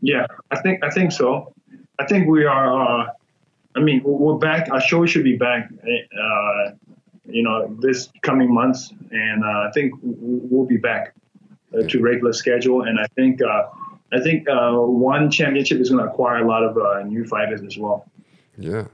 Yeah, 0.00 0.26
I 0.50 0.60
think 0.60 0.82
I 0.82 0.90
think 0.90 1.12
so. 1.12 1.52
I 1.98 2.06
think 2.06 2.28
we 2.28 2.44
are. 2.44 2.68
Uh, 2.80 3.06
I 3.76 3.80
mean, 3.80 4.00
we're 4.04 4.38
back. 4.38 4.70
Our 4.70 4.80
show 4.80 5.06
should 5.06 5.24
be 5.24 5.36
back. 5.36 5.70
Uh, 5.70 6.72
you 7.26 7.42
know, 7.42 7.76
this 7.80 8.08
coming 8.22 8.52
months, 8.52 8.92
and 9.10 9.44
uh, 9.44 9.68
I 9.68 9.70
think 9.74 9.92
we'll 10.02 10.66
be 10.66 10.78
back 10.78 11.14
uh, 11.74 11.82
to 11.82 12.00
regular 12.00 12.32
schedule. 12.32 12.82
And 12.82 12.98
I 12.98 13.06
think 13.14 13.42
uh, 13.42 13.68
I 14.12 14.20
think 14.20 14.48
uh, 14.48 14.72
one 14.72 15.30
championship 15.30 15.80
is 15.80 15.90
going 15.90 16.02
to 16.04 16.10
acquire 16.10 16.38
a 16.44 16.48
lot 16.48 16.62
of 16.64 16.76
uh, 16.78 17.02
new 17.04 17.24
fighters 17.26 17.60
as 17.62 17.76
well. 17.76 18.10
yeah, 18.56 18.84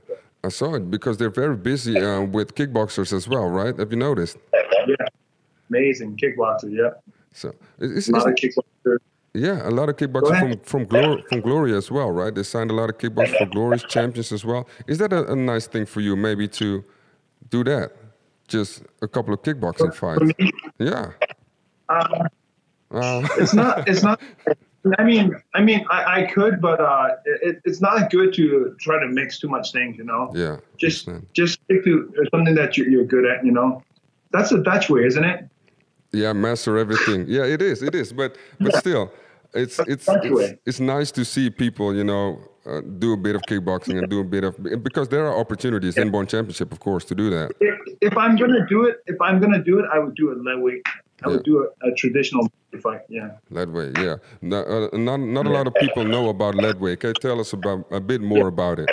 I 0.42 0.48
saw 0.48 0.74
it 0.74 0.90
because 0.90 1.16
they're 1.18 1.30
very 1.30 1.56
busy 1.56 2.00
uh, 2.00 2.22
with 2.22 2.54
kickboxers 2.54 3.12
as 3.12 3.28
well, 3.28 3.46
right? 3.48 3.78
Have 3.78 3.90
you 3.92 3.98
noticed? 3.98 4.36
Yeah, 4.52 4.96
amazing 5.70 6.16
kickboxer. 6.16 6.70
Yeah, 6.70 6.90
So 7.32 7.54
it's, 7.78 8.08
a 8.08 8.12
lot 8.12 8.28
of 8.28 8.34
kickboxers. 8.34 8.98
yeah, 9.34 9.66
a 9.68 9.70
lot 9.70 9.88
of 9.88 9.96
kickboxers 9.96 10.38
from 10.40 10.58
from 10.60 10.84
Glory 10.84 11.22
from 11.28 11.40
Glory 11.40 11.74
as 11.76 11.90
well, 11.90 12.10
right? 12.10 12.34
They 12.34 12.42
signed 12.42 12.70
a 12.70 12.74
lot 12.74 12.90
of 12.90 12.98
kickboxers 12.98 13.38
for 13.38 13.46
Glory's 13.46 13.84
champions 13.84 14.32
as 14.32 14.44
well. 14.44 14.68
Is 14.88 14.98
that 14.98 15.12
a, 15.12 15.30
a 15.32 15.36
nice 15.36 15.66
thing 15.68 15.86
for 15.86 16.00
you, 16.00 16.16
maybe 16.16 16.48
to 16.60 16.84
do 17.50 17.62
that? 17.64 17.92
Just 18.48 18.82
a 19.00 19.08
couple 19.08 19.32
of 19.32 19.42
kickboxing 19.42 19.94
For 19.94 20.18
fights. 20.18 20.38
me, 20.38 20.50
Yeah. 20.78 21.12
uh, 21.88 22.28
Uh, 22.90 23.26
it's 23.38 23.54
not 23.54 23.88
it's 23.88 24.02
not 24.02 24.20
i 24.98 25.04
mean 25.04 25.34
i 25.54 25.60
mean 25.60 25.84
i, 25.90 26.20
I 26.20 26.32
could 26.32 26.60
but 26.60 26.80
uh 26.80 27.16
it, 27.24 27.60
it's 27.64 27.80
not 27.80 28.10
good 28.10 28.34
to 28.34 28.76
try 28.80 29.00
to 29.00 29.08
mix 29.08 29.38
too 29.38 29.48
much 29.48 29.72
things 29.72 29.96
you 29.96 30.04
know 30.04 30.30
yeah. 30.34 30.56
just 30.76 31.08
understand. 31.08 31.26
just 31.32 31.60
stick 31.64 31.84
to 31.84 32.12
something 32.32 32.54
that 32.54 32.76
you're, 32.76 32.88
you're 32.88 33.04
good 33.04 33.24
at 33.24 33.44
you 33.44 33.52
know 33.52 33.82
that's 34.32 34.50
the 34.50 34.62
dutch 34.62 34.90
way 34.90 35.04
isn't 35.04 35.24
it 35.24 35.48
Yeah, 36.14 36.32
master 36.32 36.78
everything. 36.78 37.26
Yeah, 37.26 37.44
it 37.44 37.60
is. 37.60 37.82
It 37.82 37.94
is. 37.94 38.12
But 38.12 38.36
but 38.60 38.76
still, 38.76 39.10
it's 39.52 39.78
it's 39.80 40.06
it's, 40.08 40.60
it's 40.64 40.80
nice 40.80 41.10
to 41.12 41.24
see 41.24 41.50
people, 41.50 41.94
you 41.94 42.04
know, 42.04 42.38
uh, 42.66 42.80
do 42.98 43.12
a 43.12 43.16
bit 43.16 43.34
of 43.34 43.42
kickboxing 43.42 43.98
and 43.98 44.08
do 44.08 44.20
a 44.20 44.24
bit 44.24 44.44
of 44.44 44.56
because 44.82 45.08
there 45.08 45.26
are 45.26 45.36
opportunities 45.36 45.96
in 45.96 46.12
ONE 46.12 46.26
Championship, 46.26 46.72
of 46.72 46.80
course, 46.80 47.04
to 47.06 47.14
do 47.14 47.30
that. 47.30 47.50
if, 47.60 47.74
if 48.00 48.16
i'm 48.16 48.36
gonna 48.36 48.66
do 48.68 48.84
it 48.84 48.96
if 49.06 49.20
i'm 49.20 49.40
gonna 49.40 49.62
do 49.62 49.78
it 49.78 49.86
i 49.92 49.98
would 49.98 50.14
do 50.14 50.30
it 50.30 50.38
Lethwei 50.38 50.80
i 51.22 51.28
would 51.28 51.36
Yeah. 51.46 51.50
do 51.52 51.54
a, 51.64 51.88
a 51.88 51.94
traditional 51.94 52.48
fight 52.82 53.02
yeah 53.08 53.30
Lethwei, 53.52 53.96
yeah. 53.96 54.16
No, 54.42 54.58
uh, 54.64 54.96
not 54.96 55.20
not 55.20 55.46
a 55.46 55.50
lot 55.50 55.66
of 55.68 55.74
people 55.76 56.04
know 56.04 56.28
about 56.28 56.54
Lethwei. 56.56 56.98
Can 56.98 57.10
you 57.10 57.14
tell 57.14 57.38
us 57.38 57.52
about 57.52 57.86
a 57.92 58.00
bit 58.00 58.20
more 58.20 58.48
about 58.48 58.80
it? 58.80 58.90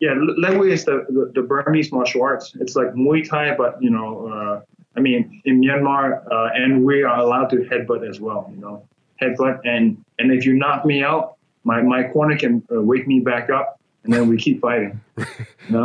yeah 0.00 0.14
Lethwei 0.14 0.70
is 0.72 0.84
the, 0.84 1.06
the, 1.08 1.30
the 1.34 1.42
burmese 1.42 1.92
martial 1.92 2.22
arts 2.22 2.56
it's 2.60 2.74
like 2.76 2.88
muay 2.94 3.26
thai 3.28 3.54
but 3.56 3.72
you 3.80 3.90
know 3.90 4.08
uh, 4.28 4.54
i 4.96 5.00
mean 5.00 5.40
in 5.44 5.60
myanmar 5.60 6.04
uh, 6.32 6.48
and 6.60 6.84
we 6.84 7.02
are 7.02 7.18
allowed 7.18 7.48
to 7.50 7.56
headbutt 7.70 8.02
as 8.08 8.20
well 8.20 8.50
you 8.54 8.60
know 8.60 8.86
headbutt 9.22 9.60
and 9.64 9.96
and 10.18 10.32
if 10.32 10.44
you 10.46 10.52
knock 10.54 10.84
me 10.84 11.02
out 11.02 11.36
my, 11.64 11.80
my 11.80 12.02
corner 12.12 12.36
can 12.36 12.62
uh, 12.74 12.82
wake 12.82 13.06
me 13.06 13.20
back 13.20 13.48
up 13.48 13.80
and 14.02 14.12
then 14.12 14.28
we 14.28 14.36
keep 14.36 14.60
fighting 14.60 15.00
no 15.70 15.84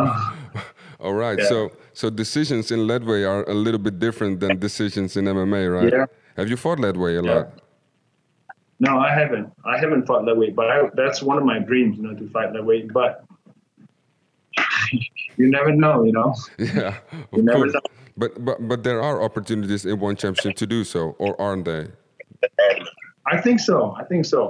All 1.02 1.14
right. 1.14 1.40
Yeah. 1.40 1.48
So 1.48 1.72
so 2.00 2.10
decisions 2.10 2.72
in 2.72 2.80
Lethwei 2.90 3.22
are 3.30 3.44
a 3.50 3.54
little 3.66 3.84
bit 3.88 4.00
different 4.00 4.40
than 4.40 4.58
decisions 4.68 5.18
in 5.18 5.26
MMA, 5.26 5.64
right? 5.78 5.92
Yeah. 5.92 6.06
Have 6.38 6.48
you 6.50 6.56
fought 6.66 6.78
Lethwei 6.86 7.14
a 7.20 7.24
Yeah. 7.26 7.36
lot? 7.36 7.48
no 8.88 8.92
i 9.08 9.10
haven't 9.20 9.48
i 9.74 9.76
haven't 9.84 10.04
fought 10.08 10.24
weight 10.42 10.56
but 10.60 10.68
I, 10.74 10.76
that's 11.00 11.20
one 11.22 11.38
of 11.42 11.44
my 11.44 11.58
dreams 11.70 11.98
you 11.98 12.04
know 12.06 12.14
to 12.20 12.26
fight 12.36 12.50
Lethwei 12.54 12.78
but 13.00 13.12
you 15.40 15.48
never 15.58 15.72
know 15.84 15.96
you 16.08 16.14
know 16.14 16.30
Yeah, 16.58 16.96
of 17.12 17.38
You 17.38 17.44
never 17.44 17.58
course. 17.60 17.74
know. 17.74 17.82
But 18.22 18.32
but 18.48 18.58
but 18.70 18.80
there 18.88 19.02
are 19.08 19.18
opportunities 19.28 19.84
in 19.86 20.00
one 20.00 20.16
championship 20.22 20.56
to 20.64 20.68
do 20.76 20.80
so, 20.94 21.02
or 21.24 21.32
aren't 21.48 21.66
they? 21.72 21.84
i 23.34 23.36
think 23.46 23.60
so 23.70 23.78
i 24.02 24.04
think 24.10 24.24
so 24.34 24.42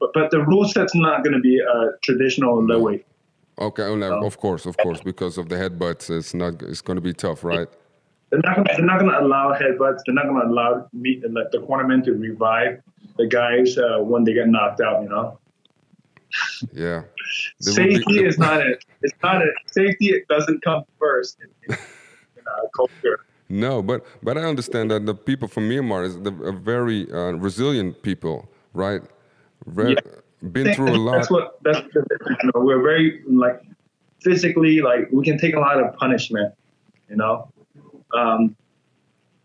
but, 0.00 0.10
but 0.18 0.30
the 0.30 0.40
rule 0.50 0.66
set's 0.74 0.94
not 1.06 1.16
going 1.24 1.34
to 1.40 1.44
be 1.50 1.56
a 1.58 1.78
traditional 2.06 2.54
weight 2.86 3.04
Okay, 3.58 3.94
no, 3.96 4.24
of 4.24 4.38
course, 4.38 4.66
of 4.66 4.76
course, 4.78 5.00
because 5.00 5.36
of 5.36 5.48
the 5.48 5.56
headbutts, 5.56 6.16
it's 6.16 6.32
not. 6.34 6.62
It's 6.62 6.80
going 6.80 6.96
to 6.96 7.00
be 7.00 7.12
tough, 7.12 7.42
right? 7.42 7.68
They're 8.30 8.40
not 8.44 8.56
gonna, 8.56 8.68
they're 8.76 8.84
not 8.86 9.00
going 9.00 9.10
to 9.12 9.20
allow 9.20 9.52
headbutts. 9.52 10.00
They're 10.06 10.14
not 10.14 10.26
going 10.26 10.42
to 10.42 10.48
allow 10.48 10.88
me, 10.92 11.20
like 11.30 11.50
the 11.50 11.58
cornermen 11.58 12.04
to 12.04 12.12
revive 12.12 12.80
the 13.16 13.26
guys 13.26 13.76
uh, 13.76 13.98
when 13.98 14.24
they 14.24 14.34
get 14.34 14.48
knocked 14.48 14.80
out. 14.80 15.02
You 15.02 15.08
know, 15.08 15.38
Yeah. 16.72 17.02
There 17.60 17.74
will 17.74 17.88
be- 17.88 17.94
safety 17.96 18.24
is 18.24 18.38
not 18.38 18.60
a. 18.60 18.78
It's 19.02 19.14
not 19.22 19.42
a 19.42 19.50
safety. 19.66 20.08
It 20.10 20.28
doesn't 20.28 20.62
come 20.62 20.84
first 20.98 21.38
in, 21.40 21.48
in, 21.68 21.78
in 22.36 22.44
our 22.46 22.68
culture. 22.76 23.20
No, 23.48 23.82
but 23.82 24.04
but 24.22 24.36
I 24.38 24.42
understand 24.42 24.90
that 24.90 25.06
the 25.06 25.14
people 25.14 25.48
from 25.48 25.68
Myanmar 25.68 26.04
is 26.04 26.20
the, 26.20 26.32
a 26.44 26.52
very 26.52 27.10
uh, 27.10 27.32
resilient 27.32 28.02
people, 28.02 28.48
right? 28.74 29.02
Very, 29.66 29.96
Been 30.40 30.74
through 30.74 30.90
a 30.90 30.96
lot. 30.96 31.12
That's 31.16 31.30
what. 31.30 31.58
That's. 31.62 31.82
You 31.94 32.50
know, 32.54 32.60
we're 32.60 32.82
very 32.82 33.22
like 33.26 33.60
physically 34.20 34.80
like 34.80 35.08
we 35.10 35.24
can 35.24 35.38
take 35.38 35.54
a 35.54 35.60
lot 35.60 35.82
of 35.82 35.94
punishment. 35.96 36.54
You 37.08 37.16
know, 37.16 37.50
um, 38.16 38.56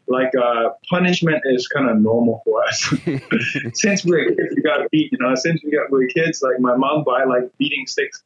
like 0.08 0.32
uh, 0.36 0.70
punishment 0.90 1.42
is 1.46 1.68
kind 1.68 1.90
of 1.90 2.00
normal 2.00 2.42
for 2.46 2.64
us. 2.64 2.94
since 3.74 4.06
we're 4.06 4.30
kids, 4.30 4.56
we 4.56 4.62
got 4.62 4.90
beat. 4.92 5.12
You 5.12 5.18
know, 5.20 5.34
since 5.36 5.64
we 5.64 5.72
got 5.72 5.90
we're 5.90 6.08
kids, 6.08 6.42
like 6.42 6.60
my 6.60 6.76
mom 6.76 7.04
buy 7.04 7.24
like 7.24 7.50
beating 7.58 7.88
sticks 7.88 8.24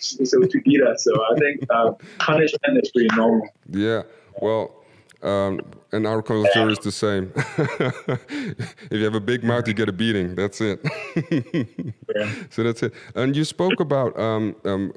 so 0.00 0.40
to 0.40 0.60
beat 0.62 0.82
us. 0.82 1.04
So 1.04 1.12
I 1.24 1.38
think 1.38 1.64
uh, 1.70 1.92
punishment 2.18 2.78
is 2.82 2.90
pretty 2.90 3.08
normal. 3.14 3.48
Yeah. 3.68 4.02
Well, 4.40 4.79
Um, 5.22 5.60
and 5.92 6.06
our 6.06 6.22
culture 6.22 6.70
is 6.70 6.78
the 6.78 6.92
same. 6.92 7.32
if 7.36 8.92
you 8.92 9.04
have 9.04 9.14
a 9.14 9.20
big 9.20 9.44
mouth, 9.44 9.68
you 9.68 9.74
get 9.74 9.88
a 9.88 9.92
beating. 9.92 10.34
That's 10.34 10.60
it. 10.60 10.80
Yeah. 12.16 12.28
so 12.50 12.64
that's 12.64 12.82
it. 12.82 12.92
And 13.14 13.36
you 13.36 13.44
spoke 13.44 13.78
about 13.78 14.18
um, 14.18 14.56
um, 14.64 14.92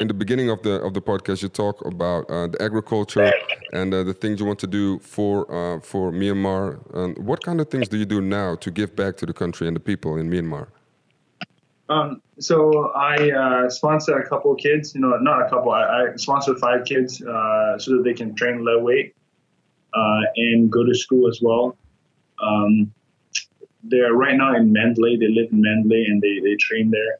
in 0.00 0.06
the 0.06 0.12
beginning 0.12 0.50
of 0.50 0.62
the 0.62 0.82
of 0.82 0.92
the 0.92 1.00
podcast. 1.00 1.42
You 1.42 1.48
talk 1.48 1.82
about 1.86 2.28
uh, 2.30 2.48
the 2.48 2.60
agriculture 2.60 3.32
and 3.72 3.94
uh, 3.94 4.04
the 4.04 4.12
things 4.12 4.38
you 4.38 4.44
want 4.44 4.58
to 4.58 4.66
do 4.66 4.98
for 4.98 5.50
uh, 5.50 5.80
for 5.80 6.12
Myanmar. 6.12 6.78
Um, 6.94 7.14
what 7.14 7.42
kind 7.42 7.58
of 7.62 7.70
things 7.70 7.88
do 7.88 7.96
you 7.96 8.04
do 8.04 8.20
now 8.20 8.54
to 8.56 8.70
give 8.70 8.94
back 8.94 9.16
to 9.16 9.26
the 9.26 9.32
country 9.32 9.66
and 9.66 9.74
the 9.74 9.80
people 9.80 10.18
in 10.18 10.28
Myanmar? 10.30 10.68
Um, 11.88 12.20
so 12.38 12.90
I 12.90 13.30
uh, 13.30 13.70
sponsor 13.70 14.18
a 14.18 14.28
couple 14.28 14.52
of 14.52 14.58
kids, 14.58 14.94
you 14.94 15.00
know, 15.00 15.16
not 15.16 15.40
a 15.40 15.48
couple. 15.48 15.72
I, 15.72 15.84
I 16.12 16.16
sponsor 16.16 16.54
five 16.56 16.84
kids 16.84 17.22
uh, 17.22 17.78
so 17.78 17.96
that 17.96 18.02
they 18.04 18.12
can 18.12 18.34
train 18.34 18.58
Lethwei 18.58 19.12
uh, 19.94 20.20
and 20.36 20.70
go 20.70 20.84
to 20.84 20.94
school 20.94 21.28
as 21.28 21.40
well. 21.42 21.76
Um, 22.42 22.92
they're 23.84 24.12
right 24.12 24.36
now 24.36 24.54
in 24.56 24.72
Mandalay. 24.72 25.16
They 25.16 25.28
live 25.28 25.52
in 25.52 25.60
Mandalay 25.62 26.04
and 26.08 26.20
they, 26.20 26.40
they 26.40 26.56
train 26.56 26.90
there. 26.90 27.18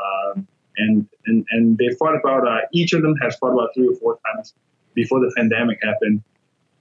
Um, 0.00 0.46
and, 0.78 1.06
and 1.26 1.46
and 1.50 1.76
they 1.78 1.90
fought 1.98 2.16
about 2.16 2.46
uh, 2.46 2.60
each 2.72 2.92
of 2.92 3.02
them 3.02 3.14
has 3.16 3.36
fought 3.36 3.52
about 3.52 3.70
three 3.74 3.88
or 3.88 3.94
four 3.96 4.18
times 4.26 4.54
before 4.94 5.20
the 5.20 5.30
pandemic 5.36 5.78
happened. 5.82 6.22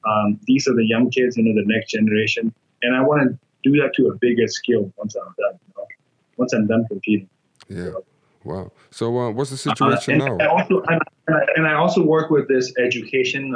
Um, 0.07 0.39
these 0.43 0.67
are 0.67 0.73
the 0.73 0.85
young 0.85 1.09
kids, 1.09 1.35
you 1.35 1.43
know, 1.43 1.53
the 1.53 1.67
next 1.67 1.91
generation, 1.91 2.53
and 2.81 2.95
I 2.95 3.01
want 3.01 3.23
to 3.23 3.37
do 3.63 3.77
that 3.81 3.91
to 3.95 4.07
a 4.07 4.15
bigger 4.17 4.47
scale 4.47 4.91
once 4.97 5.15
I'm 5.15 5.33
done. 5.37 5.59
You 5.67 5.73
know? 5.75 5.87
Once 6.37 6.53
I'm 6.53 6.67
done 6.67 6.85
competing. 6.87 7.27
Yeah. 7.67 7.91
Wow. 8.45 8.71
So 8.91 9.17
uh, 9.17 9.31
what's 9.31 9.49
the 9.49 9.69
Uh, 9.69 9.75
situation 9.75 10.21
and 10.21 10.37
now? 10.39 10.45
I 10.45 10.47
also 10.47 10.81
and 10.87 11.01
I, 11.27 11.45
and 11.57 11.67
I 11.67 11.73
also 11.73 12.01
work 12.01 12.29
with 12.29 12.47
this 12.47 12.73
education. 12.77 13.53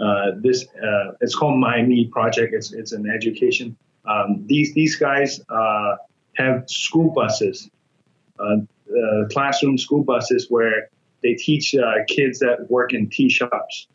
Uh, 0.00 0.32
this 0.36 0.66
uh, 0.82 1.12
it's 1.20 1.34
called 1.34 1.58
My 1.58 1.82
Me 1.82 2.06
Project. 2.06 2.54
It's 2.54 2.72
it's 2.72 2.92
an 2.92 3.08
education. 3.08 3.76
Um, 4.06 4.44
these 4.46 4.72
these 4.72 4.96
guys 4.96 5.40
uh, 5.48 5.96
have 6.36 6.68
school 6.68 7.12
buses, 7.12 7.68
uh, 8.38 8.44
uh, 8.44 9.28
classroom 9.30 9.76
school 9.76 10.02
buses 10.02 10.46
where 10.48 10.88
they 11.22 11.34
teach 11.34 11.74
uh, 11.74 12.04
kids 12.08 12.38
that 12.38 12.70
work 12.70 12.94
in 12.94 13.08
tea 13.10 13.28
shops. 13.28 13.88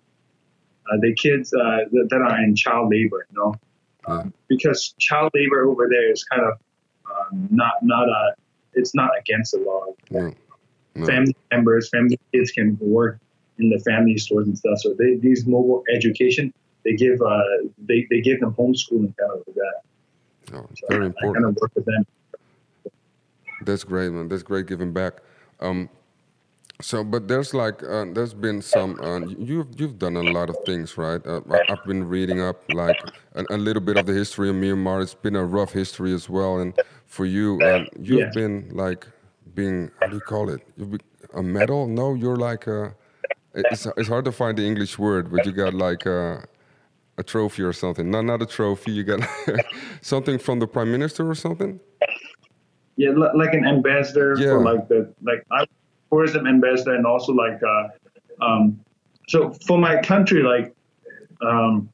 Uh, 0.92 0.98
the 1.02 1.16
kids 1.16 1.52
uh, 1.54 1.78
that, 1.92 2.08
that 2.12 2.22
are 2.22 2.44
in 2.44 2.56
child 2.56 2.92
labor, 2.92 3.26
you 3.32 3.38
know, 3.40 3.56
um, 4.08 4.32
because 4.48 4.94
child 5.00 5.32
labor 5.34 5.66
over 5.66 5.88
there 5.90 6.12
is 6.12 6.24
kind 6.26 6.44
of 6.44 6.60
um, 7.10 7.48
not 7.50 7.74
not 7.82 8.08
a 8.08 8.36
it's 8.74 8.94
not 8.94 9.10
against 9.20 9.54
the 9.54 9.60
law 9.60 9.86
No. 10.12 10.34
No. 10.96 11.06
family 11.06 11.36
members, 11.52 11.90
family 11.90 12.20
kids 12.32 12.52
can 12.52 12.78
work 12.80 13.20
in 13.60 13.70
the 13.70 13.80
family 13.80 14.18
stores 14.18 14.48
and 14.48 14.58
stuff. 14.58 14.80
So 14.80 14.94
they, 14.98 15.16
these 15.16 15.46
mobile 15.46 15.84
education, 15.94 16.54
they 16.84 16.94
give 16.94 17.22
uh, 17.22 17.42
they, 17.78 18.06
they 18.10 18.22
give 18.22 18.40
them 18.40 18.54
homeschooling 18.54 19.16
kind 19.18 19.32
of 19.32 19.44
like 19.48 19.56
that. 19.56 19.74
Oh, 20.54 20.68
So 20.76 20.88
very 20.90 21.14
I, 21.22 21.26
I 21.28 21.34
kind 21.34 21.46
of 21.46 21.56
work 21.62 21.72
with 21.76 21.86
them. 21.86 22.06
That's 23.62 23.84
great, 23.84 24.12
man. 24.12 24.28
That's 24.28 24.44
great 24.44 24.68
giving 24.68 24.94
back. 24.94 25.22
Um, 25.60 25.90
so, 26.82 27.04
but 27.06 27.30
there's 27.30 27.54
like 27.54 27.82
uh, 27.84 28.06
there's 28.12 28.34
been 28.34 28.62
some 28.62 29.00
uh, 29.00 29.20
you've 29.22 29.80
you've 29.80 29.98
done 29.98 30.18
a 30.18 30.24
lot 30.24 30.50
of 30.50 30.58
things, 30.60 30.98
right? 30.98 31.26
Uh, 31.26 31.40
I've 31.70 31.84
been 31.86 32.08
reading 32.08 32.42
up 32.42 32.64
like 32.68 33.02
a, 33.34 33.46
a 33.50 33.58
little 33.58 33.82
bit 33.82 33.96
of 33.96 34.06
the 34.06 34.14
history 34.14 34.50
of 34.50 34.56
Myanmar. 34.56 35.02
It's 35.02 35.14
been 35.16 35.38
a 35.38 35.46
rough 35.46 35.72
history 35.72 36.14
as 36.14 36.30
well, 36.30 36.60
and 36.60 36.74
for 37.06 37.26
you, 37.26 37.64
uh, 37.64 37.86
you've 37.98 38.26
Yeah. 38.26 38.34
been 38.34 38.70
like 38.74 39.08
being 39.54 39.90
how 40.02 40.08
do 40.08 40.16
you 40.16 40.22
call 40.22 40.50
it? 40.50 40.62
You've 40.76 40.92
be, 40.92 40.98
a 41.34 41.42
medal? 41.42 41.88
No, 41.88 42.14
you're 42.14 42.36
like 42.38 42.68
a. 42.68 42.94
It's 43.56 43.86
it's 43.98 44.10
hard 44.10 44.26
to 44.26 44.32
find 44.32 44.58
the 44.58 44.66
English 44.66 45.00
word, 45.00 45.32
but 45.32 45.46
you 45.46 45.52
got 45.52 45.74
like 45.74 46.06
a, 46.06 46.44
a 47.18 47.24
trophy 47.24 47.64
or 47.64 47.74
something. 47.74 48.10
No, 48.12 48.22
not 48.22 48.42
a 48.42 48.46
trophy. 48.46 48.92
You 48.92 49.04
got 49.04 49.22
something 50.02 50.38
from 50.40 50.60
the 50.60 50.68
prime 50.68 50.92
minister 50.92 51.30
or 51.30 51.36
something. 51.36 51.80
Yeah, 52.98 53.12
like 53.12 53.54
an 53.54 53.66
ambassador 53.66 54.36
Yeah. 54.38 54.52
for 54.52 54.60
like 54.62 54.88
the 54.88 55.14
like 55.22 55.44
I 55.52 55.66
tourism 56.12 56.48
ambassador 56.48 56.96
and 56.96 57.06
also 57.06 57.34
like 57.34 57.60
uh, 57.64 57.88
um, 58.46 58.80
so 59.28 59.54
for 59.68 59.78
my 59.78 60.02
country 60.02 60.44
like 60.44 60.74
um, 61.42 61.90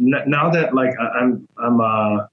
n- 0.00 0.24
now 0.26 0.50
that 0.50 0.74
like 0.74 0.92
I- 1.00 1.18
I'm 1.20 1.46
I'm 1.58 1.80
uh, 1.80 2.26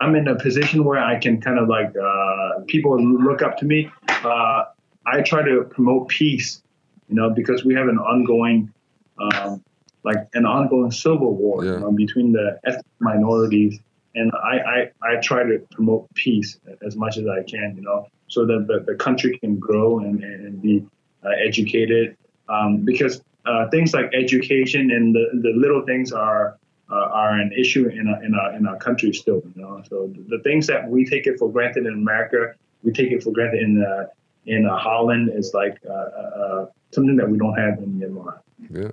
I'm 0.00 0.14
in 0.14 0.28
a 0.28 0.34
position 0.36 0.84
where 0.84 0.98
I 0.98 1.18
can 1.18 1.40
kind 1.40 1.58
of 1.58 1.68
like 1.68 1.92
uh, 1.96 2.60
people 2.66 3.00
look 3.02 3.40
up 3.42 3.56
to 3.58 3.64
me. 3.64 3.90
Uh, 4.08 4.64
I 5.06 5.22
try 5.22 5.42
to 5.42 5.62
promote 5.70 6.08
peace, 6.08 6.62
you 7.08 7.14
know, 7.14 7.30
because 7.30 7.64
we 7.64 7.74
have 7.74 7.88
an 7.88 7.98
ongoing 7.98 8.72
um, 9.18 9.62
like 10.04 10.28
an 10.34 10.46
ongoing 10.46 10.90
civil 10.90 11.34
war 11.34 11.64
Yeah. 11.64 11.72
you 11.72 11.80
know, 11.80 11.92
between 11.92 12.32
the 12.32 12.60
ethnic 12.64 12.84
minorities 13.00 13.80
and 14.14 14.32
I, 14.32 14.58
I, 14.58 14.90
I 15.02 15.20
try 15.20 15.42
to 15.42 15.58
promote 15.72 16.12
peace 16.14 16.58
as 16.84 16.96
much 16.96 17.18
as 17.18 17.26
I 17.26 17.42
can, 17.42 17.74
you 17.76 17.82
know, 17.82 18.08
so 18.28 18.46
that 18.46 18.66
the, 18.66 18.80
the 18.90 18.94
country 18.96 19.38
can 19.38 19.56
grow 19.58 19.98
and, 19.98 20.22
and 20.22 20.60
be 20.62 20.84
uh, 21.24 21.30
educated. 21.44 22.16
Um, 22.48 22.78
because 22.78 23.20
uh, 23.44 23.68
things 23.68 23.92
like 23.92 24.10
education 24.14 24.90
and 24.90 25.14
the, 25.14 25.26
the 25.42 25.50
little 25.50 25.84
things 25.84 26.12
are 26.12 26.58
uh, 26.90 26.94
are 26.94 27.32
an 27.32 27.52
issue 27.52 27.88
in 27.88 28.06
our, 28.06 28.22
in 28.22 28.34
our 28.34 28.54
in 28.54 28.66
our 28.66 28.76
country 28.76 29.12
still, 29.12 29.42
you 29.54 29.62
know. 29.62 29.82
So 29.88 30.12
the, 30.14 30.36
the 30.36 30.42
things 30.42 30.68
that 30.68 30.88
we 30.88 31.04
take 31.04 31.26
it 31.26 31.38
for 31.38 31.50
granted 31.50 31.86
in 31.86 31.94
America, 31.94 32.54
we 32.84 32.92
take 32.92 33.10
it 33.10 33.24
for 33.24 33.32
granted 33.32 33.60
in 33.62 33.84
uh, 33.84 34.06
in 34.46 34.66
uh, 34.66 34.78
Holland 34.78 35.30
is 35.34 35.52
like 35.52 35.78
uh, 35.88 35.92
uh, 35.92 36.66
something 36.96 37.16
that 37.20 37.28
we 37.32 37.36
don't 37.42 37.56
have 37.64 37.74
in 37.84 37.90
Myanmar. 38.00 38.32
Yeah. 38.80 38.90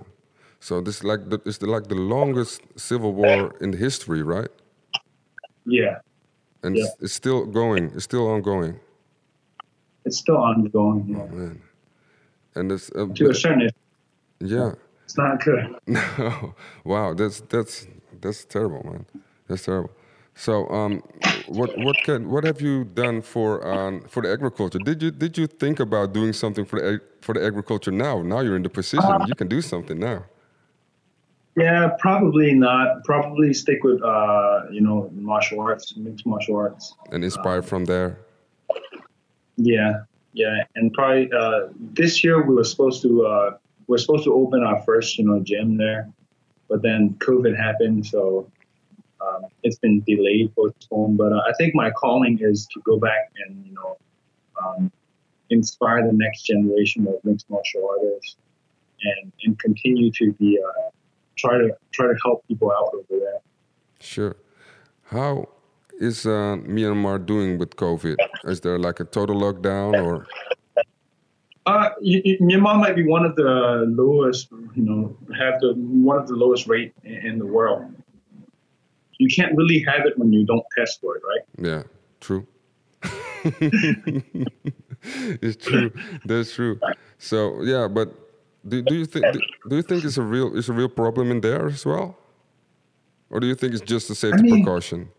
So 0.68 0.74
this 0.86 0.96
is 0.98 1.04
like 1.12 1.22
the, 1.32 1.38
it's 1.50 1.58
the, 1.64 1.68
like 1.76 1.86
the 1.94 1.96
longest 2.16 2.62
civil 2.90 3.12
war 3.22 3.40
in 3.62 3.70
history, 3.74 4.22
right? 4.36 4.52
Yeah, 5.66 5.96
And 6.64 6.78
it's, 6.78 6.92
it's 7.04 7.14
still 7.22 7.46
going. 7.62 7.84
It's 7.96 8.04
still 8.12 8.28
ongoing. 8.36 8.74
it's 10.06 10.18
still 10.24 10.38
ongoing. 10.38 11.00
You 11.10 11.16
know. 11.18 11.28
Man. 11.28 11.62
And 12.56 12.72
it's 12.72 12.88
uh, 12.92 13.08
To 13.20 13.30
a 13.30 13.34
certain 13.44 13.62
extent, 13.62 13.74
yeah. 14.56 14.72
it's 15.06 15.18
not 15.18 15.34
good. 15.46 15.66
No. 15.88 16.54
wow. 16.84 17.14
That's 17.20 17.38
that's 17.54 17.88
that's 18.22 18.46
terrible, 18.56 18.82
man. 18.90 19.06
That's 19.48 19.64
terrible. 19.70 19.92
So 20.36 20.68
um, 20.70 21.04
what 21.48 21.78
what 21.78 21.96
can 22.04 22.30
what 22.30 22.44
have 22.44 22.60
you 22.60 22.86
done 22.86 23.22
for 23.22 23.66
um, 23.68 24.02
for 24.08 24.24
the 24.24 24.32
agriculture? 24.32 24.80
Did 24.80 25.02
you 25.02 25.12
did 25.12 25.38
you 25.38 25.48
think 25.48 25.80
about 25.80 26.14
doing 26.14 26.34
something 26.34 26.66
for 26.66 26.80
the 26.80 27.02
for 27.22 27.34
the 27.34 27.46
agriculture 27.46 27.92
now? 27.92 28.22
Now 28.22 28.40
you're 28.40 28.56
in 28.56 28.64
the 28.64 28.70
position. 28.70 29.10
you 29.28 29.36
can 29.36 29.48
do 29.48 29.62
something 29.62 30.00
now. 30.00 30.26
Yeah, 31.56 31.92
probably 32.00 32.54
not. 32.54 33.04
Probably 33.04 33.54
stick 33.54 33.84
with 33.84 34.02
uh, 34.02 34.62
you 34.72 34.82
know 34.82 35.10
martial 35.14 35.60
arts, 35.62 35.96
mixed 35.96 36.26
martial 36.26 36.56
arts. 36.56 36.96
And 37.12 37.24
inspired 37.24 37.66
from 37.66 37.86
there. 37.86 38.18
Yeah, 39.58 40.02
yeah, 40.34 40.64
and 40.76 40.92
probably 40.94 41.32
uh, 41.32 41.68
this 41.78 42.24
year 42.24 42.42
we 42.42 42.56
were 42.56 42.64
supposed 42.64 43.04
to 43.04 43.26
uh, 43.26 43.58
we're 43.86 44.00
supposed 44.00 44.24
to 44.24 44.34
open 44.34 44.64
our 44.64 44.82
first 44.82 45.18
you 45.20 45.26
know 45.26 45.42
gym 45.42 45.78
there, 45.78 46.10
but 46.70 46.82
then 46.82 47.16
COVID 47.20 47.56
happened, 47.56 48.08
so 48.08 48.52
um, 49.24 49.46
it's 49.64 49.78
been 49.78 50.02
delayed, 50.02 50.54
postponed. 50.56 51.18
But 51.18 51.32
uh, 51.34 51.42
I 51.48 51.54
think 51.58 51.76
my 51.76 51.92
calling 51.92 52.40
is 52.42 52.68
to 52.74 52.82
go 52.82 52.98
back 52.98 53.32
and 53.46 53.66
you 53.66 53.74
know 53.74 53.98
um, 54.64 54.92
inspire 55.50 56.06
the 56.06 56.14
next 56.14 56.44
generation 56.44 57.08
of 57.08 57.16
mixed 57.24 57.50
martial 57.50 57.88
artists, 57.90 58.38
and 59.02 59.32
and 59.44 59.60
continue 59.60 60.12
to 60.12 60.34
be 60.34 60.60
uh, 60.60 60.90
try 61.38 61.58
to 61.58 61.70
try 61.92 62.08
to 62.08 62.16
help 62.24 62.48
people 62.48 62.72
out 62.72 62.92
over 62.94 63.20
there. 63.20 63.40
Sure. 64.00 64.36
How 65.06 65.48
is 66.00 66.26
uh, 66.26 66.58
Myanmar 66.76 67.26
doing 67.26 67.58
with 67.58 67.76
COVID? 67.76 68.18
Is 68.46 68.62
there 68.62 68.80
like 68.80 69.00
a 69.00 69.06
total 69.06 69.40
lockdown 69.40 70.04
or? 70.04 70.28
Uh, 71.66 71.90
y- 72.02 72.22
y- 72.26 72.38
Myanmar 72.42 72.78
might 72.78 72.96
be 72.96 73.06
one 73.06 73.26
of 73.26 73.36
the 73.38 73.86
lowest, 73.88 74.52
you 74.76 74.84
know, 74.84 75.16
have 75.38 75.62
the 75.62 75.74
one 75.76 76.18
of 76.18 76.28
the 76.28 76.34
lowest 76.34 76.68
rate 76.68 76.94
in, 77.04 77.14
in 77.28 77.40
the 77.40 77.46
world. 77.46 77.86
You 79.18 79.28
can't 79.34 79.56
really 79.56 79.80
have 79.88 80.06
it 80.06 80.18
when 80.18 80.32
you 80.34 80.46
don't 80.46 80.66
test 80.78 81.00
for 81.02 81.16
it, 81.18 81.24
right? 81.28 81.42
Yeah, 81.70 81.84
true. 82.20 82.48
it's 85.42 85.66
true. 85.66 85.92
That's 86.26 86.54
true. 86.54 86.80
So 87.18 87.62
yeah, 87.64 87.88
but 87.88 88.14
do, 88.68 88.82
do 88.82 88.96
you 88.96 89.06
think 89.06 89.26
do, 89.70 89.76
you 89.76 89.82
think 89.82 90.04
it's 90.06 90.18
a 90.18 90.22
real 90.22 90.58
it's 90.58 90.70
a 90.70 90.74
real 90.74 90.90
problem 90.90 91.32
in 91.32 91.42
there 91.42 91.68
as 91.68 91.86
well, 91.86 92.18
or 93.30 93.40
do 93.40 93.48
you 93.48 93.56
think 93.56 93.74
it's 93.74 93.82
just 93.82 94.10
a 94.10 94.16
safety 94.16 94.44
mean- 94.44 94.64
precaution? 94.64 95.10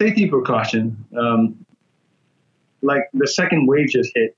Safety 0.00 0.28
precaution. 0.28 1.04
Um, 1.16 1.64
like 2.82 3.08
the 3.14 3.26
second 3.28 3.66
wave 3.66 3.88
just 3.88 4.10
hit. 4.14 4.36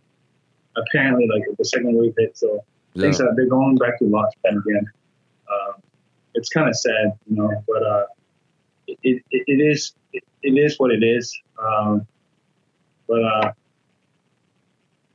Apparently, 0.76 1.26
like 1.32 1.42
the 1.56 1.64
second 1.64 1.96
wave 1.96 2.14
hit, 2.18 2.36
so 2.36 2.62
things 2.96 3.18
Yeah. 3.18 3.26
are 3.26 3.34
they're 3.34 3.46
going 3.48 3.76
back 3.76 3.98
to 3.98 4.04
lockdown 4.04 4.60
again. 4.64 4.86
Um, 5.50 5.82
it's 6.36 6.48
kind 6.50 6.68
of 6.68 6.76
sad, 6.76 7.12
you 7.28 7.36
know, 7.36 7.50
but 7.66 7.82
uh, 7.82 8.04
it, 8.86 9.22
it, 9.30 9.44
it 9.46 9.60
is 9.60 9.94
it, 10.12 10.22
it 10.42 10.52
is 10.52 10.78
what 10.78 10.92
it 10.92 11.02
is. 11.02 11.36
Um, 11.58 12.06
but 13.08 13.22
uh, 13.22 13.52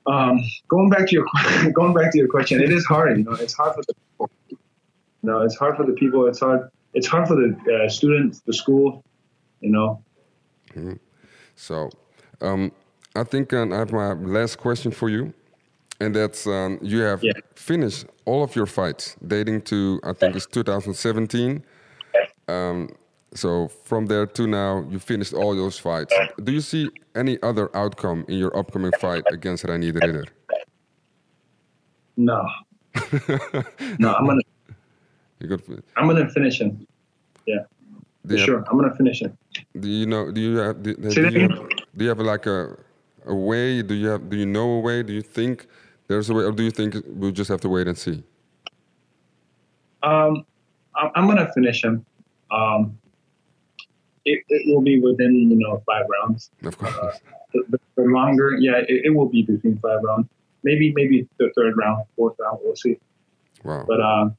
um, 0.08 0.40
going 0.68 0.90
back 0.90 1.08
to 1.08 1.16
your 1.16 1.26
going 1.74 1.94
back 1.94 2.12
to 2.12 2.18
your 2.18 2.28
question, 2.28 2.62
it 2.62 2.72
is 2.72 2.86
hard. 2.86 3.18
You 3.18 3.24
know, 3.24 3.34
it's 3.34 3.54
hard 3.54 3.76
for 3.76 3.84
the 3.88 3.94
people. 3.94 4.32
You 4.50 4.58
know, 5.24 5.42
it's 5.42 5.56
hard 5.56 5.78
for 5.78 5.86
the 5.86 5.94
people. 5.94 6.28
It's 6.28 6.40
hard. 6.40 6.70
It's 6.94 7.08
hard 7.08 7.28
for 7.28 7.36
the 7.36 7.86
uh, 7.86 7.90
students, 7.90 8.42
the 8.42 8.54
school. 8.54 9.04
You 9.62 9.72
know. 9.72 10.04
So, 11.56 11.90
um, 12.42 12.72
I 13.16 13.24
think 13.24 13.54
um, 13.54 13.72
I 13.72 13.78
have 13.78 13.92
my 13.92 14.14
last 14.14 14.58
question 14.58 14.92
for 14.92 15.10
you, 15.10 15.34
and 16.02 16.16
that's 16.16 16.48
um, 16.48 16.80
you 16.82 17.00
have 17.02 17.24
Yeah. 17.24 17.34
finished 17.56 18.06
all 18.26 18.44
of 18.44 18.56
your 18.56 18.66
fights 18.66 19.16
dating 19.28 19.62
to 19.72 20.00
I 20.04 20.14
think 20.14 20.36
it's 20.36 20.48
2017. 20.48 21.64
Um, 22.48 22.90
so 23.34 23.70
from 23.86 24.08
there 24.08 24.26
to 24.38 24.48
now, 24.48 24.86
you 24.92 25.00
finished 25.00 25.34
all 25.34 25.56
those 25.56 25.78
fights. 25.80 26.14
Do 26.44 26.52
you 26.52 26.60
see 26.62 26.90
any 27.16 27.38
other 27.44 27.70
outcome 27.76 28.26
in 28.28 28.38
your 28.38 28.52
upcoming 28.58 28.92
fight 29.00 29.24
against 29.32 29.64
Reinier 29.66 29.94
de 29.94 30.08
Ridder? 30.08 30.26
No. 32.18 32.44
no, 34.00 34.14
I'm 34.16 34.26
gonna 34.26 34.42
You 35.40 35.48
got, 35.48 35.62
I'm 35.98 36.08
gonna 36.08 36.30
finish 36.30 36.60
him. 36.62 36.86
Yeah, 37.48 37.64
for 38.28 38.36
have, 38.38 38.46
sure. 38.46 38.64
I'm 38.70 38.78
gonna 38.80 38.96
finish 38.96 39.22
him. 39.22 39.38
do 39.80 39.88
you 39.90 40.06
know? 40.06 40.30
Do 40.32 40.40
you 40.42 40.58
have? 40.58 40.84
Do, 40.84 40.94
do 40.96 41.10
you 41.10 41.40
have, 41.40 41.70
do 41.98 42.04
you 42.04 42.10
have 42.10 42.20
like 42.20 42.46
a 42.46 42.78
a 43.26 43.34
way? 43.34 43.82
Do 43.82 43.94
you 43.96 44.08
have? 44.10 44.30
Do 44.30 44.36
you 44.38 44.46
know 44.46 44.68
a 44.78 44.80
way? 44.82 45.02
Do 45.04 45.14
you 45.14 45.22
think 45.24 45.66
there's 46.12 46.30
a 46.30 46.34
way, 46.34 46.44
or 46.44 46.52
do 46.52 46.64
you 46.64 46.72
think 46.72 46.96
we'll 47.08 47.32
just 47.32 47.50
have 47.50 47.62
to 47.62 47.70
wait 47.70 47.88
and 47.88 47.98
see? 47.98 48.22
Um, 50.04 50.46
I'm, 50.96 51.10
I'm 51.16 51.28
gonna 51.28 51.50
finish 51.54 51.84
him. 51.84 52.06
Um, 52.52 52.98
it, 54.26 54.44
it 54.50 54.74
will 54.74 54.82
be 54.82 55.00
within 55.00 55.34
you 55.50 55.58
know 55.58 55.82
five 55.86 56.06
rounds. 56.16 56.52
Of 56.64 56.78
course. 56.78 57.20
The, 57.54 57.64
the, 57.70 57.80
the 57.96 58.04
longer, 58.04 58.58
yeah, 58.60 58.78
it, 58.78 59.06
it 59.06 59.16
will 59.16 59.30
be 59.30 59.44
between 59.44 59.78
five 59.80 60.00
rounds. 60.04 60.28
Maybe 60.64 60.92
maybe 60.96 61.28
the 61.40 61.50
third 61.56 61.76
round, 61.78 62.06
fourth 62.16 62.36
round. 62.40 62.60
We'll 62.62 62.76
see. 62.76 62.98
Wow. 63.64 63.86
But 63.88 64.02
uh, 64.02 64.30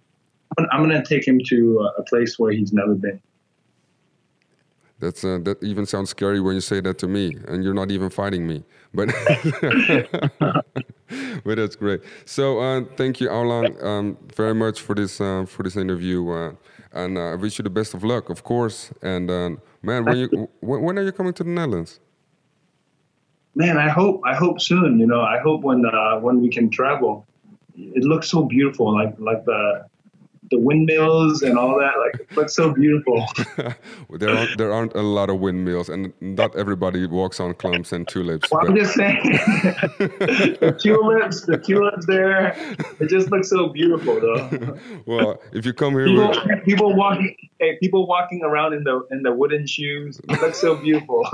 I'm, 0.59 0.83
gonna- 0.83 1.05
take 1.05 1.27
him 1.27 1.41
to 1.49 1.81
a, 1.81 2.01
a 2.01 2.05
place 2.05 2.39
where 2.39 2.53
he's 2.53 2.73
never 2.73 2.95
been. 2.95 3.21
That's 5.01 5.25
uh, 5.25 5.39
that 5.43 5.63
even 5.63 5.87
sounds 5.87 6.11
scary 6.11 6.41
when 6.41 6.55
you 6.55 6.61
say 6.61 6.81
that 6.81 6.99
to 6.99 7.09
me, 7.09 7.35
and 7.49 7.65
you're 7.65 7.75
not 7.75 7.91
even 7.91 8.11
fighting 8.11 8.47
me. 8.47 8.63
But 8.95 9.09
but 11.45 11.57
that's 11.57 11.77
great. 11.77 12.01
So 12.25 12.61
uh, 12.61 12.85
thank 12.97 13.21
you, 13.21 13.29
Aung 13.29 13.49
La, 13.49 13.89
um, 13.89 14.19
very 14.35 14.55
much 14.55 14.81
for 14.81 14.95
this 14.95 15.21
uh, 15.21 15.45
for 15.47 15.63
this 15.63 15.77
interview, 15.77 16.31
uh, 16.31 16.53
and 16.93 17.19
uh, 17.19 17.33
I 17.33 17.35
wish 17.35 17.59
you 17.59 17.63
the 17.63 17.71
best 17.71 17.95
of 17.95 18.05
luck, 18.05 18.31
of 18.31 18.45
course. 18.45 18.93
And 19.03 19.31
uh, 19.31 19.51
man, 19.83 20.05
when 20.05 20.17
you 20.17 20.49
when, 20.61 20.83
when 20.83 20.99
are 20.99 21.03
you 21.05 21.13
coming 21.13 21.33
to 21.35 21.45
the 21.45 21.51
Netherlands? 21.51 22.01
Man, 23.55 23.77
I 23.77 23.89
hope 23.89 24.23
I 24.25 24.35
hope 24.35 24.61
soon. 24.61 24.99
You 24.99 25.07
know, 25.07 25.21
I 25.21 25.39
hope 25.39 25.63
when 25.63 25.85
uh, 25.87 26.21
when 26.21 26.41
we 26.41 26.49
can 26.49 26.71
travel. 26.71 27.27
It 27.75 28.05
looks 28.05 28.29
so 28.29 28.45
beautiful, 28.45 28.95
like 28.95 29.15
like 29.19 29.45
the 29.47 29.87
the 30.53 30.59
windmills 30.59 31.43
and 31.43 31.59
all 31.59 31.77
that. 31.79 31.95
Like 31.99 32.21
it 32.21 32.37
looks 32.37 32.55
so 32.55 32.73
beautiful. 32.73 33.27
there 34.11 34.31
aren't 34.31 34.59
there 34.59 34.73
aren't 34.73 34.95
a 34.95 35.03
lot 35.03 35.31
of 35.31 35.41
windmills, 35.41 35.89
and 35.89 36.13
not 36.21 36.55
everybody 36.55 37.07
walks 37.07 37.41
on 37.41 37.55
clumps 37.55 37.93
and 37.93 38.07
tulips. 38.07 38.51
Well, 38.51 38.69
I'm 38.69 38.77
just 38.77 38.95
saying, 38.95 39.23
the 39.25 40.77
tulips, 40.81 41.47
the 41.47 41.57
tulips 41.59 42.07
there, 42.07 42.55
it 43.01 43.09
just 43.09 43.31
looks 43.31 43.49
so 43.49 43.69
beautiful, 43.69 44.21
though. 44.21 44.79
well, 45.07 45.41
if 45.53 45.67
you 45.67 45.73
come 45.73 45.95
here, 45.95 46.07
People, 46.07 46.29
with, 46.29 46.65
people 46.65 46.95
walking, 46.95 47.35
hey, 47.59 47.79
people 47.81 48.07
walking 48.07 48.43
around 48.45 48.75
in 48.75 48.85
the 48.85 49.07
in 49.11 49.23
the 49.23 49.33
wooden 49.33 49.67
shoes, 49.67 50.21
it 50.29 50.41
looks 50.41 50.59
so 50.59 50.77
beautiful. 50.77 51.27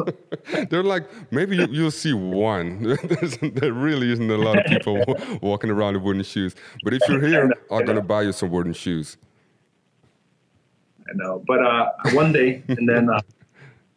they're 0.71 0.85
like 0.85 1.05
maybe 1.33 1.57
you, 1.57 1.67
you'll 1.71 1.91
see 1.91 2.13
one. 2.13 2.97
There 3.59 3.73
really 3.73 4.13
isn't 4.13 4.31
a 4.31 4.37
lot 4.37 4.59
of 4.59 4.67
people 4.67 5.05
walking 5.43 5.71
around 5.71 5.97
in 5.97 6.03
wooden 6.03 6.23
shoes. 6.23 6.55
But 6.85 6.95
if 6.95 7.03
you're 7.09 7.27
here, 7.27 7.51
I'm 7.71 7.85
gonna 7.85 8.01
buy 8.01 8.23
you 8.23 8.33
some 8.33 8.51
wooden 8.51 8.73
shoes. 8.73 9.08
I 11.09 11.13
know, 11.15 11.43
but 11.47 11.65
uh, 11.65 11.91
one 12.13 12.33
day, 12.33 12.63
and 12.69 12.89
then, 12.89 13.09
uh, 13.09 13.21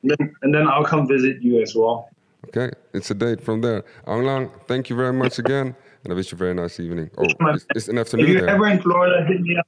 and 0.03 0.11
then, 0.17 0.35
and 0.43 0.53
then 0.55 0.67
I'll 0.67 0.85
come 0.85 1.07
visit 1.07 1.41
you 1.41 1.61
as 1.61 1.75
well. 1.75 2.09
Okay, 2.47 2.71
it's 2.93 3.11
a 3.11 3.13
date 3.13 3.41
from 3.41 3.61
there. 3.61 3.83
Lang, 4.07 4.49
thank 4.67 4.89
you 4.89 4.95
very 4.95 5.13
much 5.13 5.37
again, 5.39 5.75
and 6.03 6.13
I 6.13 6.15
wish 6.15 6.31
you 6.31 6.35
a 6.35 6.39
very 6.39 6.53
nice 6.53 6.79
evening. 6.79 7.09
Oh, 7.17 7.25
it's, 7.53 7.65
it's 7.75 7.87
an 7.87 7.97
If 7.97 8.07
afternoon 8.07 8.27
you're 8.27 8.41
there. 8.41 8.49
ever 8.49 8.67
in 8.67 8.81
Florida, 8.81 9.25
hit 9.27 9.41
me 9.41 9.55
up. 9.57 9.67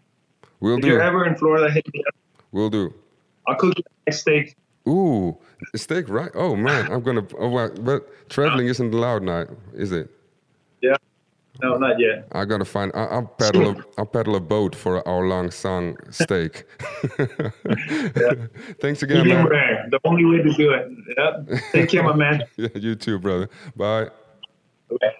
We'll 0.59 0.77
If 0.79 0.85
you're 0.85 0.97
do. 0.99 1.03
ever 1.03 1.25
in 1.25 1.35
Florida, 1.35 1.69
hit 1.71 1.85
me 1.93 2.03
up. 2.07 2.15
We'll 2.51 2.69
do. 2.69 2.93
I'll 3.47 3.55
cook 3.55 3.77
you 3.77 3.83
a 3.85 4.09
nice 4.09 4.21
steak. 4.21 4.55
Ooh, 4.87 5.37
a 5.73 5.77
steak, 5.77 6.09
right? 6.09 6.31
Oh 6.33 6.55
man, 6.55 6.91
I'm 6.91 7.01
gonna. 7.01 7.25
Oh, 7.37 7.49
well, 7.49 7.69
but 7.81 8.29
traveling 8.29 8.67
isn't 8.67 8.93
allowed 8.93 9.23
now, 9.23 9.45
is 9.73 9.91
it? 9.91 10.09
Yeah. 10.81 10.95
No, 11.61 11.77
not 11.77 11.99
yet. 11.99 12.27
I 12.31 12.45
gotta 12.45 12.65
find. 12.65 12.91
I, 12.95 13.03
I'll 13.05 13.27
paddle. 13.37 13.69
A, 13.69 13.75
I'll 13.97 14.05
paddle 14.05 14.35
a 14.35 14.39
boat 14.39 14.75
for 14.75 15.07
our 15.07 15.27
long 15.27 15.51
sang 15.51 15.97
steak. 16.09 16.65
Thanks 18.79 19.03
again, 19.03 19.27
man. 19.27 19.89
The 19.91 19.99
only 20.03 20.25
way 20.25 20.41
to 20.41 20.53
do 20.53 20.73
it. 20.73 20.87
Yep. 21.17 21.61
Take 21.71 21.89
care, 21.89 22.03
my 22.03 22.15
man. 22.15 22.43
Yeah, 22.57 22.69
you 22.73 22.95
too, 22.95 23.19
brother. 23.19 23.49
Bye. 23.75 24.09
Okay. 24.91 25.13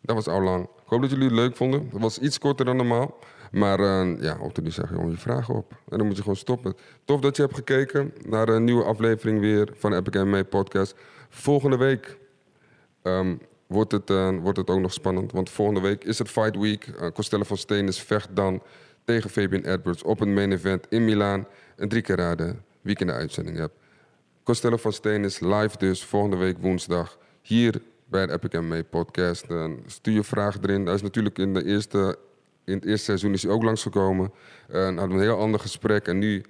Dat 0.00 0.16
was 0.16 0.28
al 0.28 0.42
lang. 0.42 0.64
Ik 0.64 0.90
hoop 0.90 1.00
dat 1.00 1.10
jullie 1.10 1.24
het 1.24 1.34
leuk 1.34 1.56
vonden. 1.56 1.88
Het 1.92 2.00
was 2.00 2.18
iets 2.18 2.38
korter 2.38 2.64
dan 2.64 2.76
normaal. 2.76 3.18
Maar 3.50 3.78
eh, 3.78 4.20
ja, 4.20 4.38
op 4.40 4.60
nu 4.62 4.70
zeg 4.70 4.88
je 4.88 4.94
gewoon 4.94 5.10
je 5.10 5.16
vragen 5.16 5.54
op. 5.54 5.72
En 5.88 5.98
dan 5.98 6.06
moet 6.06 6.16
je 6.16 6.22
gewoon 6.22 6.36
stoppen. 6.36 6.74
Tof 7.04 7.20
dat 7.20 7.36
je 7.36 7.42
hebt 7.42 7.54
gekeken 7.54 8.12
naar 8.26 8.48
een 8.48 8.64
nieuwe 8.64 8.84
aflevering 8.84 9.40
weer 9.40 9.68
van 9.74 9.90
de 9.90 9.96
Epic 9.96 10.22
MMA 10.22 10.42
podcast. 10.42 10.94
Volgende 11.28 11.76
week 11.76 12.18
ehm, 13.04 13.36
wordt, 13.66 13.92
het, 13.92 14.10
eh, 14.10 14.36
wordt 14.40 14.58
het 14.58 14.70
ook 14.70 14.80
nog 14.80 14.92
spannend. 14.92 15.32
Want 15.32 15.50
volgende 15.50 15.80
week 15.80 16.04
is 16.04 16.18
het 16.18 16.28
Fight 16.28 16.56
Week. 16.56 16.86
Eh 16.86 17.08
Costello 17.08 17.42
van 17.42 17.56
Steen 17.56 17.88
is 17.88 18.02
vecht 18.02 18.28
dan 18.36 18.62
tegen 19.04 19.30
Fabian 19.30 19.62
Edwards 19.62 20.02
op 20.02 20.20
een 20.20 20.34
main 20.34 20.52
event 20.52 20.86
in 20.88 21.04
Milaan. 21.04 21.46
Een 21.76 21.88
drie 21.88 22.02
keer 22.02 22.16
raden 22.16 22.64
wie 22.80 23.12
uitzending 23.12 23.58
heb. 23.58 23.72
Costello 24.42 24.76
van 24.76 24.92
Steen 24.92 25.24
is 25.24 25.40
live 25.40 25.78
dus 25.78 26.04
volgende 26.04 26.36
week 26.36 26.58
woensdag 26.58 27.18
hier 27.42 27.82
bij 28.04 28.26
de 28.26 28.32
Epic 28.32 28.60
MMA 28.60 28.82
podcast. 28.82 29.44
En 29.48 29.82
stuur 29.86 30.14
je 30.14 30.24
vragen 30.24 30.60
erin. 30.62 30.84
Hij 30.84 30.94
is 30.94 31.02
natuurlijk 31.02 31.38
in, 31.38 31.54
de 31.54 31.64
eerste, 31.64 32.18
in 32.64 32.74
het 32.74 32.84
eerste 32.84 33.04
seizoen 33.04 33.32
is 33.32 33.42
hij 33.42 33.52
ook 33.52 33.62
langsgekomen. 33.62 34.32
En 34.68 34.96
hadden 34.96 35.08
we 35.08 35.14
een 35.14 35.30
heel 35.30 35.38
ander 35.38 35.60
gesprek. 35.60 36.08
En 36.08 36.18
nu 36.18 36.42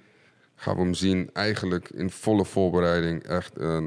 gaan 0.55 0.75
we 0.75 0.81
hem 0.81 0.93
zien 0.93 1.29
eigenlijk 1.33 1.89
in 1.89 2.09
volle 2.09 2.45
voorbereiding. 2.45 3.23
Echt 3.23 3.57
eh, 3.57 3.83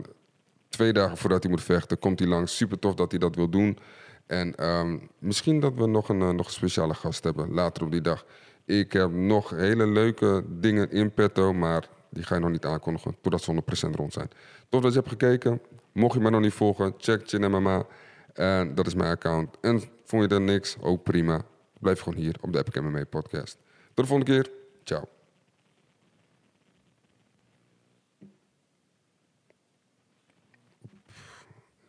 twee 0.78 0.92
dagen 0.92 1.16
voordat 1.16 1.42
hij 1.42 1.52
moet 1.52 1.62
vechten 1.62 1.98
komt 1.98 2.18
hij 2.18 2.28
langs. 2.28 2.56
Super 2.56 2.78
tof 2.78 2.94
dat 2.94 3.10
hij 3.10 3.20
dat 3.20 3.34
wil 3.34 3.48
doen. 3.48 3.78
En 4.26 4.54
ehm, 4.54 4.98
misschien 5.18 5.60
dat 5.60 5.74
we 5.74 5.86
nog 5.86 6.08
een, 6.08 6.20
eh, 6.20 6.30
nog 6.30 6.50
speciale 6.50 6.94
gast 6.94 7.24
hebben 7.24 7.52
later 7.52 7.84
op 7.84 7.90
die 7.90 8.00
dag. 8.00 8.24
Ik 8.64 8.92
heb 8.92 9.10
nog 9.10 9.50
hele 9.50 9.86
leuke 9.86 10.44
dingen 10.48 10.90
in 10.90 11.14
petto, 11.14 11.52
maar 11.52 11.88
die 12.10 12.24
ga 12.24 12.34
je 12.34 12.40
nog 12.40 12.50
niet 12.50 12.64
aankondigen 12.64 13.16
totdat 13.20 13.42
ze 13.42 13.50
100% 13.50 13.96
rond 13.96 14.12
zijn. 14.12 14.30
Tof 14.68 14.82
dat 14.82 14.92
je 14.92 14.98
hebt 14.98 15.10
gekeken. 15.10 15.60
Mocht 15.92 16.14
je 16.14 16.20
mij 16.20 16.30
nog 16.30 16.40
niet 16.40 16.52
volgen, 16.52 16.94
check 16.98 17.28
Chin 17.28 17.50
MMA. 17.50 17.86
En 18.32 18.74
dat 18.74 18.86
is 18.86 18.94
mijn 18.94 19.10
account. 19.10 19.56
En 19.60 19.82
vond 20.04 20.22
je 20.22 20.34
er 20.34 20.40
niks, 20.40 20.76
ook 20.80 21.02
prima. 21.02 21.40
Blijf 21.80 22.00
gewoon 22.00 22.18
hier 22.18 22.36
op 22.40 22.52
de 22.52 22.58
Epic 22.58 22.80
MMA 22.80 23.04
podcast. 23.04 23.58
Tot 23.94 24.06
de 24.06 24.06
volgende 24.06 24.32
keer. 24.32 24.50
Ciao. 24.84 25.17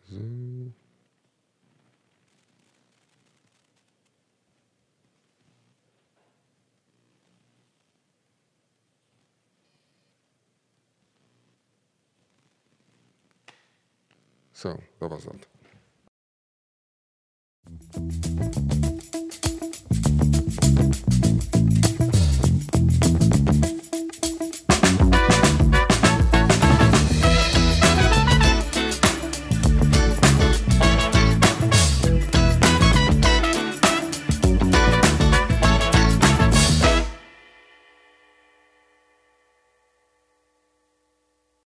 Zo, 0.10 0.74
that 14.97 15.10
was 15.10 15.24
dat. 15.24 15.47